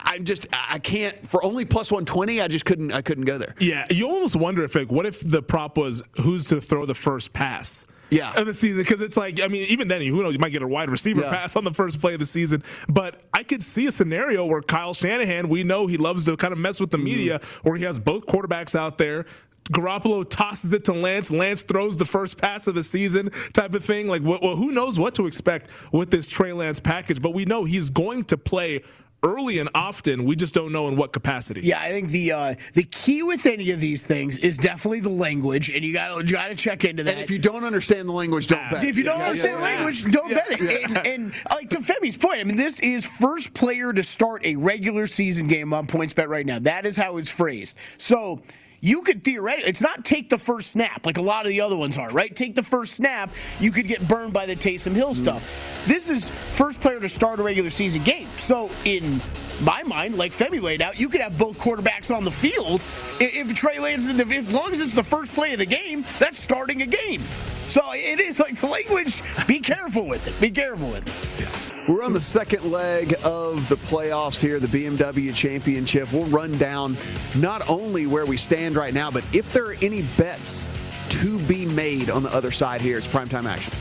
I'm 0.00 0.24
just 0.24 0.46
I 0.52 0.78
can't 0.78 1.14
for 1.28 1.44
only 1.44 1.64
plus 1.64 1.90
120 1.90 2.40
I 2.40 2.48
just 2.48 2.64
couldn't 2.64 2.92
I 2.92 3.02
couldn't 3.02 3.24
go 3.24 3.38
there 3.38 3.54
Yeah, 3.58 3.86
you 3.90 4.08
almost 4.08 4.36
wonder 4.36 4.64
if 4.64 4.74
like, 4.74 4.90
what 4.90 5.06
if 5.06 5.20
the 5.20 5.42
prop 5.42 5.76
was 5.76 6.02
who's 6.20 6.46
to 6.46 6.60
throw 6.60 6.86
the 6.86 6.94
first 6.94 7.32
pass? 7.32 7.84
Yeah. 8.10 8.32
of 8.40 8.46
the 8.46 8.54
season 8.54 8.82
because 8.82 9.02
it's 9.02 9.18
like 9.18 9.40
I 9.40 9.48
mean 9.48 9.66
even 9.68 9.86
then 9.86 10.00
who 10.00 10.22
knows 10.22 10.32
you 10.32 10.38
might 10.38 10.52
get 10.52 10.62
a 10.62 10.66
wide 10.66 10.88
receiver 10.88 11.20
Yeah. 11.20 11.30
pass 11.30 11.56
on 11.56 11.64
the 11.64 11.74
first 11.74 12.00
play 12.00 12.14
of 12.14 12.20
the 12.20 12.26
season 12.26 12.64
but 12.88 13.20
I 13.34 13.42
could 13.42 13.62
see 13.62 13.86
a 13.86 13.92
scenario 13.92 14.46
where 14.46 14.62
Kyle 14.62 14.94
Shanahan 14.94 15.48
we 15.48 15.62
know 15.62 15.86
he 15.86 15.98
loves 15.98 16.24
to 16.24 16.36
kind 16.36 16.52
of 16.52 16.58
mess 16.58 16.80
with 16.80 16.90
the 16.90 16.96
mm-hmm. 16.96 17.04
media 17.04 17.40
where 17.64 17.76
he 17.76 17.84
has 17.84 17.98
both 17.98 18.24
quarterbacks 18.26 18.74
out 18.74 18.96
there 18.96 19.26
Garoppolo 19.70 20.28
tosses 20.28 20.72
it 20.72 20.84
to 20.84 20.92
Lance. 20.92 21.30
Lance 21.30 21.62
throws 21.62 21.96
the 21.96 22.04
first 22.06 22.38
pass 22.38 22.66
of 22.66 22.74
the 22.74 22.82
season, 22.82 23.30
type 23.52 23.74
of 23.74 23.84
thing. 23.84 24.08
Like, 24.08 24.22
well, 24.22 24.56
who 24.56 24.72
knows 24.72 24.98
what 24.98 25.14
to 25.16 25.26
expect 25.26 25.68
with 25.92 26.10
this 26.10 26.26
Trey 26.26 26.52
Lance 26.52 26.80
package? 26.80 27.20
But 27.20 27.34
we 27.34 27.44
know 27.44 27.64
he's 27.64 27.90
going 27.90 28.24
to 28.24 28.38
play 28.38 28.82
early 29.22 29.58
and 29.58 29.68
often. 29.74 30.24
We 30.24 30.36
just 30.36 30.54
don't 30.54 30.72
know 30.72 30.88
in 30.88 30.96
what 30.96 31.12
capacity. 31.12 31.62
Yeah, 31.62 31.80
I 31.80 31.90
think 31.90 32.08
the 32.10 32.32
uh, 32.32 32.54
the 32.74 32.84
key 32.84 33.22
with 33.22 33.46
any 33.46 33.70
of 33.70 33.80
these 33.80 34.02
things 34.02 34.38
is 34.38 34.56
definitely 34.58 35.00
the 35.00 35.08
language, 35.08 35.70
and 35.70 35.84
you 35.84 35.92
got 35.92 36.16
to 36.16 36.22
got 36.24 36.48
to 36.48 36.54
check 36.54 36.84
into 36.84 37.02
that. 37.04 37.12
and 37.14 37.20
if 37.20 37.30
you 37.30 37.38
don't 37.38 37.64
understand 37.64 38.08
the 38.08 38.12
language 38.12 38.46
don't 38.46 38.70
bet 38.70 38.84
If 38.84 38.96
you 38.96 39.04
don't 39.04 39.18
Yeah, 39.18 39.24
understand 39.26 39.60
yeah, 39.60 39.68
yeah. 39.68 39.74
language, 39.76 40.04
don't 40.12 40.28
bet 40.34 40.46
it. 40.50 40.84
And, 40.90 41.06
and 41.06 41.32
like 41.52 41.70
to 41.70 41.80
Femi's 41.80 42.16
point, 42.16 42.40
I 42.40 42.44
mean, 42.44 42.56
this 42.56 42.80
is 42.80 43.04
first 43.06 43.54
player 43.54 43.92
to 43.92 44.02
start 44.02 44.44
a 44.44 44.56
regular 44.56 45.06
season 45.06 45.48
game 45.48 45.72
on 45.72 45.86
PointsBet 45.86 46.28
right 46.28 46.46
now. 46.46 46.58
That 46.60 46.86
is 46.86 46.96
how 46.96 47.16
it's 47.16 47.30
phrased. 47.30 47.76
So 47.98 48.40
you 48.80 49.02
could 49.02 49.24
theoretically, 49.24 49.68
it's 49.68 49.80
not 49.80 50.04
take 50.04 50.28
the 50.28 50.38
first 50.38 50.70
snap 50.70 51.04
like 51.06 51.16
a 51.16 51.22
lot 51.22 51.44
of 51.44 51.50
the 51.50 51.60
other 51.60 51.76
ones 51.76 51.96
are, 51.96 52.10
right? 52.10 52.34
Take 52.34 52.54
the 52.54 52.62
first 52.62 52.94
snap, 52.94 53.30
you 53.58 53.70
could 53.72 53.88
get 53.88 54.06
burned 54.06 54.32
by 54.32 54.46
the 54.46 54.56
Taysom 54.56 54.92
Hill 54.92 55.10
mm. 55.10 55.14
stuff. 55.14 55.46
This 55.86 56.10
is 56.10 56.30
first 56.50 56.80
player 56.80 57.00
to 57.00 57.08
start 57.08 57.40
a 57.40 57.42
regular 57.42 57.70
season 57.70 58.04
game. 58.04 58.28
So 58.36 58.70
in 58.84 59.22
my 59.60 59.82
mind, 59.82 60.16
like 60.16 60.32
Femi 60.32 60.60
laid 60.60 60.82
out, 60.82 60.98
you 60.98 61.08
could 61.08 61.20
have 61.20 61.36
both 61.36 61.58
quarterbacks 61.58 62.14
on 62.14 62.24
the 62.24 62.30
field. 62.30 62.84
If 63.20 63.54
Trey 63.54 63.78
Lance, 63.78 64.12
the- 64.12 64.36
as 64.36 64.52
long 64.52 64.72
as 64.72 64.80
it's 64.80 64.94
the 64.94 65.02
first 65.02 65.32
play 65.32 65.52
of 65.52 65.58
the 65.58 65.66
game, 65.66 66.04
that's 66.18 66.38
starting 66.38 66.82
a 66.82 66.86
game. 66.86 67.22
So 67.66 67.82
it 67.92 68.20
is 68.20 68.38
like 68.38 68.62
language. 68.62 69.22
Be 69.46 69.58
careful 69.58 70.06
with 70.06 70.26
it. 70.26 70.40
Be 70.40 70.50
careful 70.50 70.90
with 70.90 71.06
it. 71.06 71.48
We're 71.88 72.04
on 72.04 72.12
the 72.12 72.20
second 72.20 72.70
leg 72.70 73.14
of 73.24 73.66
the 73.70 73.76
playoffs 73.76 74.38
here, 74.38 74.60
the 74.60 74.66
BMW 74.66 75.34
Championship. 75.34 76.12
We'll 76.12 76.26
run 76.26 76.58
down 76.58 76.98
not 77.34 77.66
only 77.70 78.06
where 78.06 78.26
we 78.26 78.36
stand 78.36 78.76
right 78.76 78.92
now, 78.92 79.10
but 79.10 79.24
if 79.32 79.50
there 79.54 79.64
are 79.64 79.76
any 79.80 80.02
bets 80.18 80.66
to 81.08 81.38
be 81.46 81.64
made 81.64 82.10
on 82.10 82.22
the 82.22 82.32
other 82.32 82.50
side 82.50 82.82
here. 82.82 82.98
It's 82.98 83.08
primetime 83.08 83.46
action. 83.46 83.72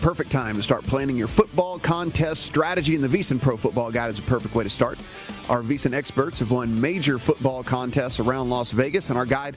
Perfect 0.00 0.32
time 0.32 0.56
to 0.56 0.62
start 0.62 0.82
planning 0.84 1.14
your 1.14 1.28
football 1.28 1.78
contest 1.78 2.44
strategy, 2.44 2.94
and 2.94 3.04
the 3.04 3.08
VSiN 3.08 3.38
Pro 3.38 3.58
Football 3.58 3.90
Guide 3.90 4.08
is 4.08 4.18
a 4.18 4.22
perfect 4.22 4.54
way 4.54 4.64
to 4.64 4.70
start. 4.70 4.98
Our 5.50 5.60
VSiN 5.60 5.92
experts 5.92 6.38
have 6.38 6.50
won 6.50 6.80
major 6.80 7.18
football 7.18 7.62
contests 7.62 8.18
around 8.18 8.48
Las 8.48 8.70
Vegas, 8.70 9.10
and 9.10 9.18
our 9.18 9.26
guide 9.26 9.56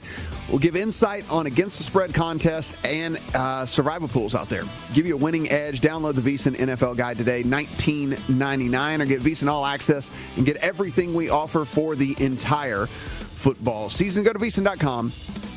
will 0.50 0.58
give 0.58 0.76
insight 0.76 1.24
on 1.30 1.46
against 1.46 1.78
the 1.78 1.84
spread 1.84 2.12
contests 2.12 2.74
and 2.84 3.18
uh, 3.34 3.64
survival 3.64 4.06
pools 4.06 4.34
out 4.34 4.50
there. 4.50 4.64
Give 4.92 5.06
you 5.06 5.14
a 5.14 5.18
winning 5.18 5.50
edge. 5.50 5.80
Download 5.80 6.14
the 6.14 6.20
VSiN 6.20 6.56
NFL 6.56 6.98
Guide 6.98 7.16
today, 7.16 7.42
$19.99, 7.42 9.00
or 9.00 9.06
get 9.06 9.22
VSiN 9.22 9.48
All 9.48 9.64
Access 9.64 10.10
and 10.36 10.44
get 10.44 10.58
everything 10.58 11.14
we 11.14 11.30
offer 11.30 11.64
for 11.64 11.96
the 11.96 12.14
entire 12.18 12.84
football 12.84 13.88
season. 13.88 14.24
Go 14.24 14.34
to 14.34 14.38
VSiN.com 14.38 15.08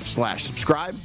slash 0.05 0.45
subscribe 0.45 0.95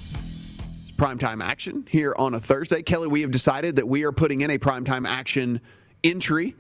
primetime 1.03 1.43
action 1.43 1.85
here 1.91 2.15
on 2.17 2.35
a 2.35 2.39
Thursday. 2.39 2.81
Kelly, 2.81 3.09
we 3.09 3.23
have 3.23 3.33
decided 3.33 3.75
that 3.77 3.89
we 3.89 4.05
are 4.05 4.13
putting 4.13 4.43
in 4.43 4.51
a 4.51 4.59
primetime 4.59 5.05
action 5.05 5.61
entry. 6.05 6.55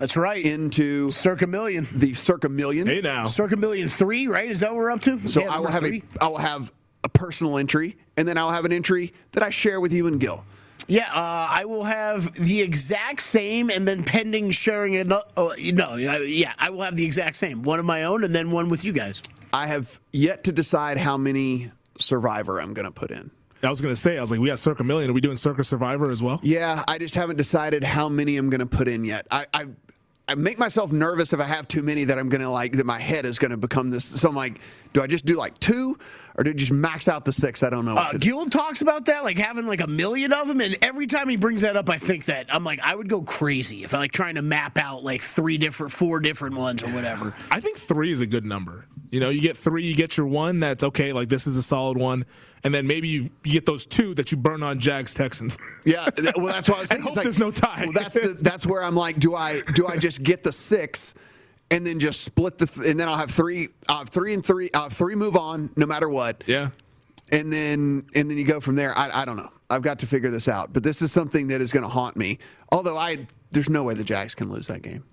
That's 0.00 0.16
right. 0.16 0.44
Into 0.44 1.10
Circa 1.12 1.46
Million. 1.46 1.86
The 1.92 2.14
Circa 2.14 2.48
Million. 2.48 2.88
Hey 2.88 3.00
now. 3.00 3.26
Circa 3.26 3.56
Million 3.56 3.86
three, 3.86 4.26
right? 4.26 4.50
Is 4.50 4.60
that 4.60 4.70
what 4.70 4.78
we're 4.78 4.90
up 4.90 5.00
to? 5.02 5.20
So 5.28 5.42
Yeah, 5.42 5.52
I 5.52 5.60
will 5.60 5.68
have 5.68 5.82
three. 5.82 6.02
a 6.20 6.24
I 6.24 6.28
will 6.28 6.38
have 6.38 6.72
a 7.04 7.08
personal 7.08 7.56
entry, 7.56 7.96
and 8.16 8.26
then 8.26 8.36
I'll 8.36 8.50
have 8.50 8.64
an 8.64 8.72
entry 8.72 9.12
that 9.32 9.44
I 9.44 9.50
share 9.50 9.80
with 9.80 9.92
you 9.92 10.08
and 10.08 10.18
Gil. 10.20 10.44
Yeah, 10.88 11.08
uh, 11.12 11.46
I 11.50 11.64
will 11.64 11.84
have 11.84 12.32
the 12.34 12.60
exact 12.60 13.22
same, 13.22 13.70
and 13.70 13.86
then 13.86 14.02
pending 14.02 14.50
sharing 14.50 14.94
it. 14.94 15.06
Oh, 15.36 15.54
no, 15.56 15.96
yeah, 15.96 16.54
I 16.58 16.70
will 16.70 16.82
have 16.82 16.96
the 16.96 17.04
exact 17.04 17.36
same. 17.36 17.62
One 17.62 17.78
of 17.78 17.84
my 17.84 18.04
own, 18.04 18.24
and 18.24 18.34
then 18.34 18.50
one 18.50 18.70
with 18.70 18.84
you 18.84 18.92
guys. 18.92 19.22
I 19.52 19.66
have 19.68 20.00
yet 20.12 20.44
to 20.44 20.52
decide 20.52 20.98
how 20.98 21.16
many 21.16 21.70
Survivor 22.00 22.60
I'm 22.60 22.72
going 22.74 22.86
to 22.86 22.90
put 22.92 23.10
in. 23.10 23.30
I 23.62 23.70
was 23.70 23.80
going 23.80 23.92
to 23.92 24.00
say, 24.00 24.18
I 24.18 24.20
was 24.20 24.30
like, 24.30 24.40
we 24.40 24.48
got 24.48 24.58
Circa 24.58 24.84
Million. 24.84 25.10
Are 25.10 25.12
we 25.12 25.20
doing 25.20 25.36
Circa 25.36 25.64
Survivor 25.64 26.10
as 26.10 26.22
well? 26.22 26.38
Yeah, 26.42 26.84
I 26.86 26.98
just 26.98 27.14
haven't 27.14 27.36
decided 27.36 27.82
how 27.82 28.08
many 28.08 28.36
I'm 28.36 28.50
going 28.50 28.60
to 28.60 28.66
put 28.66 28.86
in 28.88 29.04
yet. 29.04 29.26
I, 29.30 29.46
I 29.52 29.66
I 30.28 30.34
make 30.34 30.58
myself 30.58 30.92
nervous 30.92 31.32
if 31.32 31.40
I 31.40 31.44
have 31.44 31.66
too 31.68 31.82
many 31.82 32.04
that 32.04 32.18
I'm 32.18 32.28
going 32.28 32.42
to 32.42 32.50
like 32.50 32.72
that 32.72 32.84
my 32.84 32.98
head 32.98 33.24
is 33.24 33.38
going 33.38 33.50
to 33.50 33.56
become 33.56 33.90
this. 33.90 34.04
So 34.04 34.28
I'm 34.28 34.36
like, 34.36 34.60
do 34.92 35.00
I 35.00 35.06
just 35.06 35.24
do 35.24 35.36
like 35.36 35.58
two 35.58 35.98
or 36.36 36.44
do 36.44 36.50
I 36.50 36.52
just 36.52 36.70
max 36.70 37.08
out 37.08 37.24
the 37.24 37.32
six? 37.32 37.62
I 37.62 37.70
don't 37.70 37.86
know. 37.86 37.94
Uh, 37.94 38.12
Gil 38.12 38.44
talks 38.44 38.82
about 38.82 39.06
that, 39.06 39.24
like 39.24 39.38
having 39.38 39.66
like 39.66 39.80
a 39.80 39.86
million 39.86 40.34
of 40.34 40.46
them, 40.46 40.60
and 40.60 40.76
every 40.82 41.06
time 41.06 41.30
he 41.30 41.36
brings 41.36 41.62
that 41.62 41.76
up, 41.76 41.88
I 41.88 41.96
think 41.96 42.26
that 42.26 42.54
I'm 42.54 42.62
like, 42.62 42.78
I 42.82 42.94
would 42.94 43.08
go 43.08 43.22
crazy 43.22 43.84
if 43.84 43.94
I 43.94 43.98
like 43.98 44.12
trying 44.12 44.34
to 44.34 44.42
map 44.42 44.76
out 44.76 45.02
like 45.02 45.22
three 45.22 45.56
different, 45.56 45.92
four 45.92 46.20
different 46.20 46.56
ones 46.56 46.82
or 46.82 46.88
whatever. 46.88 47.34
I 47.50 47.60
think 47.60 47.78
three 47.78 48.12
is 48.12 48.20
a 48.20 48.26
good 48.26 48.44
number. 48.44 48.84
You 49.10 49.20
know, 49.20 49.30
you 49.30 49.40
get 49.40 49.56
three, 49.56 49.84
you 49.84 49.94
get 49.94 50.16
your 50.16 50.26
one 50.26 50.60
that's 50.60 50.84
okay. 50.84 51.12
Like 51.12 51.28
this 51.28 51.46
is 51.46 51.56
a 51.56 51.62
solid 51.62 51.96
one 51.96 52.24
and 52.64 52.74
then 52.74 52.86
maybe 52.86 53.08
you, 53.08 53.30
you 53.44 53.52
get 53.52 53.66
those 53.66 53.86
two 53.86 54.14
that 54.14 54.32
you 54.32 54.38
burn 54.38 54.62
on 54.62 54.78
Jags 54.78 55.14
Texans. 55.14 55.56
Yeah, 55.84 56.08
well, 56.36 56.46
that's 56.46 56.68
why 56.68 56.78
I 56.78 56.80
was 56.80 56.88
thinking. 56.90 57.06
hope 57.06 57.16
like, 57.16 57.24
there's 57.24 57.38
no 57.38 57.50
tie. 57.50 57.84
Well, 57.84 57.92
that's 57.92 58.14
the, 58.14 58.36
that's 58.40 58.66
where 58.66 58.82
I'm 58.82 58.94
like, 58.94 59.18
do 59.18 59.34
I 59.34 59.62
do 59.74 59.86
I 59.86 59.96
just 59.96 60.22
get 60.22 60.42
the 60.42 60.52
six? 60.52 61.14
And 61.70 61.86
then 61.86 62.00
just 62.00 62.22
split 62.22 62.56
the, 62.56 62.66
th- 62.66 62.86
and 62.86 62.98
then 62.98 63.08
I'll 63.08 63.18
have 63.18 63.30
three, 63.30 63.68
I'll 63.90 63.98
have 63.98 64.08
three 64.08 64.32
and 64.32 64.42
three, 64.44 64.70
I'll 64.72 64.84
have 64.84 64.92
three 64.94 65.14
move 65.14 65.36
on 65.36 65.70
no 65.76 65.84
matter 65.84 66.08
what. 66.08 66.42
Yeah. 66.46 66.70
And 67.30 67.52
then, 67.52 68.06
and 68.14 68.30
then 68.30 68.38
you 68.38 68.44
go 68.44 68.58
from 68.58 68.74
there. 68.74 68.96
I, 68.96 69.22
I 69.22 69.24
don't 69.26 69.36
know. 69.36 69.50
I've 69.68 69.82
got 69.82 69.98
to 69.98 70.06
figure 70.06 70.30
this 70.30 70.48
out. 70.48 70.72
But 70.72 70.82
this 70.82 71.02
is 71.02 71.12
something 71.12 71.48
that 71.48 71.60
is 71.60 71.70
going 71.70 71.82
to 71.82 71.88
haunt 71.90 72.16
me. 72.16 72.38
Although 72.72 72.96
I, 72.96 73.26
there's 73.50 73.68
no 73.68 73.82
way 73.82 73.92
the 73.92 74.02
Jags 74.02 74.34
can 74.34 74.50
lose 74.50 74.66
that 74.68 74.80
game. 74.80 75.04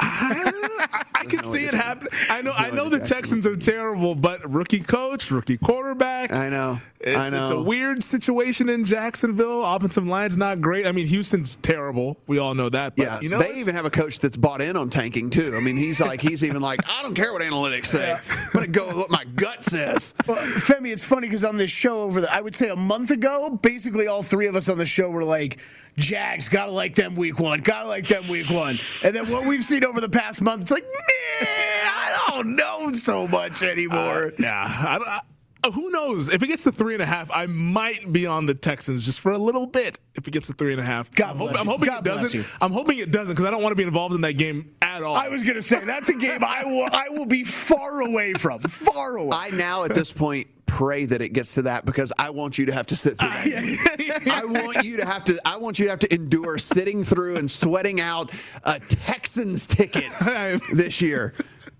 I 0.00 1.24
can 1.28 1.42
see 1.42 1.64
it 1.64 1.74
happen. 1.74 2.08
I 2.30 2.42
know. 2.42 2.52
I 2.56 2.70
know 2.70 2.88
the 2.88 3.00
Texans 3.00 3.46
are 3.46 3.56
terrible, 3.56 4.14
but 4.14 4.48
rookie 4.50 4.80
coach, 4.80 5.30
rookie 5.30 5.58
quarterback. 5.58 6.32
I 6.32 6.48
know. 6.48 6.80
It's, 7.00 7.16
I 7.16 7.28
know. 7.30 7.42
It's 7.42 7.50
a 7.50 7.60
weird 7.60 8.02
situation 8.02 8.68
in 8.68 8.84
Jacksonville. 8.84 9.64
Offensive 9.64 10.06
line's 10.06 10.36
not 10.36 10.60
great. 10.60 10.86
I 10.86 10.92
mean, 10.92 11.06
Houston's 11.06 11.56
terrible. 11.62 12.18
We 12.26 12.38
all 12.38 12.54
know 12.54 12.68
that. 12.68 12.96
But, 12.96 13.02
yeah. 13.02 13.20
You 13.20 13.28
know, 13.28 13.38
they 13.38 13.54
even 13.54 13.74
have 13.74 13.84
a 13.84 13.90
coach 13.90 14.18
that's 14.18 14.36
bought 14.36 14.60
in 14.60 14.76
on 14.76 14.90
tanking 14.90 15.30
too. 15.30 15.54
I 15.56 15.60
mean, 15.60 15.76
he's 15.76 16.00
like, 16.00 16.20
he's 16.20 16.42
even 16.42 16.60
like, 16.60 16.80
I 16.88 17.02
don't 17.02 17.14
care 17.14 17.32
what 17.32 17.42
analytics 17.42 17.86
say. 17.86 18.08
Yeah. 18.08 18.20
I'm 18.28 18.50
gonna 18.52 18.66
go 18.66 18.88
with 18.88 18.96
what 18.96 19.10
my 19.10 19.24
gut 19.24 19.62
says. 19.62 20.14
Well, 20.26 20.38
Femi, 20.38 20.92
it's 20.92 21.02
funny 21.02 21.28
because 21.28 21.44
on 21.44 21.56
this 21.56 21.70
show 21.70 22.02
over 22.02 22.20
the, 22.20 22.32
I 22.32 22.40
would 22.40 22.54
say 22.54 22.68
a 22.68 22.76
month 22.76 23.10
ago, 23.10 23.58
basically 23.62 24.06
all 24.06 24.22
three 24.22 24.46
of 24.46 24.56
us 24.56 24.68
on 24.68 24.78
the 24.78 24.86
show 24.86 25.08
were 25.10 25.24
like 25.24 25.58
Jags, 25.98 26.48
gotta 26.48 26.70
like 26.70 26.94
them 26.94 27.16
week 27.16 27.38
one, 27.38 27.60
gotta 27.60 27.88
like 27.88 28.06
them 28.06 28.26
week 28.28 28.48
one. 28.48 28.76
And 29.02 29.14
then 29.14 29.28
what 29.30 29.46
we've 29.46 29.64
seen 29.64 29.84
over 29.84 30.00
the 30.00 30.08
past 30.08 30.40
month, 30.40 30.62
it's 30.62 30.70
like, 30.70 30.84
man, 30.84 31.48
I 31.96 32.30
don't 32.30 32.56
know 32.56 32.92
so 32.92 33.26
much 33.28 33.62
anymore. 33.62 34.26
Uh, 34.26 34.30
yeah, 34.38 34.64
I, 34.64 34.96
I, 34.96 35.16
uh, 35.16 35.20
Oh, 35.64 35.72
who 35.72 35.90
knows? 35.90 36.28
If 36.28 36.42
it 36.42 36.46
gets 36.46 36.62
to 36.64 36.72
three 36.72 36.94
and 36.94 37.02
a 37.02 37.06
half, 37.06 37.30
I 37.30 37.46
might 37.46 38.12
be 38.12 38.26
on 38.26 38.46
the 38.46 38.54
Texans 38.54 39.04
just 39.04 39.20
for 39.20 39.32
a 39.32 39.38
little 39.38 39.66
bit. 39.66 39.98
If 40.14 40.28
it 40.28 40.30
gets 40.30 40.46
to 40.46 40.52
three 40.52 40.72
and 40.72 40.80
a 40.80 40.84
half, 40.84 41.10
God 41.12 41.36
I'm, 41.36 41.56
I'm 41.56 41.66
hoping 41.66 41.86
God 41.88 42.06
it 42.06 42.10
doesn't. 42.10 42.34
You. 42.34 42.44
I'm 42.60 42.72
hoping 42.72 42.98
it 42.98 43.10
doesn't 43.10 43.34
because 43.34 43.46
I 43.46 43.50
don't 43.50 43.62
want 43.62 43.72
to 43.72 43.76
be 43.76 43.82
involved 43.82 44.14
in 44.14 44.20
that 44.22 44.34
game 44.34 44.74
at 44.82 45.02
all. 45.02 45.16
I 45.16 45.28
was 45.28 45.42
gonna 45.42 45.62
say 45.62 45.84
that's 45.84 46.08
a 46.08 46.14
game 46.14 46.44
I 46.44 46.64
will 46.64 46.88
I 46.92 47.08
will 47.10 47.26
be 47.26 47.44
far 47.44 48.00
away 48.02 48.34
from, 48.34 48.60
far 48.60 49.16
away. 49.16 49.30
I 49.32 49.50
now 49.50 49.84
at 49.84 49.94
this 49.94 50.12
point 50.12 50.48
pray 50.66 51.06
that 51.06 51.20
it 51.20 51.30
gets 51.30 51.54
to 51.54 51.62
that 51.62 51.84
because 51.84 52.12
I 52.18 52.30
want 52.30 52.58
you 52.58 52.66
to 52.66 52.72
have 52.72 52.86
to 52.86 52.96
sit 52.96 53.18
through 53.18 53.28
that. 53.30 54.22
I 54.30 54.44
want 54.44 54.84
you 54.84 54.96
to 54.98 55.04
have 55.06 55.24
to 55.24 55.38
I 55.44 55.56
want 55.56 55.78
you 55.78 55.86
to 55.86 55.90
have 55.90 55.98
to 56.00 56.14
endure 56.14 56.58
sitting 56.58 57.02
through 57.02 57.36
and 57.36 57.50
sweating 57.50 58.00
out 58.00 58.30
a 58.64 58.78
Texans 58.78 59.66
ticket 59.66 60.12
this 60.72 61.00
year, 61.00 61.34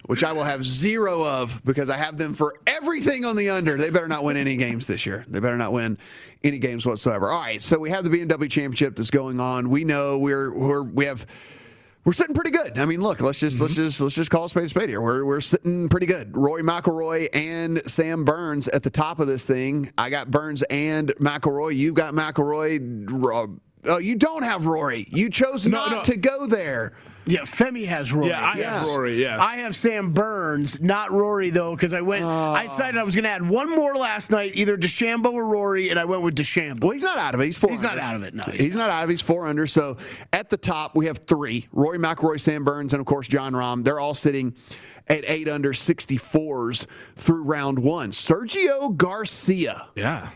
which 0.08 0.24
I 0.24 0.32
will 0.32 0.44
have 0.44 0.64
zero 0.64 1.22
of 1.22 1.60
because 1.66 1.90
I 1.90 1.98
have 1.98 2.16
them 2.16 2.32
for 2.32 2.54
everything 2.66 3.26
on 3.26 3.36
the 3.36 3.50
under. 3.50 3.76
They 3.76 3.90
better 3.90 4.08
not 4.08 4.24
win 4.24 4.38
any 4.38 4.56
games 4.56 4.86
this 4.86 5.04
year. 5.04 5.22
They 5.28 5.38
better 5.38 5.58
not 5.58 5.70
win 5.70 5.98
any 6.42 6.58
games 6.58 6.86
whatsoever. 6.86 7.28
All 7.30 7.42
right, 7.42 7.60
so 7.60 7.78
we 7.78 7.90
have 7.90 8.04
the 8.04 8.10
BMW 8.10 8.50
championship 8.50 8.96
that's 8.96 9.10
going 9.10 9.38
on. 9.38 9.68
We 9.68 9.84
know 9.84 10.18
we're, 10.18 10.58
we're 10.58 10.82
we 10.82 11.04
have 11.04 11.26
we're 12.04 12.14
sitting 12.14 12.34
pretty 12.34 12.52
good. 12.52 12.78
I 12.78 12.86
mean, 12.86 13.02
look, 13.02 13.20
let's 13.20 13.38
just 13.38 13.56
mm-hmm. 13.56 13.64
let's 13.64 13.74
just 13.74 14.00
let's 14.00 14.14
just 14.14 14.30
call 14.30 14.46
a 14.46 14.48
spade 14.48 14.64
a 14.64 14.68
spade 14.70 14.88
here. 14.88 15.02
We're 15.02 15.26
we're 15.26 15.42
sitting 15.42 15.90
pretty 15.90 16.06
good. 16.06 16.34
Rory 16.34 16.62
McIlroy 16.62 17.28
and 17.34 17.78
Sam 17.84 18.24
Burns 18.24 18.66
at 18.68 18.82
the 18.82 18.90
top 18.90 19.20
of 19.20 19.26
this 19.26 19.44
thing. 19.44 19.92
I 19.98 20.08
got 20.08 20.30
Burns 20.30 20.62
and 20.70 21.08
McIlroy. 21.20 21.76
You 21.76 21.92
got 21.92 22.14
McIlroy. 22.14 23.58
Oh, 23.84 23.98
you 23.98 24.16
don't 24.16 24.42
have 24.42 24.64
Rory. 24.64 25.06
You 25.10 25.28
chose 25.28 25.66
no, 25.66 25.76
not 25.76 25.90
no. 25.90 26.02
to 26.04 26.16
go 26.16 26.46
there. 26.46 26.94
Yeah, 27.28 27.40
Femi 27.40 27.86
has 27.86 28.12
Rory. 28.12 28.28
Yeah, 28.28 28.40
I 28.40 28.56
yes. 28.56 28.82
have 28.82 28.96
Rory. 28.96 29.22
Yeah, 29.22 29.38
I 29.38 29.56
have 29.56 29.74
Sam 29.74 30.12
Burns, 30.12 30.80
not 30.80 31.10
Rory 31.10 31.50
though, 31.50 31.74
because 31.74 31.92
I 31.92 32.00
went. 32.00 32.24
Uh, 32.24 32.52
I 32.52 32.64
decided 32.64 32.98
I 32.98 33.04
was 33.04 33.14
going 33.14 33.24
to 33.24 33.30
add 33.30 33.46
one 33.46 33.68
more 33.68 33.94
last 33.96 34.30
night, 34.30 34.52
either 34.54 34.78
DeChambeau 34.78 35.32
or 35.32 35.46
Rory, 35.46 35.90
and 35.90 35.98
I 35.98 36.06
went 36.06 36.22
with 36.22 36.34
DeChambeau. 36.34 36.80
Well, 36.80 36.92
he's 36.92 37.02
not 37.02 37.18
out 37.18 37.34
of 37.34 37.40
it. 37.40 37.44
He's 37.46 37.58
four. 37.58 37.70
He's 37.70 37.82
not 37.82 37.98
out 37.98 38.16
of 38.16 38.22
it. 38.22 38.34
No, 38.34 38.44
he's, 38.44 38.64
he's 38.64 38.74
not. 38.74 38.88
not. 38.88 38.90
out 38.90 39.04
of 39.04 39.10
it. 39.10 39.12
He's 39.12 39.20
four 39.20 39.46
under. 39.46 39.66
So 39.66 39.98
at 40.32 40.48
the 40.48 40.56
top 40.56 40.96
we 40.96 41.04
have 41.06 41.18
three: 41.18 41.68
Rory 41.72 41.98
McIlroy, 41.98 42.40
Sam 42.40 42.64
Burns, 42.64 42.94
and 42.94 43.00
of 43.00 43.06
course 43.06 43.28
Jon 43.28 43.52
Rahm. 43.52 43.84
They're 43.84 44.00
all 44.00 44.14
sitting 44.14 44.54
at 45.08 45.24
eight 45.28 45.48
under 45.48 45.72
64s 45.72 46.86
through 47.16 47.42
round 47.42 47.78
one. 47.78 48.10
Sergio 48.12 48.96
Garcia. 48.96 49.88
Yeah. 49.94 50.30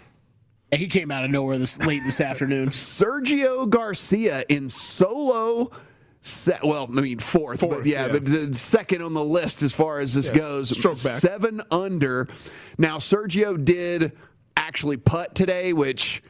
He 0.70 0.88
came 0.88 1.11
out 1.11 1.24
of 1.24 1.30
nowhere 1.30 1.59
this 1.59 1.78
late 1.78 2.03
this 2.05 2.20
afternoon. 2.20 2.68
Sergio 2.68 3.68
Garcia 3.68 4.45
in 4.49 4.68
solo 4.70 5.70
Se- 6.24 6.58
well, 6.62 6.88
I 6.88 7.00
mean 7.00 7.18
fourth, 7.18 7.60
fourth 7.60 7.78
but 7.78 7.86
yeah, 7.86 8.06
yeah, 8.06 8.12
but 8.12 8.24
the 8.24 8.54
second 8.54 9.02
on 9.02 9.12
the 9.12 9.24
list 9.24 9.62
as 9.62 9.72
far 9.72 9.98
as 9.98 10.14
this 10.14 10.28
yeah. 10.28 10.36
goes. 10.36 10.68
Stroke 10.70 11.02
back. 11.02 11.18
Seven 11.18 11.60
under. 11.70 12.28
Now 12.78 12.98
Sergio 12.98 13.62
did 13.62 14.12
actually 14.56 14.98
putt 14.98 15.34
today, 15.34 15.72
which 15.72 16.22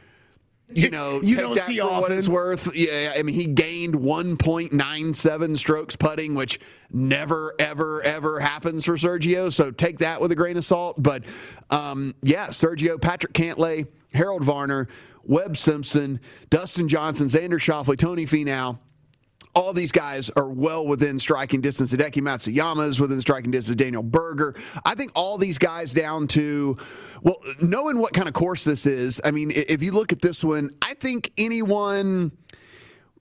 you 0.71 0.89
know, 0.89 1.21
you 1.21 1.35
don't 1.35 1.57
see 1.59 1.79
often. 1.79 2.01
what 2.01 2.11
it's 2.11 2.27
worth. 2.27 2.73
Yeah, 2.75 3.13
I 3.15 3.21
mean, 3.21 3.35
he 3.35 3.45
gained 3.45 3.93
1.97 3.93 5.57
strokes 5.59 5.95
putting, 5.95 6.33
which 6.33 6.59
never, 6.89 7.53
ever, 7.59 8.01
ever 8.03 8.39
happens 8.39 8.85
for 8.85 8.93
Sergio. 8.93 9.53
So 9.53 9.69
take 9.71 9.99
that 9.99 10.21
with 10.21 10.31
a 10.31 10.35
grain 10.35 10.57
of 10.57 10.65
salt. 10.65 11.01
But 11.01 11.25
um, 11.69 12.15
yeah, 12.23 12.47
Sergio, 12.47 12.99
Patrick 12.99 13.33
Cantlay, 13.33 13.87
Harold 14.13 14.43
Varner, 14.43 14.87
Webb 15.23 15.57
Simpson, 15.57 16.19
Dustin 16.49 16.87
Johnson, 16.87 17.27
Xander 17.27 17.59
Schauffele, 17.59 17.97
Tony 17.97 18.25
Finau 18.25 18.79
all 19.55 19.73
these 19.73 19.91
guys 19.91 20.29
are 20.31 20.47
well 20.47 20.85
within 20.85 21.19
striking 21.19 21.61
distance. 21.61 21.93
Hideki 21.93 22.21
Matsuyama 22.21 22.89
is 22.89 22.99
within 22.99 23.21
striking 23.21 23.51
distance. 23.51 23.77
Daniel 23.77 24.03
Berger. 24.03 24.55
I 24.83 24.95
think 24.95 25.11
all 25.15 25.37
these 25.37 25.57
guys 25.57 25.93
down 25.93 26.27
to, 26.29 26.77
well, 27.21 27.37
knowing 27.61 27.99
what 27.99 28.13
kind 28.13 28.27
of 28.27 28.33
course 28.33 28.63
this 28.63 28.85
is. 28.85 29.21
I 29.23 29.31
mean, 29.31 29.51
if 29.55 29.83
you 29.83 29.91
look 29.91 30.11
at 30.11 30.21
this 30.21 30.43
one, 30.43 30.71
I 30.81 30.95
think 30.95 31.31
anyone 31.37 32.31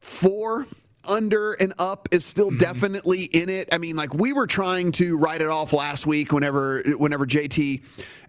four 0.00 0.66
under 1.04 1.52
and 1.52 1.74
up 1.78 2.08
is 2.12 2.24
still 2.24 2.48
mm-hmm. 2.48 2.58
definitely 2.58 3.24
in 3.24 3.48
it. 3.48 3.68
I 3.72 3.78
mean, 3.78 3.96
like 3.96 4.14
we 4.14 4.32
were 4.32 4.46
trying 4.46 4.92
to 4.92 5.18
write 5.18 5.42
it 5.42 5.48
off 5.48 5.72
last 5.72 6.06
week 6.06 6.32
whenever 6.32 6.82
whenever 6.96 7.26
JT 7.26 7.82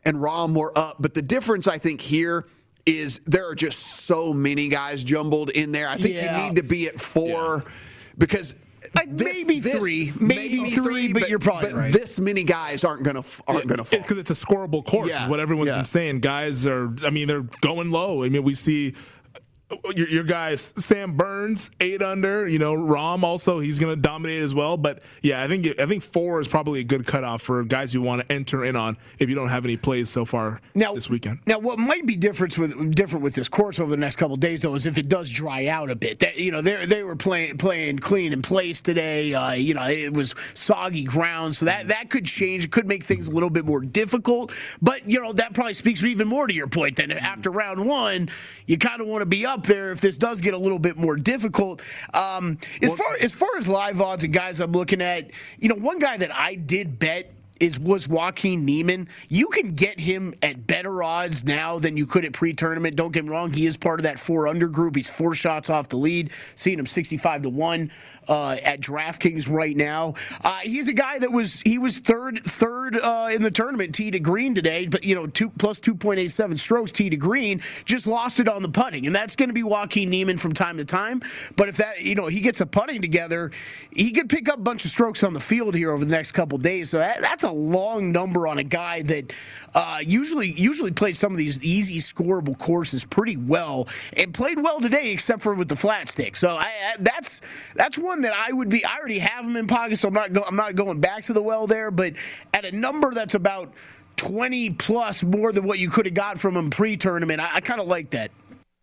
and 0.03 0.17
Rahm 0.17 0.55
were 0.55 0.77
up, 0.77 0.97
but 0.99 1.13
the 1.13 1.21
difference 1.21 1.67
I 1.67 1.77
think 1.77 2.01
here 2.01 2.47
is 2.85 3.21
there 3.25 3.47
are 3.47 3.55
just 3.55 3.79
so 3.79 4.33
many 4.33 4.67
guys 4.67 5.03
jumbled 5.03 5.51
in 5.51 5.71
there. 5.71 5.87
I 5.87 5.95
think 5.95 6.15
yeah. 6.15 6.41
you 6.41 6.49
need 6.49 6.55
to 6.57 6.63
be 6.63 6.87
at 6.87 6.99
four. 6.99 7.63
Yeah 7.65 7.71
because 8.17 8.55
this, 9.05 9.33
maybe 9.33 9.59
this, 9.59 9.75
three, 9.75 10.13
maybe, 10.19 10.61
maybe 10.61 10.71
three, 10.71 11.13
but, 11.13 11.21
but, 11.21 11.29
you're 11.29 11.39
probably 11.39 11.71
but 11.71 11.77
right. 11.77 11.93
This 11.93 12.19
many 12.19 12.43
guys 12.43 12.83
aren't 12.83 13.03
gonna 13.03 13.23
aren't 13.47 13.67
gonna 13.67 13.83
fall 13.83 13.99
because 13.99 14.17
it's 14.17 14.31
a 14.31 14.35
scoreable 14.35 14.85
course. 14.85 15.09
Yeah. 15.09 15.23
Is 15.23 15.29
what 15.29 15.39
everyone's 15.39 15.69
yeah. 15.69 15.77
been 15.77 15.85
saying. 15.85 16.19
Guys 16.19 16.67
are, 16.67 16.93
I 17.03 17.09
mean, 17.09 17.27
they're 17.27 17.45
going 17.61 17.91
low. 17.91 18.23
I 18.23 18.29
mean, 18.29 18.43
we 18.43 18.53
see 18.53 18.93
your, 19.95 20.07
your 20.07 20.23
guys, 20.23 20.73
Sam 20.77 21.15
Burns, 21.15 21.71
eight 21.79 22.01
under. 22.01 22.47
You 22.47 22.59
know, 22.59 22.73
Rahm 22.75 23.23
also 23.23 23.59
he's 23.59 23.79
going 23.79 23.95
to 23.95 24.01
dominate 24.01 24.41
as 24.41 24.53
well. 24.53 24.77
But 24.77 25.01
yeah, 25.21 25.43
I 25.43 25.47
think 25.47 25.79
I 25.79 25.85
think 25.85 26.03
four 26.03 26.39
is 26.39 26.47
probably 26.47 26.79
a 26.79 26.83
good 26.83 27.05
cutoff 27.05 27.41
for 27.41 27.63
guys 27.63 27.93
you 27.93 28.01
want 28.01 28.21
to 28.21 28.31
enter 28.31 28.65
in 28.65 28.75
on 28.75 28.97
if 29.19 29.29
you 29.29 29.35
don't 29.35 29.49
have 29.49 29.65
any 29.65 29.77
plays 29.77 30.09
so 30.09 30.25
far 30.25 30.61
now, 30.75 30.93
this 30.93 31.09
weekend. 31.09 31.39
Now, 31.45 31.59
what 31.59 31.79
might 31.79 32.05
be 32.05 32.15
different 32.15 32.57
with 32.57 32.95
different 32.95 33.23
with 33.23 33.35
this 33.35 33.47
course 33.47 33.79
over 33.79 33.91
the 33.91 33.97
next 33.97 34.17
couple 34.17 34.35
days 34.37 34.61
though 34.61 34.75
is 34.75 34.85
if 34.85 34.97
it 34.97 35.07
does 35.09 35.29
dry 35.29 35.67
out 35.67 35.89
a 35.89 35.95
bit. 35.95 36.19
That 36.19 36.37
you 36.37 36.51
know 36.51 36.61
they 36.61 36.85
they 36.85 37.03
were 37.03 37.15
playing 37.15 37.57
playing 37.57 37.99
clean 37.99 38.33
in 38.33 38.41
place 38.41 38.81
today. 38.81 39.33
Uh, 39.33 39.51
you 39.51 39.73
know, 39.73 39.83
it 39.83 40.13
was 40.13 40.35
soggy 40.53 41.03
ground, 41.03 41.55
so 41.55 41.65
that 41.65 41.87
that 41.89 42.09
could 42.09 42.25
change. 42.25 42.65
It 42.65 42.71
could 42.71 42.87
make 42.87 43.03
things 43.03 43.27
a 43.27 43.31
little 43.31 43.49
bit 43.49 43.65
more 43.65 43.81
difficult. 43.81 44.53
But 44.81 45.09
you 45.09 45.21
know 45.21 45.33
that 45.33 45.53
probably 45.53 45.73
speaks 45.73 46.03
even 46.03 46.27
more 46.27 46.47
to 46.47 46.53
your 46.53 46.67
point. 46.67 46.97
That 46.97 47.11
after 47.11 47.49
round 47.49 47.85
one, 47.85 48.29
you 48.65 48.77
kind 48.77 49.01
of 49.01 49.07
want 49.07 49.21
to 49.21 49.25
be 49.25 49.45
up 49.45 49.62
there 49.63 49.91
if 49.91 50.01
this 50.01 50.17
does 50.17 50.41
get 50.41 50.53
a 50.53 50.57
little 50.57 50.79
bit 50.79 50.97
more 50.97 51.15
difficult. 51.15 51.81
Um, 52.13 52.57
as 52.81 52.89
well, 52.89 52.97
far 52.97 53.17
as 53.21 53.33
far 53.33 53.49
as 53.57 53.67
live 53.67 54.01
odds 54.01 54.23
and 54.23 54.33
guys 54.33 54.59
I'm 54.59 54.71
looking 54.71 55.01
at, 55.01 55.31
you 55.59 55.69
know, 55.69 55.75
one 55.75 55.99
guy 55.99 56.17
that 56.17 56.33
I 56.33 56.55
did 56.55 56.99
bet 56.99 57.31
is 57.59 57.79
was 57.79 58.07
Joaquin 58.07 58.65
Niemann. 58.65 59.07
You 59.29 59.47
can 59.47 59.73
get 59.73 59.99
him 59.99 60.33
at 60.41 60.67
better 60.67 61.03
odds 61.03 61.43
now 61.43 61.79
than 61.79 61.97
you 61.97 62.05
could 62.05 62.25
at 62.25 62.33
pre-tournament. 62.33 62.95
Don't 62.95 63.11
get 63.11 63.23
me 63.23 63.31
wrong; 63.31 63.51
he 63.51 63.65
is 63.65 63.77
part 63.77 63.99
of 63.99 64.03
that 64.03 64.19
four 64.19 64.47
under 64.47 64.67
group. 64.67 64.95
He's 64.95 65.09
four 65.09 65.35
shots 65.35 65.69
off 65.69 65.89
the 65.89 65.97
lead, 65.97 66.31
seeing 66.55 66.79
him 66.79 66.87
sixty-five 66.87 67.43
to 67.43 67.49
one 67.49 67.91
uh, 68.27 68.57
at 68.63 68.81
DraftKings 68.81 69.49
right 69.49 69.75
now. 69.75 70.15
Uh, 70.43 70.59
he's 70.59 70.87
a 70.87 70.93
guy 70.93 71.19
that 71.19 71.31
was 71.31 71.61
he 71.61 71.77
was 71.77 71.97
third 71.97 72.39
third 72.39 72.97
uh, 72.97 73.29
in 73.33 73.41
the 73.41 73.51
tournament 73.51 73.93
tee 73.95 74.11
to 74.11 74.19
green 74.19 74.55
today, 74.55 74.87
but 74.87 75.03
you 75.03 75.15
know 75.15 75.27
two 75.27 75.49
plus 75.49 75.79
two 75.79 75.95
point 75.95 76.19
eight 76.19 76.31
seven 76.31 76.57
strokes 76.57 76.91
tee 76.91 77.09
to 77.09 77.17
green, 77.17 77.61
just 77.85 78.07
lost 78.07 78.39
it 78.39 78.47
on 78.47 78.61
the 78.61 78.69
putting, 78.69 79.05
and 79.05 79.15
that's 79.15 79.35
going 79.35 79.49
to 79.49 79.53
be 79.53 79.63
Joaquin 79.63 80.09
Niemann 80.09 80.37
from 80.37 80.53
time 80.53 80.77
to 80.77 80.85
time. 80.85 81.21
But 81.55 81.69
if 81.69 81.77
that 81.77 82.01
you 82.01 82.15
know 82.15 82.27
he 82.27 82.39
gets 82.39 82.61
a 82.61 82.65
putting 82.65 83.01
together, 83.01 83.51
he 83.91 84.11
could 84.11 84.29
pick 84.29 84.49
up 84.49 84.59
a 84.59 84.61
bunch 84.61 84.85
of 84.85 84.91
strokes 84.91 85.23
on 85.23 85.33
the 85.33 85.39
field 85.39 85.75
here 85.75 85.91
over 85.91 86.03
the 86.03 86.11
next 86.11 86.31
couple 86.31 86.57
days. 86.57 86.89
So 86.89 86.99
that, 86.99 87.21
that's 87.21 87.42
a 87.43 87.51
long 87.51 88.11
number 88.11 88.47
on 88.47 88.57
a 88.57 88.63
guy 88.63 89.01
that 89.03 89.33
uh, 89.73 89.99
usually 90.03 90.51
usually 90.51 90.91
plays 90.91 91.19
some 91.19 91.31
of 91.31 91.37
these 91.37 91.63
easy 91.63 91.97
scoreable 91.97 92.57
courses 92.57 93.05
pretty 93.05 93.37
well 93.37 93.87
and 94.13 94.33
played 94.33 94.59
well 94.59 94.79
today, 94.79 95.11
except 95.11 95.41
for 95.41 95.53
with 95.53 95.69
the 95.69 95.75
flat 95.75 96.09
stick. 96.09 96.35
So 96.35 96.55
I, 96.55 96.63
I, 96.63 96.95
that's 96.99 97.41
that's 97.75 97.97
one 97.97 98.21
that 98.21 98.33
I 98.33 98.51
would 98.51 98.69
be. 98.69 98.83
I 98.85 98.97
already 98.97 99.19
have 99.19 99.45
him 99.45 99.55
in 99.57 99.67
pocket, 99.67 99.97
so 99.97 100.07
I'm 100.07 100.13
not. 100.13 100.33
Go, 100.33 100.43
I'm 100.47 100.55
not 100.55 100.75
going 100.75 100.99
back 100.99 101.23
to 101.25 101.33
the 101.33 101.41
well 101.41 101.67
there. 101.67 101.91
But 101.91 102.13
at 102.53 102.65
a 102.65 102.71
number 102.71 103.11
that's 103.11 103.35
about 103.35 103.73
20 104.17 104.71
plus 104.71 105.23
more 105.23 105.51
than 105.51 105.65
what 105.65 105.79
you 105.79 105.89
could 105.89 106.05
have 106.05 106.13
got 106.15 106.39
from 106.39 106.55
him 106.55 106.69
pre-tournament, 106.69 107.39
I, 107.39 107.55
I 107.55 107.59
kind 107.59 107.81
of 107.81 107.87
like 107.87 108.11
that. 108.11 108.31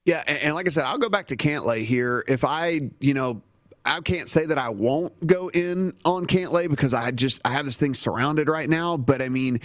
Yeah, 0.04 0.22
and 0.26 0.54
like 0.54 0.66
I 0.66 0.70
said, 0.70 0.84
I'll 0.84 0.98
go 0.98 1.10
back 1.10 1.26
to 1.26 1.36
Cantlay 1.36 1.84
here. 1.84 2.24
If 2.26 2.44
I, 2.44 2.90
you 3.00 3.14
know, 3.14 3.42
I 3.84 4.00
can't 4.00 4.28
say 4.28 4.46
that 4.46 4.58
I 4.58 4.68
won't 4.68 5.26
go 5.26 5.48
in 5.48 5.94
on 6.04 6.26
Cantlay 6.26 6.68
because 6.68 6.92
I 6.92 7.10
just 7.10 7.40
I 7.44 7.50
have 7.50 7.64
this 7.64 7.76
thing 7.76 7.94
surrounded 7.94 8.48
right 8.48 8.68
now. 8.68 8.96
But 8.96 9.22
I 9.22 9.28
mean, 9.28 9.60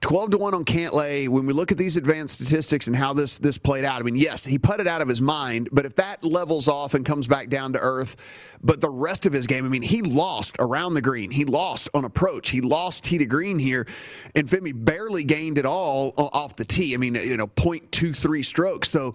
12 0.00 0.30
to 0.30 0.38
1 0.38 0.54
on 0.54 0.64
Cantlay. 0.64 1.28
When 1.28 1.44
we 1.46 1.52
look 1.52 1.72
at 1.72 1.78
these 1.78 1.96
advanced 1.96 2.34
statistics 2.34 2.86
and 2.86 2.94
how 2.94 3.12
this 3.12 3.38
this 3.38 3.58
played 3.58 3.84
out, 3.84 4.00
I 4.00 4.04
mean, 4.04 4.16
yes, 4.16 4.44
he 4.44 4.58
put 4.58 4.80
it 4.80 4.86
out 4.86 5.02
of 5.02 5.08
his 5.08 5.20
mind, 5.20 5.68
but 5.72 5.84
if 5.84 5.94
that 5.96 6.24
levels 6.24 6.68
off 6.68 6.94
and 6.94 7.04
comes 7.04 7.26
back 7.26 7.48
down 7.48 7.72
to 7.72 7.78
earth, 7.80 8.16
but 8.62 8.80
the 8.80 8.90
rest 8.90 9.26
of 9.26 9.32
his 9.32 9.46
game, 9.46 9.64
I 9.64 9.68
mean, 9.68 9.82
he 9.82 10.02
lost 10.02 10.56
around 10.58 10.94
the 10.94 11.02
green. 11.02 11.30
He 11.30 11.44
lost 11.44 11.88
on 11.94 12.04
approach. 12.04 12.50
He 12.50 12.60
lost 12.60 13.04
tee 13.04 13.18
to 13.18 13.26
green 13.26 13.58
here, 13.58 13.86
and 14.34 14.48
Femi 14.48 14.72
barely 14.74 15.24
gained 15.24 15.58
it 15.58 15.66
all 15.66 16.14
off 16.16 16.56
the 16.56 16.64
tee. 16.64 16.94
I 16.94 16.96
mean, 16.96 17.14
you 17.14 17.36
know, 17.36 17.48
0.23 17.48 18.44
strokes. 18.44 18.90
So 18.90 19.14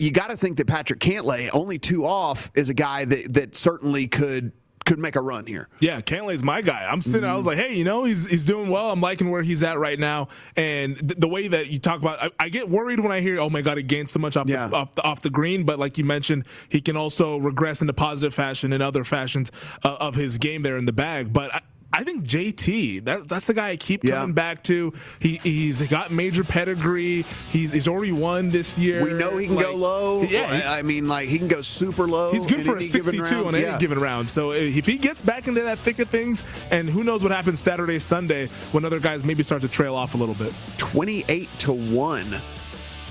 you 0.00 0.10
got 0.10 0.30
to 0.30 0.36
think 0.36 0.56
that 0.56 0.66
Patrick 0.66 0.98
Cantlay, 0.98 1.50
only 1.52 1.78
two 1.78 2.06
off, 2.06 2.50
is 2.54 2.68
a 2.68 2.74
guy 2.74 3.04
that 3.04 3.34
that 3.34 3.54
certainly 3.54 4.08
could 4.08 4.52
could 4.86 4.98
make 4.98 5.14
a 5.14 5.20
run 5.20 5.44
here. 5.46 5.68
Yeah, 5.80 6.00
Cantlay's 6.00 6.42
my 6.42 6.62
guy. 6.62 6.88
I'm 6.90 7.02
sitting. 7.02 7.20
Mm-hmm. 7.20 7.30
I 7.30 7.36
was 7.36 7.46
like, 7.46 7.58
hey, 7.58 7.74
you 7.74 7.84
know, 7.84 8.04
he's 8.04 8.26
he's 8.26 8.44
doing 8.44 8.70
well. 8.70 8.90
I'm 8.90 9.00
liking 9.00 9.30
where 9.30 9.42
he's 9.42 9.62
at 9.62 9.78
right 9.78 9.98
now. 9.98 10.28
And 10.56 10.96
th- 10.96 11.20
the 11.20 11.28
way 11.28 11.48
that 11.48 11.68
you 11.68 11.78
talk 11.78 12.00
about, 12.00 12.22
I, 12.22 12.30
I, 12.40 12.48
get 12.48 12.68
worried 12.68 12.98
when 12.98 13.12
I 13.12 13.20
hear, 13.20 13.38
oh 13.38 13.50
my 13.50 13.60
god, 13.60 13.76
he 13.76 13.82
gained 13.82 14.08
so 14.08 14.18
much 14.18 14.36
off, 14.38 14.48
yeah. 14.48 14.68
the, 14.68 14.76
off, 14.76 14.94
the, 14.94 15.02
off 15.02 15.20
the 15.20 15.30
green. 15.30 15.64
But 15.64 15.78
like 15.78 15.98
you 15.98 16.04
mentioned, 16.04 16.46
he 16.70 16.80
can 16.80 16.96
also 16.96 17.36
regress 17.36 17.82
into 17.82 17.92
positive 17.92 18.34
fashion 18.34 18.72
in 18.72 18.80
other 18.80 19.04
fashions 19.04 19.52
uh, 19.84 19.96
of 20.00 20.14
his 20.14 20.38
game 20.38 20.62
there 20.62 20.78
in 20.78 20.86
the 20.86 20.92
bag. 20.92 21.32
But 21.32 21.54
I, 21.54 21.60
I 21.92 22.04
think 22.04 22.24
JT, 22.24 23.04
that, 23.04 23.28
that's 23.28 23.46
the 23.46 23.54
guy 23.54 23.70
I 23.70 23.76
keep 23.76 24.04
coming 24.04 24.32
back 24.32 24.62
to. 24.64 24.92
He 25.18 25.38
he's 25.38 25.86
got 25.88 26.12
major 26.12 26.44
pedigree. 26.44 27.22
He's 27.50 27.72
he's 27.72 27.88
already 27.88 28.12
won 28.12 28.50
this 28.50 28.78
year. 28.78 29.02
We 29.04 29.12
know 29.14 29.36
he 29.36 29.46
can 29.46 29.56
like, 29.56 29.66
go 29.66 29.74
low. 29.74 30.22
Yeah, 30.22 30.66
I 30.68 30.82
mean, 30.82 31.08
like 31.08 31.28
he 31.28 31.38
can 31.38 31.48
go 31.48 31.62
super 31.62 32.06
low. 32.06 32.30
He's 32.30 32.46
good 32.46 32.64
for 32.64 32.76
a 32.76 32.82
62 32.82 33.46
on 33.46 33.54
any 33.54 33.64
yeah. 33.64 33.78
given 33.78 33.98
round. 33.98 34.30
So 34.30 34.52
uh, 34.52 34.54
if 34.54 34.86
he 34.86 34.96
gets 34.96 35.20
back 35.20 35.48
into 35.48 35.62
that 35.62 35.80
thick 35.80 35.98
of 35.98 36.08
things, 36.08 36.44
and 36.70 36.88
who 36.88 37.02
knows 37.02 37.24
what 37.24 37.32
happens 37.32 37.58
Saturday, 37.58 37.98
Sunday, 37.98 38.46
when 38.70 38.84
other 38.84 39.00
guys 39.00 39.24
maybe 39.24 39.42
start 39.42 39.62
to 39.62 39.68
trail 39.68 39.96
off 39.96 40.14
a 40.14 40.16
little 40.16 40.36
bit. 40.36 40.54
28 40.78 41.48
to 41.60 41.72
one 41.72 42.36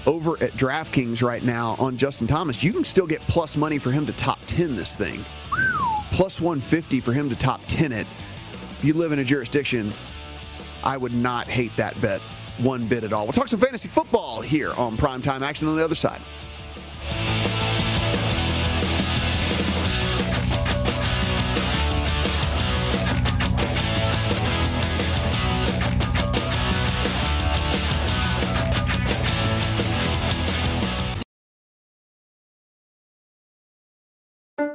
over 0.05 0.41
at 0.41 0.51
DraftKings 0.53 1.21
right 1.21 1.43
now 1.43 1.75
on 1.79 1.97
Justin 1.97 2.27
Thomas. 2.27 2.63
You 2.63 2.71
can 2.71 2.85
still 2.85 3.05
get 3.05 3.19
plus 3.21 3.57
money 3.57 3.77
for 3.77 3.91
him 3.91 4.05
to 4.05 4.13
top 4.13 4.39
10 4.47 4.77
this 4.77 4.95
thing. 4.95 5.23
Plus 6.11 6.39
150 6.39 6.99
for 7.01 7.11
him 7.11 7.29
to 7.29 7.35
top 7.35 7.61
10 7.67 7.91
it 7.91 8.07
you 8.83 8.93
live 8.93 9.11
in 9.11 9.19
a 9.19 9.23
jurisdiction, 9.23 9.91
I 10.83 10.97
would 10.97 11.13
not 11.13 11.47
hate 11.47 11.75
that 11.75 11.99
bet 12.01 12.21
one 12.59 12.87
bit 12.87 13.03
at 13.03 13.13
all. 13.13 13.25
We'll 13.25 13.33
talk 13.33 13.47
some 13.47 13.59
fantasy 13.59 13.89
football 13.89 14.41
here 14.41 14.73
on 14.73 14.97
Primetime 14.97 15.41
Action 15.41 15.67
on 15.67 15.75
the 15.75 15.83
other 15.83 15.95
side. 15.95 16.21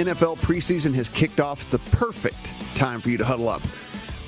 NFL 0.00 0.38
preseason 0.38 0.94
has 0.94 1.08
kicked 1.08 1.40
off, 1.40 1.62
it's 1.62 1.74
a 1.74 1.78
perfect 1.78 2.52
time 2.74 3.00
for 3.00 3.10
you 3.10 3.18
to 3.18 3.24
huddle 3.24 3.48
up. 3.48 3.62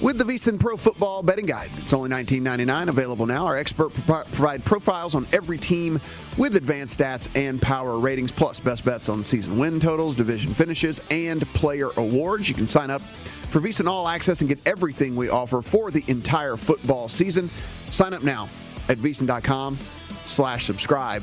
With 0.03 0.19
the 0.19 0.25
VSiN 0.25 0.59
Pro 0.59 0.77
Football 0.77 1.23
Betting 1.23 1.47
Guide, 1.47 1.71
it's 1.79 1.93
only 1.93 2.11
$19.99. 2.11 2.89
Available 2.89 3.25
now. 3.25 3.47
Our 3.47 3.57
expert 3.57 3.95
pro- 3.95 4.25
provide 4.25 4.65
profiles 4.65 5.15
on 5.15 5.29
every 5.33 5.59
team 5.59 6.01
with 6.37 6.57
advanced 6.57 6.99
stats 6.99 7.29
and 7.37 7.63
power 7.63 7.99
ratings, 7.99 8.33
plus 8.33 8.59
best 8.59 8.85
bets 8.85 9.09
on 9.09 9.23
season 9.23 9.59
win 9.59 9.79
totals, 9.79 10.17
division 10.17 10.55
finishes, 10.55 11.01
and 11.13 11.43
player 11.55 11.91
awards. 11.97 12.49
You 12.49 12.57
can 12.57 12.67
sign 12.67 12.91
up 12.91 13.01
for 13.01 13.61
VSiN 13.61 13.87
All 13.87 14.09
Access 14.09 14.41
and 14.41 14.49
get 14.49 14.59
everything 14.67 15.15
we 15.15 15.29
offer 15.29 15.63
for 15.63 15.93
the 15.93 16.03
entire 16.09 16.57
football 16.57 17.09
season. 17.09 17.49
Sign 17.91 18.13
up 18.13 18.25
now 18.25 18.49
at 18.89 18.99
VSiN.com 18.99 19.79
slash 20.27 20.67
subscribe, 20.67 21.23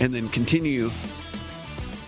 and 0.00 0.12
then 0.12 0.28
continue 0.30 0.90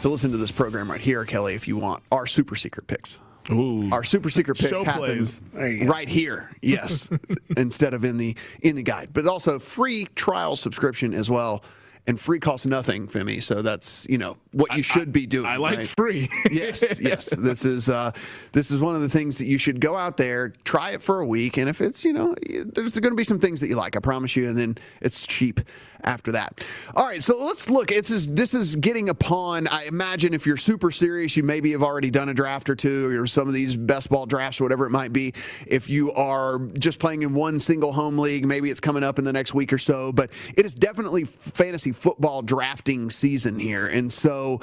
to 0.03 0.09
listen 0.09 0.33
to 0.33 0.37
this 0.37 0.53
program 0.53 0.91
right 0.91 1.01
here, 1.01 1.25
Kelly, 1.25 1.55
if 1.55 1.67
you 1.67 1.77
want 1.77 2.03
our 2.11 2.27
super 2.27 2.57
secret 2.57 2.87
picks. 2.87 3.21
Ooh. 3.51 3.91
Our 3.91 4.05
super 4.05 4.31
secret 4.31 4.59
picks 4.59 4.71
Show 4.71 4.85
happens 4.85 5.41
right 5.53 6.09
here, 6.09 6.51
yes, 6.61 7.09
instead 7.57 7.95
of 7.95 8.05
in 8.05 8.17
the 8.17 8.37
in 8.63 8.77
the 8.77 8.83
guide. 8.83 9.11
But 9.13 9.27
also 9.27 9.59
free 9.59 10.07
trial 10.15 10.55
subscription 10.55 11.13
as 11.13 11.29
well, 11.29 11.65
and 12.07 12.21
free 12.21 12.39
costs 12.39 12.67
nothing, 12.67 13.09
Femi. 13.09 13.43
So 13.43 13.63
that's 13.63 14.07
you 14.09 14.17
know 14.19 14.37
what 14.53 14.77
you 14.77 14.85
should 14.85 15.13
be 15.13 15.27
doing. 15.27 15.47
I 15.47 15.57
like 15.57 15.79
right? 15.79 15.89
free. 15.89 16.29
yes, 16.53 16.85
yes. 17.01 17.27
This 17.27 17.65
is 17.65 17.89
uh, 17.89 18.13
this 18.53 18.71
is 18.71 18.81
one 18.81 18.95
of 18.95 19.03
the 19.03 19.09
things 19.09 19.39
that 19.39 19.47
you 19.47 19.59
should 19.59 19.81
go 19.81 19.97
out 19.97 20.17
there, 20.17 20.51
try 20.65 20.91
it 20.91 21.03
for 21.03 21.19
a 21.19 21.27
week, 21.27 21.57
and 21.57 21.69
if 21.69 21.81
it's 21.81 22.05
you 22.05 22.13
know, 22.13 22.37
there's 22.67 22.99
going 22.99 23.13
to 23.13 23.17
be 23.17 23.25
some 23.25 23.41
things 23.41 23.61
that 23.61 23.69
you 23.69 23.77
like. 23.77 23.97
I 23.97 24.01
promise 24.01 24.37
you, 24.37 24.49
and 24.49 24.57
then 24.57 24.77
it's 25.01 25.27
cheap 25.27 25.61
after 26.05 26.33
that. 26.33 26.65
All 26.95 27.05
right, 27.05 27.23
so 27.23 27.45
let's 27.45 27.69
look. 27.69 27.89
This 27.89 28.11
is 28.11 28.27
this 28.27 28.55
is 28.55 28.77
getting 28.77 29.09
upon. 29.09 29.67
I 29.69 29.85
imagine 29.85 30.35
if 30.35 30.47
you're 30.47 30.57
super 30.57 30.91
serious, 30.91 31.37
you 31.37 31.43
maybe 31.43 31.73
have 31.73 31.83
already 31.83 32.11
done 32.11 32.29
a 32.29 32.35
draft 32.35 32.71
or 32.71 32.75
two, 32.75 33.21
or 33.21 33.27
some 33.27 33.49
of 33.49 33.55
these 33.55 33.77
best 33.77 34.09
ball 34.11 34.27
drafts, 34.27 34.61
or 34.61 34.65
whatever 34.65 34.87
it 34.87 34.91
might 34.91 35.13
be. 35.13 35.35
If 35.67 35.89
you 35.89 36.13
are 36.13 36.59
just 36.79 36.99
playing 36.99 37.23
in 37.23 37.35
one 37.35 37.61
single 37.61 37.93
home 37.93 38.19
league, 38.19 38.47
maybe 38.47 38.71
it's 38.71 38.81
coming 38.81 39.03
up 39.03 39.19
in 39.19 39.25
the 39.25 39.33
next 39.33 39.55
week 39.55 39.73
or 39.73 39.79
so. 39.79 40.13
But 40.13 40.31
it 40.57 40.67
is 40.67 40.75
definitely 40.75 41.25
fantasy 41.25 41.93
football 41.93 42.43
drafting 42.43 43.11
season 43.11 43.59
here, 43.59 43.87
and 43.87 44.13
so 44.13 44.61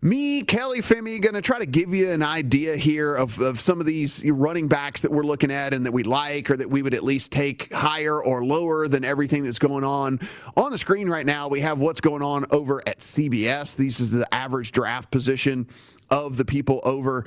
me, 0.00 0.42
Kelly 0.42 0.80
Femi, 0.80 1.20
going 1.20 1.34
to 1.34 1.42
try 1.42 1.58
to 1.58 1.66
give 1.66 1.92
you 1.92 2.10
an 2.10 2.22
idea 2.22 2.76
here 2.76 3.14
of, 3.16 3.38
of 3.40 3.58
some 3.58 3.80
of 3.80 3.86
these 3.86 4.24
running 4.24 4.68
backs 4.68 5.00
that 5.00 5.10
we're 5.10 5.24
looking 5.24 5.50
at 5.50 5.74
and 5.74 5.86
that 5.86 5.92
we 5.92 6.04
like 6.04 6.50
or 6.50 6.56
that 6.56 6.70
we 6.70 6.82
would 6.82 6.94
at 6.94 7.02
least 7.02 7.32
take 7.32 7.72
higher 7.72 8.22
or 8.22 8.44
lower 8.44 8.86
than 8.86 9.04
everything 9.04 9.42
that's 9.42 9.58
going 9.58 9.84
on. 9.84 10.20
On 10.56 10.70
the 10.70 10.78
screen 10.78 11.08
right 11.08 11.26
now, 11.26 11.48
we 11.48 11.60
have 11.60 11.80
what's 11.80 12.00
going 12.00 12.22
on 12.22 12.46
over 12.50 12.80
at 12.86 13.00
CBS. 13.00 13.74
This 13.74 13.98
is 13.98 14.10
the 14.10 14.32
average 14.32 14.70
draft 14.70 15.10
position 15.10 15.66
of 16.10 16.36
the 16.36 16.44
people 16.44 16.80
over 16.84 17.26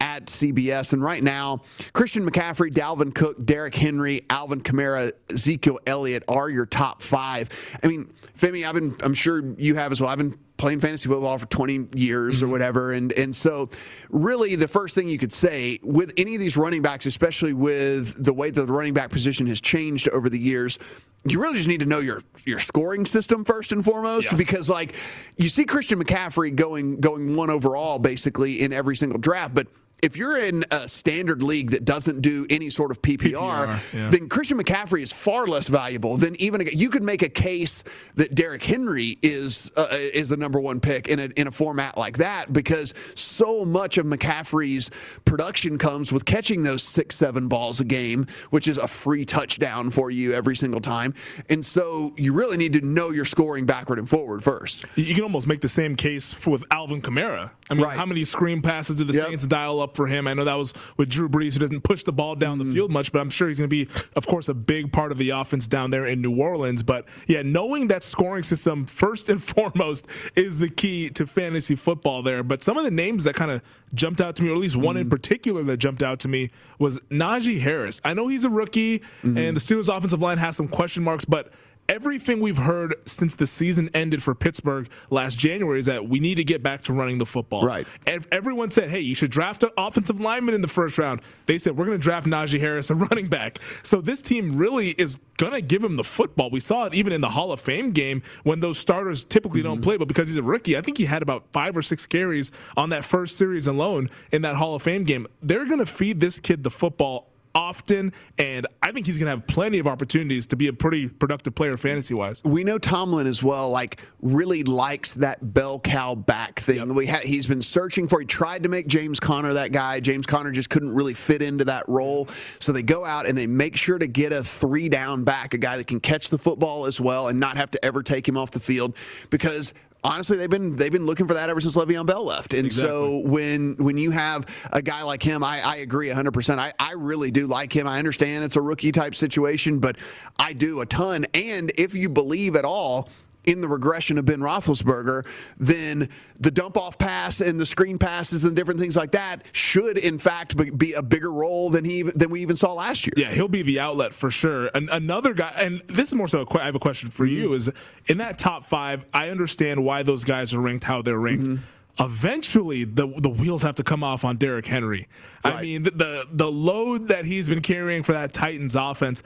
at 0.00 0.26
CBS. 0.26 0.92
And 0.92 1.02
right 1.02 1.22
now, 1.22 1.62
Christian 1.92 2.28
McCaffrey, 2.28 2.72
Dalvin 2.72 3.14
Cook, 3.14 3.44
Derrick 3.44 3.74
Henry, 3.74 4.24
Alvin 4.30 4.60
Kamara, 4.60 5.12
Ezekiel 5.30 5.78
Elliott 5.86 6.24
are 6.28 6.48
your 6.48 6.66
top 6.66 7.02
five. 7.02 7.48
I 7.82 7.86
mean, 7.86 8.12
Femi, 8.38 8.66
I've 8.66 8.74
been, 8.74 8.96
I'm 9.02 9.14
sure 9.14 9.42
you 9.56 9.74
have 9.76 9.92
as 9.92 10.00
well. 10.00 10.10
I've 10.10 10.18
been 10.18 10.38
playing 10.62 10.80
fantasy 10.80 11.08
football 11.08 11.36
for 11.38 11.46
20 11.46 11.88
years 11.98 12.40
or 12.40 12.46
mm-hmm. 12.46 12.52
whatever. 12.52 12.92
And, 12.92 13.12
and 13.12 13.34
so, 13.34 13.68
really, 14.10 14.54
the 14.54 14.68
first 14.68 14.94
thing 14.94 15.08
you 15.08 15.18
could 15.18 15.32
say 15.32 15.80
with 15.82 16.14
any 16.16 16.34
of 16.34 16.40
these 16.40 16.56
running 16.56 16.82
backs, 16.82 17.04
especially 17.04 17.52
with 17.52 18.24
the 18.24 18.32
way 18.32 18.50
that 18.50 18.66
the 18.66 18.72
running 18.72 18.94
back 18.94 19.10
position 19.10 19.46
has 19.48 19.60
changed 19.60 20.08
over 20.10 20.28
the 20.28 20.38
years, 20.38 20.78
you 21.24 21.40
really 21.40 21.56
just 21.56 21.68
need 21.68 21.80
to 21.80 21.86
know 21.86 21.98
your 22.00 22.22
your 22.44 22.58
scoring 22.58 23.06
system 23.06 23.44
first 23.44 23.72
and 23.72 23.84
foremost 23.84 24.28
Yes. 24.30 24.38
because 24.38 24.68
like 24.68 24.94
you 25.36 25.48
see 25.48 25.64
Christian 25.64 26.02
McCaffrey 26.02 26.54
going 26.54 27.00
going 27.00 27.36
one 27.36 27.48
overall 27.48 28.00
basically 28.00 28.60
in 28.60 28.72
every 28.72 28.96
single 28.96 29.20
draft, 29.20 29.54
but 29.54 29.68
if 30.02 30.16
you're 30.16 30.36
in 30.36 30.64
a 30.72 30.88
standard 30.88 31.42
league 31.42 31.70
that 31.70 31.84
doesn't 31.84 32.20
do 32.20 32.44
any 32.50 32.68
sort 32.70 32.90
of 32.90 33.00
PPR, 33.00 33.32
PPR, 33.32 33.94
yeah. 33.94 34.10
then 34.10 34.28
Christian 34.28 34.58
McCaffrey 34.58 35.00
is 35.02 35.12
far 35.12 35.46
less 35.46 35.68
valuable 35.68 36.16
than 36.16 36.34
even 36.40 36.60
a, 36.60 36.64
you 36.72 36.90
could 36.90 37.04
make 37.04 37.22
a 37.22 37.28
case 37.28 37.84
that 38.16 38.34
Derrick 38.34 38.64
Henry 38.64 39.16
is 39.22 39.70
uh, 39.76 39.86
is 39.92 40.28
the 40.28 40.36
number 40.36 40.60
one 40.60 40.80
pick 40.80 41.06
in 41.08 41.18
a 41.20 41.24
in 41.36 41.46
a 41.46 41.52
format 41.52 41.96
like 41.96 42.18
that 42.18 42.52
because 42.52 42.94
so 43.14 43.64
much 43.64 43.96
of 43.96 44.04
McCaffrey's 44.06 44.90
production 45.24 45.78
comes 45.78 46.12
with 46.12 46.24
catching 46.24 46.62
those 46.62 46.82
six 46.82 47.14
seven 47.16 47.46
balls 47.46 47.80
a 47.80 47.84
game, 47.84 48.26
which 48.50 48.66
is 48.66 48.78
a 48.78 48.88
free 48.88 49.24
touchdown 49.24 49.90
for 49.90 50.10
you 50.10 50.32
every 50.32 50.56
single 50.56 50.80
time, 50.80 51.14
and 51.48 51.64
so 51.64 52.12
you 52.16 52.32
really 52.32 52.56
need 52.56 52.72
to 52.72 52.80
know 52.80 53.10
your 53.10 53.24
scoring 53.24 53.66
backward 53.66 53.98
and 54.00 54.08
forward 54.10 54.42
first. 54.42 54.84
You 54.96 55.14
can 55.14 55.22
almost 55.22 55.46
make 55.46 55.60
the 55.60 55.68
same 55.68 55.94
case 55.94 56.32
for 56.32 56.50
with 56.50 56.64
Alvin 56.70 57.00
Kamara. 57.00 57.50
I 57.70 57.74
mean, 57.74 57.84
Right. 57.84 57.96
how 57.96 58.04
many 58.04 58.24
screen 58.26 58.60
passes 58.60 58.96
do 58.96 59.04
the 59.04 59.14
Yep. 59.14 59.26
Saints 59.28 59.46
dial 59.46 59.80
up 59.80 59.91
for 59.94 60.06
him? 60.06 60.26
I 60.26 60.34
know 60.34 60.44
that 60.44 60.54
was 60.54 60.72
with 60.96 61.08
Drew 61.08 61.28
Brees, 61.28 61.54
who 61.54 61.60
doesn't 61.60 61.82
push 61.82 62.02
the 62.02 62.12
ball 62.12 62.34
down 62.34 62.58
Mm. 62.58 62.66
the 62.68 62.74
field 62.74 62.90
much, 62.92 63.12
but 63.12 63.20
I'm 63.20 63.30
sure 63.30 63.48
he's 63.48 63.58
going 63.58 63.70
to 63.70 63.84
be, 63.84 63.88
of 64.16 64.26
course, 64.26 64.48
a 64.48 64.54
big 64.54 64.92
part 64.92 65.12
of 65.12 65.18
the 65.18 65.30
offense 65.30 65.66
down 65.68 65.90
there 65.90 66.06
in 66.06 66.20
New 66.20 66.36
Orleans. 66.40 66.82
But 66.82 67.06
yeah, 67.26 67.42
knowing 67.42 67.88
that 67.88 68.02
scoring 68.02 68.42
system 68.42 68.86
first 68.86 69.28
and 69.28 69.42
foremost 69.52 70.06
is 70.36 70.58
the 70.58 70.68
key 70.68 71.10
to 71.10 71.26
fantasy 71.26 71.74
football 71.76 72.22
there. 72.22 72.42
But 72.42 72.62
some 72.62 72.76
of 72.76 72.84
the 72.84 72.90
names 72.90 73.24
that 73.24 73.34
kind 73.34 73.50
of 73.50 73.62
jumped 73.94 74.20
out 74.20 74.36
to 74.36 74.42
me, 74.42 74.48
or 74.50 74.52
at 74.54 74.58
least 74.58 74.76
one 74.76 74.96
Mm. 74.96 75.00
in 75.02 75.10
particular 75.10 75.62
that 75.64 75.76
jumped 75.78 76.02
out 76.02 76.18
to 76.20 76.28
me, 76.28 76.50
was 76.78 76.98
Najee 77.10 77.60
Harris. 77.60 78.00
I 78.04 78.14
know 78.14 78.28
he's 78.28 78.44
a 78.44 78.50
rookie, 78.50 79.00
Mm-hmm. 79.22 79.38
and 79.38 79.56
the 79.56 79.60
Steelers' 79.60 79.94
offensive 79.94 80.20
line 80.22 80.38
has 80.38 80.56
some 80.56 80.68
question 80.68 81.02
marks, 81.02 81.24
but 81.24 81.52
everything 81.88 82.40
we've 82.40 82.56
heard 82.56 82.94
since 83.06 83.34
the 83.34 83.46
season 83.46 83.90
ended 83.94 84.22
for 84.22 84.34
Pittsburgh 84.34 84.88
last 85.10 85.38
January 85.38 85.78
is 85.78 85.86
that 85.86 86.08
we 86.08 86.20
need 86.20 86.36
to 86.36 86.44
get 86.44 86.62
back 86.62 86.82
to 86.82 86.92
running 86.92 87.18
the 87.18 87.26
football. 87.26 87.64
Right. 87.64 87.86
Ev- 88.06 88.26
Everyone 88.32 88.70
said, 88.70 88.90
hey, 88.90 89.00
you 89.00 89.14
should 89.14 89.30
draft 89.30 89.62
an 89.62 89.70
offensive 89.76 90.20
lineman 90.20 90.54
in 90.54 90.62
the 90.62 90.68
first 90.68 90.96
round. 90.98 91.20
They 91.46 91.58
said, 91.58 91.76
we're 91.76 91.84
going 91.86 91.98
to 91.98 92.02
draft 92.02 92.26
Najee 92.26 92.60
Harris, 92.60 92.88
a 92.90 92.94
running 92.96 93.26
back. 93.26 93.58
So 93.82 94.00
this 94.00 94.22
team 94.22 94.56
really 94.56 94.90
is 94.90 95.18
going 95.36 95.52
to 95.52 95.60
give 95.60 95.82
him 95.82 95.96
the 95.96 96.04
football. 96.04 96.50
We 96.50 96.60
saw 96.60 96.84
it 96.84 96.94
even 96.94 97.12
in 97.12 97.20
the 97.20 97.28
Hall 97.28 97.52
of 97.52 97.60
Fame 97.60 97.90
game 97.90 98.22
when 98.44 98.60
those 98.60 98.78
starters 98.78 99.24
typically 99.24 99.60
Mm-hmm. 99.60 99.68
don't 99.68 99.80
play, 99.82 99.96
but 99.98 100.08
because 100.08 100.28
he's 100.28 100.38
a 100.38 100.42
rookie, 100.42 100.76
I 100.78 100.80
think 100.80 100.96
he 100.98 101.04
had 101.04 101.20
about 101.22 101.44
five 101.52 101.76
or 101.76 101.82
six 101.82 102.06
carries 102.06 102.52
on 102.76 102.90
that 102.90 103.04
first 103.04 103.36
series 103.36 103.66
alone 103.66 104.08
in 104.30 104.42
that 104.42 104.56
Hall 104.56 104.74
of 104.74 104.82
Fame 104.82 105.04
game. 105.04 105.26
They're 105.42 105.66
going 105.66 105.78
to 105.80 105.86
feed 105.86 106.20
this 106.20 106.40
kid 106.40 106.62
the 106.62 106.70
football 106.70 107.31
often, 107.54 108.12
and 108.38 108.66
I 108.82 108.92
think 108.92 109.06
he's 109.06 109.18
going 109.18 109.26
to 109.26 109.38
have 109.38 109.46
plenty 109.46 109.78
of 109.78 109.86
opportunities 109.86 110.46
to 110.46 110.56
be 110.56 110.68
a 110.68 110.72
pretty 110.72 111.08
productive 111.08 111.54
player 111.54 111.76
fantasy 111.76 112.14
wise. 112.14 112.42
We 112.44 112.64
know 112.64 112.78
Tomlin 112.78 113.26
as 113.26 113.42
well, 113.42 113.70
like 113.70 114.00
really 114.20 114.62
likes 114.62 115.14
that 115.14 115.54
bell 115.54 115.80
cow 115.80 116.14
back 116.14 116.60
thing. 116.60 116.76
Yep. 116.76 116.88
We 116.88 117.06
ha- 117.06 117.20
he's 117.22 117.46
been 117.46 117.62
searching 117.62 118.08
for. 118.08 118.20
He 118.20 118.26
tried 118.26 118.62
to 118.62 118.68
make 118.68 118.86
James 118.86 119.20
Conner 119.20 119.52
that 119.54 119.72
guy. 119.72 120.00
James 120.00 120.26
Conner 120.26 120.50
just 120.50 120.70
couldn't 120.70 120.94
really 120.94 121.14
fit 121.14 121.42
into 121.42 121.64
that 121.66 121.88
role. 121.88 122.28
So 122.58 122.72
they 122.72 122.82
go 122.82 123.04
out 123.04 123.26
and 123.26 123.36
they 123.36 123.46
make 123.46 123.76
sure 123.76 123.98
to 123.98 124.06
get 124.06 124.32
a 124.32 124.42
three 124.42 124.88
down 124.88 125.24
back, 125.24 125.54
a 125.54 125.58
guy 125.58 125.76
that 125.76 125.86
can 125.86 126.00
catch 126.00 126.28
the 126.28 126.38
football 126.38 126.86
as 126.86 127.00
well 127.00 127.28
and 127.28 127.38
not 127.38 127.56
have 127.56 127.70
to 127.72 127.84
ever 127.84 128.02
take 128.02 128.26
him 128.26 128.36
off 128.36 128.50
the 128.50 128.60
field 128.60 128.96
because 129.30 129.74
honestly, 130.04 130.36
they've 130.36 130.50
been 130.50 130.76
they've 130.76 130.92
been 130.92 131.06
looking 131.06 131.26
for 131.26 131.34
that 131.34 131.48
ever 131.48 131.60
since 131.60 131.76
Le'Veon 131.76 132.06
Bell 132.06 132.24
left. 132.24 132.54
And 132.54 132.66
exactly. 132.66 132.90
so 132.90 133.18
when 133.28 133.76
when 133.76 133.96
you 133.96 134.10
have 134.10 134.46
a 134.72 134.82
guy 134.82 135.02
like 135.02 135.22
him, 135.22 135.42
I, 135.44 135.60
I 135.64 135.76
agree 135.76 136.08
100. 136.08 136.32
percent 136.32 136.60
I 136.60 136.72
I 136.78 136.92
really 136.92 137.30
do 137.30 137.46
like 137.46 137.74
him. 137.74 137.86
I 137.86 137.98
understand 137.98 138.44
it's 138.44 138.56
a 138.56 138.60
rookie 138.60 138.92
type 138.92 139.14
situation, 139.14 139.78
but 139.78 139.96
I 140.38 140.52
do 140.52 140.80
a 140.80 140.86
ton. 140.86 141.24
And 141.34 141.72
if 141.76 141.94
you 141.94 142.08
believe 142.08 142.56
at 142.56 142.64
all 142.64 143.08
in 143.44 143.60
the 143.60 143.68
regression 143.68 144.18
of 144.18 144.24
Ben 144.24 144.40
Roethlisberger, 144.40 145.26
then 145.58 146.08
the 146.38 146.50
dump 146.50 146.76
off 146.76 146.98
pass 146.98 147.40
and 147.40 147.60
the 147.60 147.66
screen 147.66 147.98
passes 147.98 148.44
and 148.44 148.54
different 148.54 148.80
things 148.80 148.96
like 148.96 149.12
that 149.12 149.42
should, 149.52 149.98
in 149.98 150.18
fact, 150.18 150.56
be 150.78 150.92
a 150.92 151.02
bigger 151.02 151.32
role 151.32 151.70
than 151.70 151.84
he 151.84 152.02
than 152.02 152.30
we 152.30 152.40
even 152.42 152.56
saw 152.56 152.72
last 152.72 153.06
year. 153.06 153.14
Yeah, 153.16 153.30
he'll 153.30 153.48
be 153.48 153.62
the 153.62 153.80
outlet 153.80 154.12
for 154.12 154.30
sure. 154.30 154.70
And 154.74 154.88
another 154.90 155.34
guy, 155.34 155.52
and 155.58 155.80
this 155.88 156.08
is 156.08 156.14
more 156.14 156.28
so. 156.28 156.46
I 156.52 156.64
have 156.64 156.74
a 156.74 156.80
question 156.80 157.10
for 157.10 157.26
mm-hmm. 157.26 157.34
you: 157.34 157.52
is 157.54 157.72
in 158.06 158.18
that 158.18 158.38
top 158.38 158.64
five? 158.64 159.04
I 159.12 159.30
understand 159.30 159.84
why 159.84 160.02
those 160.02 160.24
guys 160.24 160.54
are 160.54 160.60
ranked 160.60 160.84
how 160.84 161.02
they're 161.02 161.18
ranked. 161.18 161.44
Mm-hmm 161.44 161.64
eventually 162.00 162.84
the 162.84 163.06
the 163.18 163.28
wheels 163.28 163.62
have 163.62 163.74
to 163.74 163.82
come 163.82 164.02
off 164.02 164.24
on 164.24 164.36
Derrick 164.36 164.66
Henry. 164.66 165.08
Right. 165.44 165.54
I 165.54 165.62
mean, 165.62 165.82
the, 165.82 166.26
the 166.32 166.50
load 166.50 167.08
that 167.08 167.26
he's 167.26 167.50
been 167.50 167.60
carrying 167.60 168.02
for 168.02 168.12
that 168.12 168.32
Titans 168.32 168.76
offense. 168.76 169.22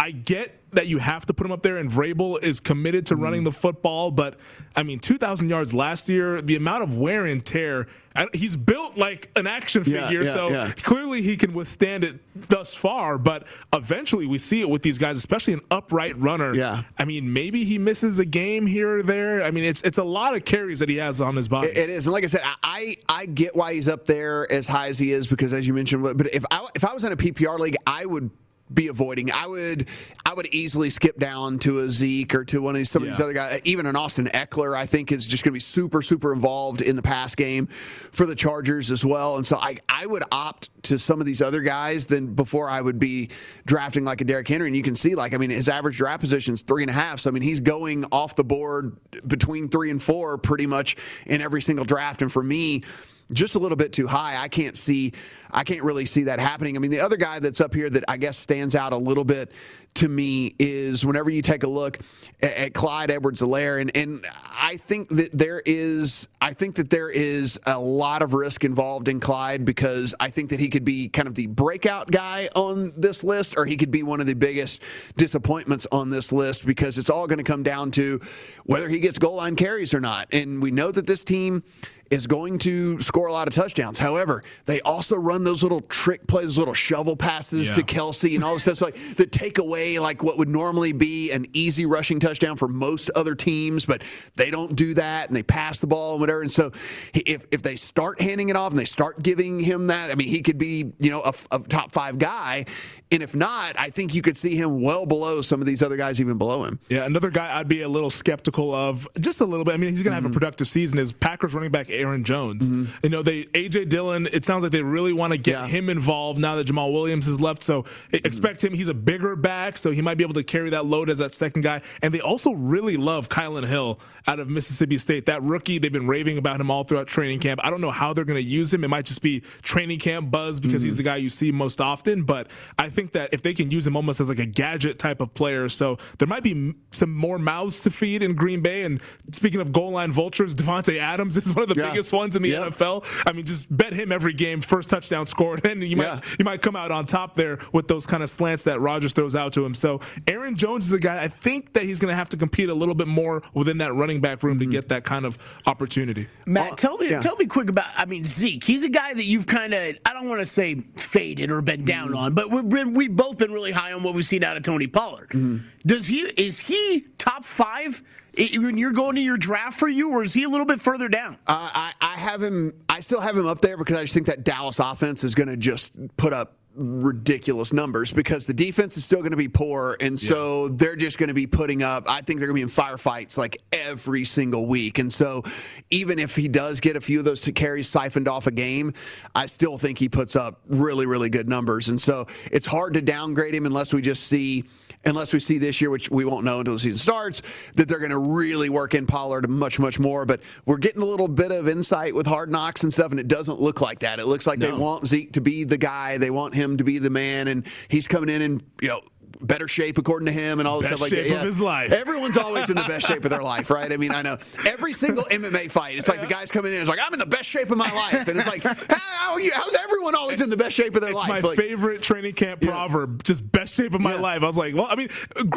I 0.00 0.12
get 0.12 0.57
that 0.72 0.86
you 0.86 0.98
have 0.98 1.24
to 1.26 1.34
put 1.34 1.46
him 1.46 1.52
up 1.52 1.62
there, 1.62 1.78
and 1.78 1.90
Vrabel 1.90 2.42
is 2.42 2.60
committed 2.60 3.06
to 3.06 3.16
running 3.16 3.42
mm. 3.42 3.46
the 3.46 3.52
football. 3.52 4.10
But 4.10 4.38
I 4.76 4.82
mean, 4.82 4.98
2,000 4.98 5.48
yards 5.48 5.72
last 5.72 6.08
year, 6.08 6.42
the 6.42 6.56
amount 6.56 6.82
of 6.82 6.96
wear 6.96 7.26
and 7.26 7.44
tear. 7.44 7.86
He's 8.32 8.56
built 8.56 8.96
like 8.96 9.30
an 9.36 9.46
action 9.46 9.84
figure, 9.84 10.24
yeah, 10.24 10.32
so 10.32 10.48
yeah. 10.48 10.72
clearly 10.82 11.22
he 11.22 11.36
can 11.36 11.52
withstand 11.52 12.02
it 12.02 12.18
thus 12.48 12.74
far. 12.74 13.16
But 13.16 13.46
eventually, 13.72 14.26
we 14.26 14.38
see 14.38 14.60
it 14.60 14.68
with 14.68 14.82
these 14.82 14.98
guys, 14.98 15.16
especially 15.16 15.52
an 15.52 15.60
upright 15.70 16.18
runner. 16.18 16.52
Yeah, 16.52 16.82
I 16.98 17.04
mean, 17.04 17.32
maybe 17.32 17.62
he 17.62 17.78
misses 17.78 18.18
a 18.18 18.24
game 18.24 18.66
here 18.66 18.98
or 18.98 19.02
there. 19.04 19.44
I 19.44 19.52
mean, 19.52 19.62
it's 19.62 19.82
it's 19.82 19.98
a 19.98 20.04
lot 20.04 20.34
of 20.34 20.44
carries 20.44 20.80
that 20.80 20.88
he 20.88 20.96
has 20.96 21.20
on 21.20 21.36
his 21.36 21.46
body. 21.46 21.68
it 21.68 21.90
is, 21.90 22.08
and 22.08 22.12
like 22.12 22.24
I 22.24 22.26
said, 22.26 22.40
I 22.64 22.96
I 23.08 23.26
get 23.26 23.54
why 23.54 23.74
he's 23.74 23.88
up 23.88 24.04
there 24.06 24.50
as 24.50 24.66
high 24.66 24.88
as 24.88 24.98
he 24.98 25.12
is 25.12 25.28
because, 25.28 25.52
as 25.52 25.64
you 25.64 25.72
mentioned, 25.72 26.02
but 26.02 26.34
if 26.34 26.44
I 26.50 26.66
if 26.74 26.84
I 26.84 26.94
was 26.94 27.04
in 27.04 27.12
a 27.12 27.16
PPR 27.16 27.60
league, 27.60 27.76
I 27.86 28.04
would 28.04 28.30
be 28.72 28.88
avoiding. 28.88 29.30
I 29.32 29.46
would 29.46 29.88
I 30.26 30.34
would 30.34 30.46
easily 30.46 30.90
skip 30.90 31.18
down 31.18 31.58
to 31.60 31.80
a 31.80 31.90
Zeke 31.90 32.34
or 32.34 32.44
to 32.46 32.60
one 32.60 32.74
of 32.74 32.78
these 32.78 32.90
some 32.90 33.04
yeah. 33.04 33.10
of 33.10 33.16
these 33.16 33.24
other 33.24 33.32
guys. 33.32 33.60
Even 33.64 33.86
an 33.86 33.96
Austin 33.96 34.28
Ekeler, 34.34 34.76
I 34.76 34.86
think, 34.86 35.12
is 35.12 35.26
just 35.26 35.44
going 35.44 35.52
to 35.52 35.54
be 35.54 35.60
super 35.60 36.02
super 36.02 36.32
involved 36.32 36.82
in 36.82 36.96
the 36.96 37.02
pass 37.02 37.34
game 37.34 37.66
for 38.12 38.26
the 38.26 38.34
Chargers 38.34 38.90
as 38.90 39.04
well. 39.04 39.36
And 39.36 39.46
so 39.46 39.56
I 39.56 39.76
I 39.88 40.06
would 40.06 40.24
opt 40.32 40.70
to 40.84 40.98
some 40.98 41.20
of 41.20 41.26
these 41.26 41.42
other 41.42 41.60
guys 41.60 42.06
than 42.06 42.34
before 42.34 42.68
I 42.68 42.80
would 42.80 42.98
be 42.98 43.30
drafting 43.66 44.04
like 44.04 44.20
a 44.20 44.24
Derrick 44.24 44.48
Henry. 44.48 44.68
And 44.68 44.76
you 44.76 44.82
can 44.82 44.94
see 44.94 45.14
like 45.14 45.34
I 45.34 45.38
mean 45.38 45.50
his 45.50 45.68
average 45.68 45.96
draft 45.96 46.20
position 46.20 46.54
is 46.54 46.62
three 46.62 46.82
and 46.82 46.90
a 46.90 46.94
half. 46.94 47.20
So 47.20 47.30
I 47.30 47.32
mean 47.32 47.42
he's 47.42 47.60
going 47.60 48.04
off 48.12 48.36
the 48.36 48.44
board 48.44 48.96
between 49.26 49.68
three 49.68 49.90
and 49.90 50.02
four 50.02 50.38
pretty 50.38 50.66
much 50.66 50.96
in 51.26 51.40
every 51.40 51.62
single 51.62 51.84
draft. 51.84 52.22
And 52.22 52.32
for 52.32 52.42
me 52.42 52.84
just 53.32 53.54
a 53.54 53.58
little 53.58 53.76
bit 53.76 53.92
too 53.92 54.06
high. 54.06 54.36
I 54.42 54.48
can't 54.48 54.76
see, 54.76 55.12
I 55.50 55.64
can't 55.64 55.82
really 55.82 56.06
see 56.06 56.24
that 56.24 56.40
happening. 56.40 56.76
I 56.76 56.80
mean, 56.80 56.90
the 56.90 57.00
other 57.00 57.16
guy 57.16 57.38
that's 57.40 57.60
up 57.60 57.74
here 57.74 57.90
that 57.90 58.04
I 58.08 58.16
guess 58.16 58.38
stands 58.38 58.74
out 58.74 58.92
a 58.92 58.96
little 58.96 59.24
bit 59.24 59.52
to 59.94 60.08
me 60.08 60.54
is 60.58 61.04
whenever 61.04 61.28
you 61.28 61.42
take 61.42 61.64
a 61.64 61.68
look 61.68 61.98
at, 62.40 62.52
at 62.52 62.74
Clyde 62.74 63.10
Edwards-Helaire, 63.10 63.80
and, 63.80 63.96
and 63.96 64.26
I 64.50 64.76
think 64.76 65.08
that 65.10 65.36
there 65.36 65.62
is, 65.64 66.28
I 66.40 66.52
think 66.54 66.76
that 66.76 66.88
there 66.88 67.10
is 67.10 67.58
a 67.66 67.78
lot 67.78 68.22
of 68.22 68.32
risk 68.32 68.64
involved 68.64 69.08
in 69.08 69.18
Clyde 69.20 69.64
because 69.64 70.14
I 70.20 70.30
think 70.30 70.50
that 70.50 70.60
he 70.60 70.68
could 70.68 70.84
be 70.84 71.08
kind 71.08 71.26
of 71.26 71.34
the 71.34 71.46
breakout 71.46 72.10
guy 72.10 72.48
on 72.54 72.92
this 72.96 73.24
list, 73.24 73.54
or 73.56 73.66
he 73.66 73.76
could 73.76 73.90
be 73.90 74.02
one 74.02 74.20
of 74.20 74.26
the 74.26 74.34
biggest 74.34 74.82
disappointments 75.16 75.86
on 75.90 76.10
this 76.10 76.32
list 76.32 76.64
because 76.64 76.96
it's 76.96 77.10
all 77.10 77.26
going 77.26 77.38
to 77.38 77.44
come 77.44 77.62
down 77.62 77.90
to 77.92 78.20
whether 78.64 78.88
he 78.88 79.00
gets 79.00 79.18
goal 79.18 79.36
line 79.36 79.56
carries 79.56 79.92
or 79.92 80.00
not. 80.00 80.28
And 80.32 80.62
we 80.62 80.70
know 80.70 80.92
that 80.92 81.06
this 81.06 81.24
team 81.24 81.64
is 82.10 82.26
going 82.26 82.58
to 82.58 83.00
score 83.00 83.26
a 83.26 83.32
lot 83.32 83.48
of 83.48 83.54
touchdowns. 83.54 83.98
However, 83.98 84.42
they 84.64 84.80
also 84.80 85.16
run 85.16 85.44
those 85.44 85.62
little 85.62 85.80
trick 85.80 86.26
plays, 86.26 86.56
little 86.58 86.74
shovel 86.74 87.16
passes 87.16 87.68
yeah. 87.68 87.74
to 87.76 87.82
Kelce 87.82 88.34
and 88.34 88.44
all 88.44 88.54
this 88.54 88.62
stuff 88.62 88.78
so 88.78 88.86
like 88.86 89.16
that 89.16 89.32
take 89.32 89.58
away 89.58 89.98
like 89.98 90.22
what 90.22 90.38
would 90.38 90.48
normally 90.48 90.92
be 90.92 91.30
an 91.32 91.46
easy 91.52 91.86
rushing 91.86 92.20
touchdown 92.20 92.56
for 92.56 92.68
most 92.68 93.10
other 93.10 93.34
teams, 93.34 93.84
but 93.84 94.02
they 94.36 94.50
don't 94.50 94.74
do 94.76 94.94
that 94.94 95.28
and 95.28 95.36
they 95.36 95.42
pass 95.42 95.78
the 95.78 95.86
ball 95.86 96.12
and 96.12 96.20
whatever. 96.20 96.42
And 96.42 96.52
so 96.52 96.72
if 97.14 97.46
if 97.50 97.62
they 97.62 97.76
start 97.76 98.20
handing 98.20 98.48
it 98.48 98.56
off 98.56 98.70
and 98.70 98.78
they 98.78 98.84
start 98.84 99.22
giving 99.22 99.60
him 99.60 99.88
that, 99.88 100.10
I 100.10 100.14
mean, 100.14 100.28
he 100.28 100.40
could 100.40 100.58
be 100.58 100.92
you 100.98 101.10
know 101.10 101.22
a, 101.22 101.32
a 101.50 101.58
top 101.58 101.92
five 101.92 102.18
guy. 102.18 102.64
And 103.10 103.22
if 103.22 103.34
not, 103.34 103.78
I 103.78 103.88
think 103.90 104.14
you 104.14 104.20
could 104.20 104.36
see 104.36 104.54
him 104.54 104.82
well 104.82 105.06
below 105.06 105.40
some 105.40 105.60
of 105.60 105.66
these 105.66 105.82
other 105.82 105.96
guys, 105.96 106.20
even 106.20 106.36
below 106.36 106.64
him. 106.64 106.78
Yeah, 106.88 107.04
another 107.04 107.30
guy 107.30 107.58
I'd 107.58 107.68
be 107.68 107.82
a 107.82 107.88
little 107.88 108.10
skeptical 108.10 108.74
of, 108.74 109.08
just 109.18 109.40
a 109.40 109.46
little 109.46 109.64
bit. 109.64 109.74
I 109.74 109.76
mean, 109.78 109.90
he's 109.90 110.02
going 110.02 110.10
to 110.10 110.14
have 110.14 110.24
mm-hmm. 110.24 110.32
a 110.32 110.34
productive 110.34 110.68
season. 110.68 110.98
Is 110.98 111.12
Packers 111.12 111.54
running 111.54 111.70
back 111.70 111.88
Aaron 111.90 112.22
Jones? 112.22 112.68
Mm-hmm. 112.68 112.96
You 113.02 113.10
know, 113.10 113.22
they 113.22 113.44
AJ 113.44 113.88
Dillon. 113.88 114.28
It 114.32 114.44
sounds 114.44 114.62
like 114.62 114.72
they 114.72 114.82
really 114.82 115.12
want 115.12 115.32
to 115.32 115.38
get 115.38 115.60
yeah. 115.60 115.66
him 115.66 115.88
involved 115.88 116.38
now 116.38 116.56
that 116.56 116.66
Jamaal 116.66 116.92
Williams 116.92 117.26
has 117.26 117.40
left. 117.40 117.62
So 117.62 117.82
mm-hmm. 117.82 118.26
expect 118.26 118.62
him. 118.62 118.74
He's 118.74 118.88
a 118.88 118.94
bigger 118.94 119.36
back, 119.36 119.78
so 119.78 119.90
he 119.90 120.02
might 120.02 120.18
be 120.18 120.24
able 120.24 120.34
to 120.34 120.44
carry 120.44 120.70
that 120.70 120.84
load 120.84 121.08
as 121.08 121.18
that 121.18 121.32
second 121.32 121.62
guy. 121.62 121.80
And 122.02 122.12
they 122.12 122.20
also 122.20 122.52
really 122.52 122.96
love 122.98 123.28
Kylin 123.30 123.66
Hill 123.66 124.00
out 124.26 124.38
of 124.38 124.50
Mississippi 124.50 124.98
State. 124.98 125.26
That 125.26 125.42
rookie, 125.42 125.78
they've 125.78 125.92
been 125.92 126.06
raving 126.06 126.36
about 126.36 126.60
him 126.60 126.70
all 126.70 126.84
throughout 126.84 127.06
training 127.06 127.40
camp. 127.40 127.60
I 127.64 127.70
don't 127.70 127.80
know 127.80 127.90
how 127.90 128.12
they're 128.12 128.26
going 128.26 128.42
to 128.42 128.48
use 128.48 128.72
him. 128.72 128.84
It 128.84 128.88
might 128.88 129.06
just 129.06 129.22
be 129.22 129.40
training 129.62 129.98
camp 129.98 130.30
buzz 130.30 130.60
because 130.60 130.82
he's 130.82 130.94
mm-hmm. 130.94 130.98
the 130.98 131.02
guy 131.04 131.16
you 131.16 131.30
see 131.30 131.50
most 131.50 131.80
often. 131.80 132.24
But 132.24 132.50
I 132.78 132.90
think 132.98 133.12
that 133.12 133.32
if 133.32 133.40
they 133.42 133.54
can 133.54 133.70
use 133.70 133.78
use 133.78 133.86
him 133.86 133.96
almost 133.96 134.20
as 134.20 134.28
like 134.28 134.40
a 134.40 134.46
gadget 134.46 134.98
type 134.98 135.20
of 135.20 135.32
player. 135.34 135.68
So 135.68 135.98
there 136.18 136.26
might 136.26 136.42
be 136.42 136.74
some 136.90 137.14
more 137.14 137.38
mouths 137.38 137.80
to 137.82 137.90
feed 137.90 138.22
in 138.22 138.34
Green 138.34 138.60
Bay. 138.60 138.82
And 138.82 139.00
speaking 139.30 139.60
of 139.60 139.72
goal 139.72 139.92
line 139.92 140.12
vultures, 140.12 140.54
Davante 140.54 140.98
Adams 140.98 141.36
is 141.36 141.54
one 141.54 141.62
of 141.62 141.68
the 141.68 141.80
yeah. 141.80 141.90
biggest 141.90 142.12
ones 142.12 142.34
in 142.34 142.42
the 142.42 142.50
yeah. 142.50 142.68
NFL. 142.68 143.04
I 143.24 143.32
mean, 143.32 143.46
just 143.46 143.74
bet 143.74 143.92
him 143.92 144.10
every 144.10 144.32
game, 144.32 144.60
first 144.60 144.90
touchdown 144.90 145.26
scored, 145.26 145.64
and 145.66 145.82
you 145.82 145.96
yeah. 145.96 146.14
might 146.14 146.38
you 146.38 146.44
might 146.44 146.62
come 146.62 146.76
out 146.76 146.90
on 146.90 147.06
top 147.06 147.36
there 147.36 147.58
with 147.72 147.86
those 147.88 148.04
kind 148.04 148.22
of 148.22 148.28
slants 148.28 148.64
that 148.64 148.80
Rodgers 148.80 149.12
throws 149.12 149.36
out 149.36 149.52
to 149.52 149.64
him. 149.64 149.74
So 149.74 150.00
Aaron 150.26 150.56
Jones 150.56 150.86
is 150.86 150.92
a 150.92 150.98
guy 150.98 151.22
I 151.22 151.28
think 151.28 151.72
that 151.74 151.84
he's 151.84 152.00
going 152.00 152.10
to 152.10 152.16
have 152.16 152.28
to 152.30 152.36
compete 152.36 152.68
a 152.68 152.74
little 152.74 152.94
bit 152.94 153.08
more 153.08 153.42
within 153.54 153.78
that 153.78 153.94
running 153.94 154.20
back 154.20 154.42
room 154.42 154.58
mm-hmm. 154.58 154.70
to 154.70 154.76
get 154.76 154.88
that 154.88 155.04
kind 155.04 155.24
of 155.24 155.38
opportunity. 155.66 156.26
Matt, 156.46 156.72
uh, 156.72 156.76
tell 156.76 156.98
me 156.98 157.10
tell 157.20 157.36
me 157.36 157.46
quick 157.46 157.68
about. 157.70 157.86
I 157.96 158.06
mean, 158.06 158.24
Zeke. 158.24 158.64
He's 158.64 158.84
a 158.84 158.88
guy 158.88 159.14
that 159.14 159.24
you've 159.24 159.46
kind 159.46 159.72
of 159.72 159.96
I 160.04 160.12
don't 160.12 160.28
want 160.28 160.40
to 160.40 160.46
say 160.46 160.74
faded 160.96 161.50
or 161.52 161.62
been 161.62 161.84
down 161.84 162.08
mm-hmm. 162.08 162.16
on, 162.16 162.34
but 162.34 162.50
we've 162.50 162.68
been, 162.68 162.87
we've 162.94 163.14
both 163.14 163.38
been 163.38 163.52
really 163.52 163.68
really 163.68 163.80
high 163.80 163.92
on 163.92 164.02
what 164.02 164.14
we've 164.14 164.24
seen 164.24 164.44
out 164.44 164.56
of 164.56 164.62
Tony 164.62 164.86
Pollard. 164.86 165.28
Mm-hmm. 165.30 165.58
Does 165.86 166.06
he 166.06 166.20
is 166.20 166.58
he 166.58 167.06
top 167.18 167.44
five 167.44 168.02
when 168.36 168.76
you're 168.76 168.92
going 168.92 169.16
to 169.16 169.20
your 169.20 169.36
draft 169.36 169.78
for 169.78 169.88
you, 169.88 170.12
or 170.12 170.22
is 170.22 170.32
he 170.32 170.44
a 170.44 170.48
little 170.48 170.66
bit 170.66 170.80
further 170.80 171.08
down? 171.08 171.34
Uh, 171.46 171.70
I, 171.72 171.92
I 172.00 172.16
have 172.18 172.42
him. 172.42 172.72
I 172.88 173.00
still 173.00 173.20
have 173.20 173.36
him 173.36 173.46
up 173.46 173.60
there 173.60 173.76
because 173.76 173.96
I 173.96 174.02
just 174.02 174.14
think 174.14 174.26
that 174.26 174.44
Dallas 174.44 174.78
offense 174.78 175.24
is 175.24 175.34
going 175.34 175.48
to 175.48 175.56
just 175.56 175.92
put 176.16 176.32
up 176.32 176.56
ridiculous 176.78 177.72
numbers 177.72 178.12
because 178.12 178.46
the 178.46 178.54
defense 178.54 178.96
is 178.96 179.04
still 179.04 179.18
going 179.18 179.32
to 179.32 179.36
be 179.36 179.48
poor, 179.48 179.96
and 180.00 180.18
so 180.18 180.66
yeah. 180.66 180.72
they're 180.76 180.96
just 180.96 181.18
going 181.18 181.28
to 181.28 181.34
be 181.34 181.46
putting 181.46 181.82
up. 181.82 182.08
I 182.08 182.22
think 182.22 182.38
they're 182.38 182.48
going 182.48 182.60
to 182.60 182.66
be 182.66 182.84
in 182.84 182.86
firefights 182.86 183.36
like 183.36 183.60
every 183.72 184.24
single 184.24 184.66
week, 184.66 184.98
and 184.98 185.12
so 185.12 185.42
even 185.90 186.18
if 186.18 186.36
he 186.36 186.48
does 186.48 186.80
get 186.80 186.96
a 186.96 187.00
few 187.00 187.18
of 187.18 187.24
those 187.24 187.40
to 187.42 187.52
carries 187.52 187.88
siphoned 187.88 188.28
off 188.28 188.46
a 188.46 188.50
game, 188.50 188.94
I 189.34 189.46
still 189.46 189.76
think 189.76 189.98
he 189.98 190.08
puts 190.08 190.36
up 190.36 190.60
really, 190.68 191.06
really 191.06 191.30
good 191.30 191.48
numbers, 191.48 191.88
and 191.88 192.00
so 192.00 192.26
it's 192.50 192.66
hard 192.66 192.94
to 192.94 193.02
downgrade 193.02 193.54
him 193.54 193.66
unless 193.66 193.92
we 193.92 194.00
just 194.00 194.28
see 194.28 194.64
unless 195.04 195.32
we 195.32 195.40
see 195.40 195.58
this 195.58 195.80
year, 195.80 195.90
which 195.90 196.10
we 196.10 196.24
won't 196.24 196.44
know 196.44 196.58
until 196.58 196.74
the 196.74 196.80
season 196.80 196.98
starts, 196.98 197.42
that 197.74 197.88
they're 197.88 197.98
going 197.98 198.10
to 198.10 198.18
really 198.18 198.68
work 198.68 198.94
in 198.94 199.06
Pollard 199.06 199.48
much, 199.48 199.78
much 199.78 199.98
more. 199.98 200.24
But 200.24 200.40
we're 200.66 200.78
getting 200.78 201.02
a 201.02 201.06
little 201.06 201.28
bit 201.28 201.52
of 201.52 201.68
insight 201.68 202.14
with 202.14 202.26
hard 202.26 202.50
knocks 202.50 202.82
and 202.82 202.92
stuff, 202.92 203.10
and 203.10 203.20
it 203.20 203.28
doesn't 203.28 203.60
look 203.60 203.80
like 203.80 204.00
that. 204.00 204.18
It 204.18 204.26
looks 204.26 204.46
like 204.46 204.58
no. 204.58 204.66
they 204.66 204.72
want 204.72 205.06
Zeke 205.06 205.32
to 205.32 205.40
be 205.40 205.64
the 205.64 205.78
guy, 205.78 206.18
they 206.18 206.30
want 206.30 206.54
him 206.54 206.76
to 206.76 206.84
be 206.84 206.98
the 206.98 207.10
man, 207.10 207.48
and 207.48 207.66
he's 207.88 208.08
coming 208.08 208.28
in 208.28 208.42
and, 208.42 208.62
you 208.80 208.88
know, 208.88 209.02
better 209.40 209.68
shape 209.68 209.98
according 209.98 210.26
to 210.26 210.32
him 210.32 210.58
and 210.58 210.66
all 210.68 210.80
this 210.80 210.88
Best 210.90 211.02
stuff 211.02 211.10
like 211.12 211.20
shape 211.22 211.32
that. 211.32 211.38
of 211.40 211.46
his 211.46 211.60
life. 211.60 211.92
Everyone's 211.92 212.36
always 212.38 212.70
in 212.70 212.76
the 212.76 212.84
best 212.84 213.06
shape 213.06 213.24
of 213.24 213.30
their 213.30 213.42
life, 213.42 213.70
right? 213.70 213.92
I 213.92 213.96
mean, 213.96 214.12
I 214.12 214.22
know 214.22 214.38
every 214.66 214.92
single 214.92 215.24
MMA 215.24 215.70
fight, 215.70 215.96
it's 215.98 216.08
like 216.08 216.20
the 216.20 216.26
guy's 216.26 216.50
coming 216.50 216.72
in, 216.72 216.80
it's 216.80 216.88
like 216.88 216.98
I'm 217.04 217.12
in 217.12 217.18
the 217.18 217.26
best 217.26 217.44
shape 217.44 217.70
of 217.70 217.78
my 217.78 217.90
life, 217.92 218.26
and 218.28 218.38
it's 218.38 218.46
like 218.48 218.62
how 218.88 219.32
are 219.34 219.40
you? 219.40 219.50
How's 219.54 219.76
everyone 219.76 220.14
always 220.14 220.40
in 220.40 220.50
the 220.50 220.56
best 220.56 220.74
shape 220.76 220.94
of 220.94 221.00
their 221.02 221.10
It's 221.10 221.18
life? 221.20 221.28
my 221.28 221.40
Like, 221.40 221.56
favorite 221.58 222.02
training 222.02 222.32
camp 222.34 222.60
proverb. 222.62 223.22
Just 223.24 223.50
best 223.52 223.74
shape 223.74 223.94
of 223.94 224.00
my 224.00 224.14
life. 224.14 224.42
I 224.42 224.46
was 224.46 224.56
like, 224.56 224.74
well, 224.74 224.86
I 224.88 224.94
mean, 224.96 225.08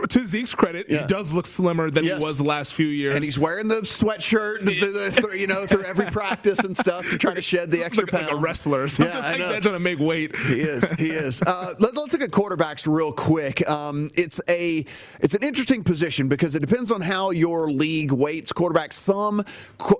to 0.09 0.25
Zeke's 0.25 0.53
credit, 0.53 0.87
Yeah. 0.89 1.01
he 1.01 1.07
does 1.07 1.33
look 1.33 1.45
slimmer 1.47 1.89
than 1.89 2.03
Yes. 2.03 2.19
he 2.19 2.25
was 2.25 2.37
the 2.37 2.43
last 2.43 2.73
few 2.73 2.87
years. 2.87 3.15
and 3.15 3.23
he's 3.23 3.39
wearing 3.39 3.67
the 3.67 3.81
sweatshirt, 3.81 4.59
the, 4.61 4.79
the, 4.79 5.27
the, 5.29 5.37
you 5.39 5.47
know, 5.47 5.65
through 5.65 5.83
every 5.83 6.05
practice 6.07 6.59
and 6.59 6.75
stuff 6.75 7.09
to 7.09 7.17
try 7.17 7.33
to 7.33 7.41
shed 7.41 7.71
the 7.71 7.83
extra 7.83 8.05
like, 8.05 8.13
like 8.13 8.21
pounds. 8.27 8.37
a 8.39 8.41
wrestler 8.41 8.83
or 8.83 8.87
something 8.89 9.15
Yeah, 9.15 9.21
I 9.25 9.31
like 9.31 9.39
know. 9.39 9.49
that, 9.53 9.61
trying 9.63 9.75
to 9.75 9.79
make 9.79 9.99
weight. 9.99 10.35
He 10.35 10.59
is. 10.61 10.89
He 10.91 11.09
is. 11.09 11.41
Uh, 11.41 11.73
let, 11.79 11.91
us 11.97 12.11
look 12.13 12.21
at 12.21 12.31
quarterbacks 12.31 12.85
real 12.91 13.11
quick. 13.11 13.63
Um, 13.71 14.09
it's 14.15 14.41
a 14.49 14.85
it's 15.21 15.33
an 15.33 15.43
interesting 15.43 15.81
position 15.81 16.27
because 16.27 16.55
it 16.55 16.59
depends 16.59 16.91
on 16.91 16.99
how 16.99 17.29
your 17.29 17.71
league 17.71 18.11
weights 18.11 18.51
quarterbacks. 18.51 18.93
Some 18.93 19.45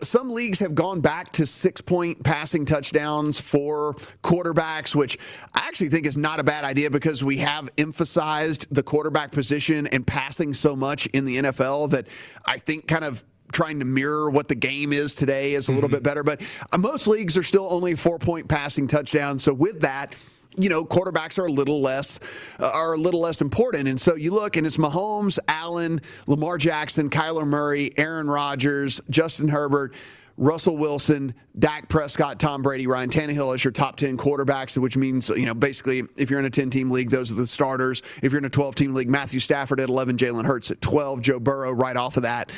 some 0.04 0.30
leagues 0.30 0.60
have 0.60 0.76
gone 0.76 1.00
back 1.00 1.32
to 1.34 1.48
six 1.48 1.80
point 1.80 2.22
passing 2.22 2.66
touchdowns 2.66 3.40
for 3.40 3.94
quarterbacks, 4.24 4.94
which 4.94 5.18
I 5.56 5.60
actually 5.68 5.88
think 5.88 6.06
is 6.06 6.18
not 6.18 6.42
a 6.42 6.44
bad 6.44 6.66
idea 6.66 6.90
because 6.90 7.24
we 7.24 7.38
have 7.38 7.70
emphasized 7.78 8.68
the 8.72 8.84
quarterback 8.84 9.32
position 9.32 9.88
and 9.88 10.06
passing 10.06 10.54
so 10.54 10.76
much 10.76 11.06
in 11.08 11.24
the 11.24 11.38
NFL 11.38 11.92
that 11.92 12.08
I 12.46 12.58
think 12.58 12.88
kind 12.88 13.06
of 13.06 13.24
trying 13.54 13.80
to 13.80 13.86
mirror 13.86 14.30
what 14.30 14.50
the 14.50 14.56
game 14.56 14.92
is 14.92 15.14
today 15.14 15.54
is 15.54 15.70
a 15.70 15.72
little 15.72 15.90
bit 15.90 16.04
better. 16.04 16.24
But 16.24 16.42
uh, 16.74 16.78
most 16.78 17.08
leagues 17.08 17.38
are 17.38 17.44
still 17.44 17.68
only 17.72 17.96
four 17.96 18.20
point 18.20 18.50
passing 18.50 18.88
touchdowns. 18.88 19.44
So 19.44 19.54
with 19.54 19.80
that, 19.82 20.14
you 20.58 20.70
know, 20.70 20.86
quarterbacks 20.86 21.40
are 21.40 21.46
a 21.46 21.52
little 21.52 21.82
less 21.82 22.20
uh, 22.60 22.70
are 22.74 22.94
a 22.94 22.98
little 22.98 23.22
less 23.22 23.42
important. 23.42 23.88
And 23.88 24.00
so 24.00 24.16
you 24.16 24.32
look 24.32 24.58
and 24.58 24.68
it's 24.68 24.78
Mahomes, 24.78 25.40
Allen, 25.48 26.02
Lamar 26.28 26.58
Jackson, 26.58 27.10
Kyler 27.10 27.46
Murray, 27.46 27.92
Aaron 27.98 28.30
Rodgers, 28.30 29.02
Justin 29.10 29.48
Herbert. 29.48 29.94
Russell 30.38 30.76
Wilson, 30.76 31.36
Dak 31.60 31.88
Prescott, 31.88 32.40
Tom 32.40 32.64
Brady, 32.64 32.88
Ryan 32.88 33.10
Tannehill 33.10 33.54
as 33.54 33.64
your 33.64 33.72
top 33.72 33.98
10 33.98 34.18
quarterbacks, 34.18 34.76
which 34.76 34.98
means, 34.98 35.30
you 35.30 35.46
know, 35.46 35.54
basically 35.54 36.04
if 36.18 36.32
you're 36.32 36.40
in 36.40 36.46
a 36.46 36.50
10 36.50 36.72
team 36.72 36.90
league, 36.90 37.12
those 37.12 37.30
are 37.32 37.36
the 37.36 37.46
starters. 37.46 38.02
If 38.24 38.32
you're 38.32 38.40
in 38.40 38.46
a 38.46 38.50
12 38.50 38.74
team 38.74 38.94
league, 38.94 39.10
Matthew 39.10 39.40
Stafford 39.40 39.80
at 39.80 39.90
11, 39.90 40.18
Jalen 40.18 40.46
Hurts 40.46 40.72
at 40.72 40.82
12, 40.82 41.22
Joe 41.22 41.40
Burrow 41.40 41.72
right 41.72 41.96
off 41.96 42.18
of 42.18 42.24
that 42.24 42.52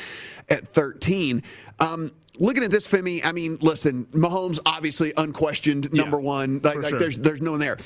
at 0.49 0.69
13. 0.69 1.43
Um, 1.79 2.11
looking 2.39 2.63
at 2.63 2.71
this, 2.71 2.87
Femi, 2.87 3.23
I 3.25 3.31
mean, 3.31 3.57
listen, 3.61 4.05
Mahomes 4.07 4.59
obviously 4.65 5.13
unquestioned 5.17 5.91
number 5.93 6.19
one. 6.19 6.59
Like, 6.63 6.77
like 6.77 6.89
sure. 6.89 6.99
there's 6.99 7.17
there's 7.17 7.41
no 7.41 7.51
one 7.51 7.59
there. 7.59 7.77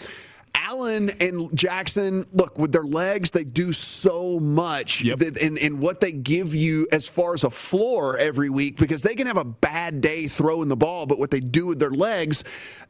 Allen 0.56 1.10
and 1.22 1.56
Jackson, 1.56 2.26
look, 2.34 2.58
with 2.58 2.72
their 2.72 2.84
legs, 2.84 3.30
they 3.32 3.44
do 3.46 3.72
so 3.72 4.40
much 4.40 5.04
that- 5.04 5.38
in, 5.38 5.58
in 5.58 5.80
what 5.80 6.02
they 6.02 6.12
give 6.12 6.54
you 6.54 6.88
as 6.92 7.08
far 7.08 7.34
as 7.34 7.44
a 7.44 7.50
floor 7.50 8.18
every 8.18 8.50
week 8.50 8.78
because 8.78 9.02
they 9.02 9.16
can 9.16 9.28
have 9.28 9.38
a 9.38 9.46
bad 9.46 10.02
day 10.02 10.28
throwing 10.28 10.68
the 10.68 10.76
ball, 10.76 11.06
but 11.06 11.20
what 11.20 11.32
they 11.32 11.40
do 11.40 11.68
with 11.68 11.80
their 11.80 11.92
legs 11.92 12.44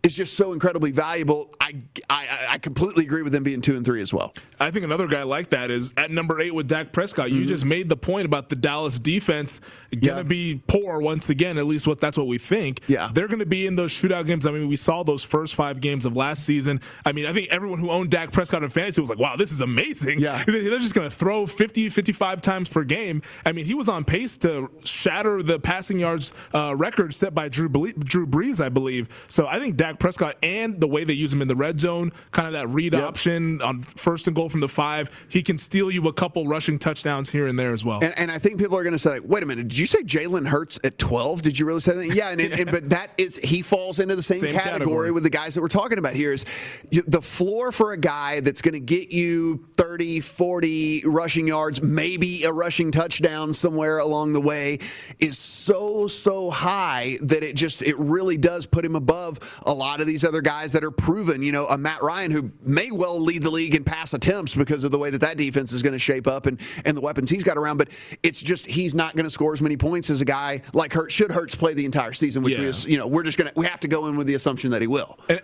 is 0.08 0.16
just 0.16 0.36
so 0.36 0.54
incredibly 0.54 0.92
valuable. 0.92 1.54
I, 1.62 1.76
I, 2.10 2.28
I 2.52 2.58
completely 2.58 3.04
agree 3.06 3.22
with 3.22 3.34
them 3.34 3.44
being 3.44 3.62
two 3.62 3.76
and 3.76 3.86
three 3.86 4.02
as 4.02 4.14
well. 4.14 4.34
I 4.60 4.72
think 4.72 4.86
another 4.86 5.08
guy 5.08 5.24
like 5.24 5.50
that 5.50 5.70
is 5.70 5.94
at 5.98 6.10
number 6.10 6.40
eight 6.42 6.56
with 6.56 6.68
Dak 6.68 6.92
Prescott. 6.92 7.30
You 7.30 7.46
just 7.46 7.66
made 7.66 7.90
the 7.90 7.98
point 7.98 8.26
about 8.26 8.50
the 8.50 8.56
Dallas 8.56 8.98
defense 9.00 9.60
going 9.60 10.02
to 10.02 10.08
Mm-hmm. 10.08 10.18
Yeah. 10.18 10.24
be 10.24 10.62
poor 10.68 11.00
once 11.00 11.30
again. 11.30 11.58
At 11.58 11.66
least 11.66 11.86
what 11.88 12.00
that's 12.02 12.18
what 12.18 12.28
we 12.28 12.38
think. 12.38 12.82
Yeah. 12.88 13.10
they're 13.14 13.28
going 13.28 13.40
to 13.40 13.46
be 13.46 13.68
in 13.68 13.76
those 13.76 13.94
shootout 13.94 14.26
games. 14.26 14.46
I 14.46 14.52
mean, 14.52 14.68
we 14.68 14.76
saw 14.76 15.04
those 15.04 15.24
first 15.24 15.54
five 15.56 15.80
games 15.82 16.06
of 16.06 16.16
last 16.16 16.44
season. 16.46 16.82
I 17.06 17.12
mean, 17.12 17.26
I 17.26 17.34
think 17.34 17.50
everyone 17.50 17.80
who 17.80 17.90
owned 17.92 18.10
Dak 18.10 18.32
Prescott 18.32 18.64
in 18.64 18.70
fantasy 18.70 19.00
was 19.02 19.10
like, 19.10 19.20
"Wow, 19.20 19.36
this 19.36 19.52
is 19.52 19.62
amazing." 19.62 20.20
Yeah. 20.20 20.44
they're 20.48 20.80
just 20.80 20.94
going 20.96 21.10
to 21.10 21.16
throw 21.16 21.46
50, 21.46 21.90
55 21.90 22.42
times 22.42 22.70
per 22.70 22.84
game. 22.84 23.22
I 23.46 23.52
mean, 23.52 23.66
he 23.66 23.74
was 23.76 23.90
on 23.90 24.04
pace 24.06 24.38
to 24.40 24.70
shatter 24.84 25.44
the 25.44 25.60
passing 25.60 26.00
yards 26.00 26.34
uh, 26.54 26.74
record 26.78 27.14
set 27.14 27.34
by 27.36 27.50
Drew 27.50 27.70
Brees, 27.70 28.64
I 28.64 28.70
believe. 28.70 29.26
So 29.28 29.48
I 29.48 29.60
think 29.60 29.76
Dak 29.78 29.97
Prescott 30.00 30.38
and 30.44 30.80
the 30.80 30.88
way 30.88 31.04
they 31.04 31.14
use 31.14 31.32
him 31.34 31.42
in 31.42 31.48
the 31.48 31.56
red 31.56 31.80
zone, 31.80 32.12
kind 32.32 32.48
of 32.48 32.54
that 32.54 32.68
read 32.70 32.94
option 32.96 33.62
on 33.62 33.84
first 33.84 34.28
and 34.28 34.36
goal 34.36 34.50
from 34.50 34.60
the 34.60 34.68
five, 34.68 35.10
he 35.30 35.42
can 35.42 35.58
steal 35.58 35.90
you 35.92 36.08
a 36.08 36.14
couple 36.14 36.46
rushing 36.46 36.80
touchdowns 36.80 37.30
here 37.30 37.48
and 37.48 37.58
there 37.58 37.74
as 37.74 37.84
well. 37.86 38.00
And, 38.04 38.18
and 38.18 38.32
I 38.32 38.40
think 38.40 38.60
people 38.60 38.78
are 38.78 38.84
going 38.84 38.94
to 38.94 39.00
say, 39.00 39.20
wait 39.20 39.44
a 39.44 39.46
minute, 39.46 39.68
did 39.70 39.78
you 39.78 39.86
say 39.86 40.04
Jalen 40.04 40.48
Hurts 40.48 40.80
at 40.84 40.98
12? 40.98 41.42
Did 41.42 41.60
you 41.60 41.66
really 41.66 41.80
say 41.80 41.94
that? 41.94 42.16
Yeah, 42.16 42.30
and, 42.30 42.42
and, 42.42 42.54
and- 42.60 42.72
but 42.72 42.90
that 42.90 43.12
is, 43.18 43.38
he 43.44 43.62
falls 43.62 44.00
into 44.00 44.16
the 44.16 44.22
same, 44.22 44.40
Same 44.40 44.54
category, 44.54 44.80
category. 44.80 45.12
with 45.12 45.24
the 45.24 45.30
guys 45.30 45.56
that 45.56 45.62
we're 45.62 45.68
talking 45.68 45.98
about 45.98 46.14
here 46.14 46.34
is 46.34 46.46
the 46.92 47.22
floor 47.22 47.72
for 47.72 47.94
a 47.94 47.98
guy 47.98 48.40
that's 48.42 48.62
going 48.62 48.74
to 48.74 48.80
get 48.80 49.10
you 49.12 49.66
30, 49.78 50.20
40 50.22 51.04
rushing 51.06 51.48
yards, 51.48 51.82
maybe 51.82 52.44
a 52.44 52.52
rushing 52.52 52.92
touchdown 52.92 53.54
somewhere 53.54 53.98
along 54.00 54.34
the 54.34 54.42
way 54.42 54.80
is 55.20 55.38
so, 55.38 56.08
so 56.08 56.50
high 56.50 57.18
that 57.22 57.44
it 57.44 57.56
just, 57.56 57.82
it 57.82 57.98
really 57.98 58.38
does 58.38 58.66
put 58.66 58.84
him 58.86 58.96
above 58.96 59.40
a 59.66 59.74
lot 59.78 60.02
of 60.02 60.08
these 60.08 60.24
other 60.26 60.42
guys 60.42 60.72
that 60.74 60.84
are 60.84 60.92
proven, 60.92 61.42
you 61.44 61.52
know, 61.52 61.68
a 61.68 61.78
Matt 61.78 62.02
Ryan 62.02 62.32
who 62.32 62.52
may 62.64 62.92
well 62.92 63.20
lead 63.20 63.44
the 63.44 63.50
league 63.50 63.76
in 63.76 63.84
pass 63.84 64.14
attempts 64.14 64.56
because 64.56 64.84
of 64.84 64.92
the 64.92 64.98
way 64.98 65.10
that 65.10 65.22
that 65.22 65.38
defense 65.38 65.72
is 65.72 65.84
going 65.84 65.94
to 65.94 66.00
shape 66.00 66.28
up 66.28 66.46
and, 66.48 66.60
and 66.86 66.98
the 66.98 67.02
weapons 67.02 67.30
he's 67.30 67.44
got 67.44 67.58
around. 67.58 67.78
But 67.78 67.90
it's 68.24 68.42
just, 68.42 68.66
he's 68.66 68.94
not 68.96 69.16
going 69.16 69.26
to 69.26 69.30
score 69.30 69.54
as 69.54 69.62
many 69.62 69.78
points 69.78 70.10
as 70.10 70.20
a 70.22 70.26
guy 70.26 70.62
like 70.74 70.92
Hurts. 70.94 71.14
Should 71.14 71.32
Hurts 71.32 71.56
play 71.56 71.74
the 71.74 71.86
entire 71.86 72.14
season, 72.14 72.44
which 72.44 72.56
Yeah. 72.58 72.64
is, 72.64 72.86
you 72.86 72.98
know, 72.98 73.08
we're 73.08 73.24
just 73.24 73.38
going 73.38 73.50
to, 73.50 73.54
we 73.56 73.66
have 73.66 73.80
to 73.82 73.88
go 73.88 74.08
in 74.08 74.18
with 74.18 74.28
the 74.28 74.34
assumption 74.36 74.72
that 74.72 74.82
he 74.82 74.88
will. 74.88 75.18
And 75.30 75.42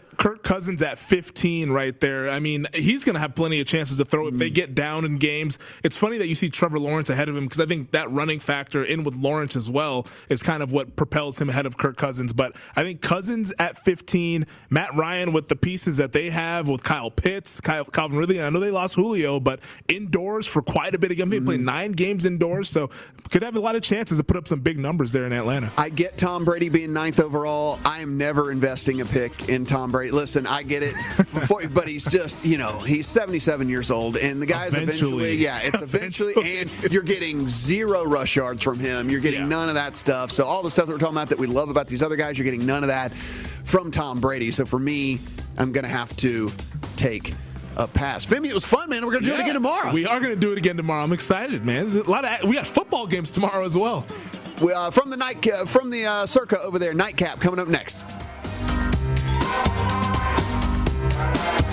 Cousins 0.53 0.83
at 0.83 0.99
15 0.99 1.71
right 1.71 1.99
there. 1.99 2.29
I 2.29 2.39
mean, 2.39 2.67
he's 2.75 3.03
going 3.03 3.15
to 3.15 3.19
have 3.19 3.33
plenty 3.33 3.59
of 3.59 3.65
chances 3.65 3.97
to 3.97 4.05
throw 4.05 4.27
if 4.27 4.35
Mm. 4.35 4.37
they 4.37 4.51
get 4.51 4.75
down 4.75 5.03
in 5.03 5.17
games. 5.17 5.57
It's 5.83 5.95
funny 5.97 6.19
that 6.19 6.27
you 6.27 6.35
see 6.35 6.47
Trevor 6.51 6.77
Lawrence 6.77 7.09
ahead 7.09 7.27
of 7.27 7.35
him 7.35 7.45
because 7.45 7.59
I 7.59 7.65
think 7.65 7.89
that 7.91 8.11
running 8.11 8.39
factor 8.39 8.83
in 8.83 9.03
with 9.03 9.15
Lawrence 9.15 9.55
as 9.55 9.67
well 9.67 10.05
is 10.29 10.43
kind 10.43 10.61
of 10.61 10.71
what 10.71 10.95
propels 10.95 11.39
him 11.41 11.49
ahead 11.49 11.65
of 11.65 11.75
Kirk 11.77 11.97
Cousins. 11.97 12.33
But 12.33 12.55
I 12.75 12.83
think 12.83 13.01
Cousins 13.01 13.51
at 13.57 13.83
15, 13.83 14.45
Matt 14.69 14.93
Ryan 14.93 15.33
with 15.33 15.47
the 15.47 15.55
pieces 15.55 15.97
that 15.97 16.11
they 16.11 16.29
have 16.29 16.67
with 16.67 16.83
Kyle 16.83 17.09
Pitts, 17.09 17.59
Kyle, 17.59 17.85
Calvin 17.85 18.19
Ridley. 18.19 18.39
I 18.39 18.51
know 18.51 18.59
they 18.59 18.69
lost 18.69 18.93
Julio, 18.93 19.39
but 19.39 19.59
indoors 19.87 20.45
for 20.45 20.61
quite 20.61 20.93
a 20.93 20.99
bit 20.99 21.09
of 21.09 21.17
games. 21.17 21.31
They 21.31 21.39
played 21.39 21.61
Mm-hmm. 21.61 21.65
nine 21.65 21.91
games 21.93 22.25
indoors, 22.27 22.69
so 22.69 22.91
could 23.31 23.41
have 23.41 23.55
a 23.55 23.59
lot 23.59 23.75
of 23.75 23.81
chances 23.81 24.19
to 24.19 24.23
put 24.23 24.37
up 24.37 24.47
some 24.47 24.59
big 24.59 24.77
numbers 24.77 25.11
there 25.13 25.25
in 25.25 25.33
Atlanta. 25.33 25.71
I 25.79 25.89
get 25.89 26.15
Tom 26.19 26.45
Brady 26.45 26.69
being 26.69 26.93
ninth 26.93 27.19
overall. 27.19 27.79
I 27.85 28.01
am 28.01 28.19
never 28.19 28.51
investing 28.51 29.01
a 29.01 29.05
pick 29.05 29.49
in 29.49 29.65
Tom 29.65 29.91
Brady. 29.91 30.11
Listen, 30.11 30.42
I 30.47 30.63
get 30.63 30.83
it, 30.83 30.95
before, 31.17 31.67
but 31.71 31.87
he's 31.87 32.03
just, 32.03 32.43
you 32.43 32.57
know, 32.57 32.79
he's 32.79 33.07
77 33.07 33.69
years 33.69 33.91
old, 33.91 34.17
and 34.17 34.41
the 34.41 34.45
guy's 34.45 34.73
eventually, 34.73 35.33
Eventually. 35.33 35.35
yeah, 35.35 35.59
it's 35.63 35.81
eventually, 35.93 36.33
and 36.59 36.91
you're 36.91 37.01
getting 37.03 37.47
zero 37.47 38.03
rush 38.03 38.35
yards 38.35 38.63
from 38.63 38.79
him. 38.79 39.09
You're 39.09 39.21
getting 39.21 39.47
none 39.49 39.69
of 39.69 39.75
that 39.75 39.95
stuff. 39.97 40.31
So 40.31 40.45
all 40.45 40.63
the 40.63 40.71
stuff 40.71 40.87
that 40.87 40.93
we're 40.93 40.99
talking 40.99 41.15
about 41.15 41.29
that 41.29 41.39
we 41.39 41.47
love 41.47 41.69
about 41.69 41.87
these 41.87 42.03
other 42.03 42.15
guys, 42.15 42.37
you're 42.37 42.45
getting 42.45 42.65
none 42.65 42.83
of 42.83 42.87
that 42.87 43.13
from 43.63 43.91
Tom 43.91 44.19
Brady. 44.19 44.51
So 44.51 44.65
for 44.65 44.79
me, 44.79 45.19
I'm 45.57 45.71
going 45.71 45.85
to 45.85 45.89
have 45.89 46.15
to 46.17 46.51
take 46.95 47.33
a 47.75 47.87
pass. 47.87 48.25
Femi, 48.25 48.47
it 48.47 48.53
was 48.53 48.65
fun, 48.65 48.89
man. 48.89 49.05
We're 49.05 49.13
going 49.13 49.23
to 49.23 49.29
do 49.29 49.35
it 49.35 49.41
again 49.41 49.55
tomorrow. 49.55 49.91
We 49.93 50.05
are 50.05 50.19
going 50.19 50.33
to 50.33 50.39
do 50.39 50.51
it 50.51 50.57
again 50.57 50.77
tomorrow. 50.77 51.03
I'm 51.03 51.13
excited, 51.13 51.65
man. 51.65 51.87
There's 51.87 51.95
a 51.95 52.09
lot 52.09 52.23
of 52.25 52.47
we 52.47 52.55
got 52.55 52.67
football 52.67 53.07
games 53.07 53.31
tomorrow 53.31 53.63
as 53.65 53.75
well. 53.77 54.05
We, 54.61 54.71
uh, 54.71 54.91
from 54.91 55.09
the 55.09 55.17
night, 55.17 55.47
uh, 55.47 55.65
from 55.65 55.89
the 55.89 56.05
uh, 56.05 56.25
Circa 56.27 56.61
over 56.61 56.77
there, 56.77 56.93
nightcap 56.93 57.39
coming 57.39 57.59
up 57.59 57.67
next. 57.67 58.03
Bye. 61.23 61.72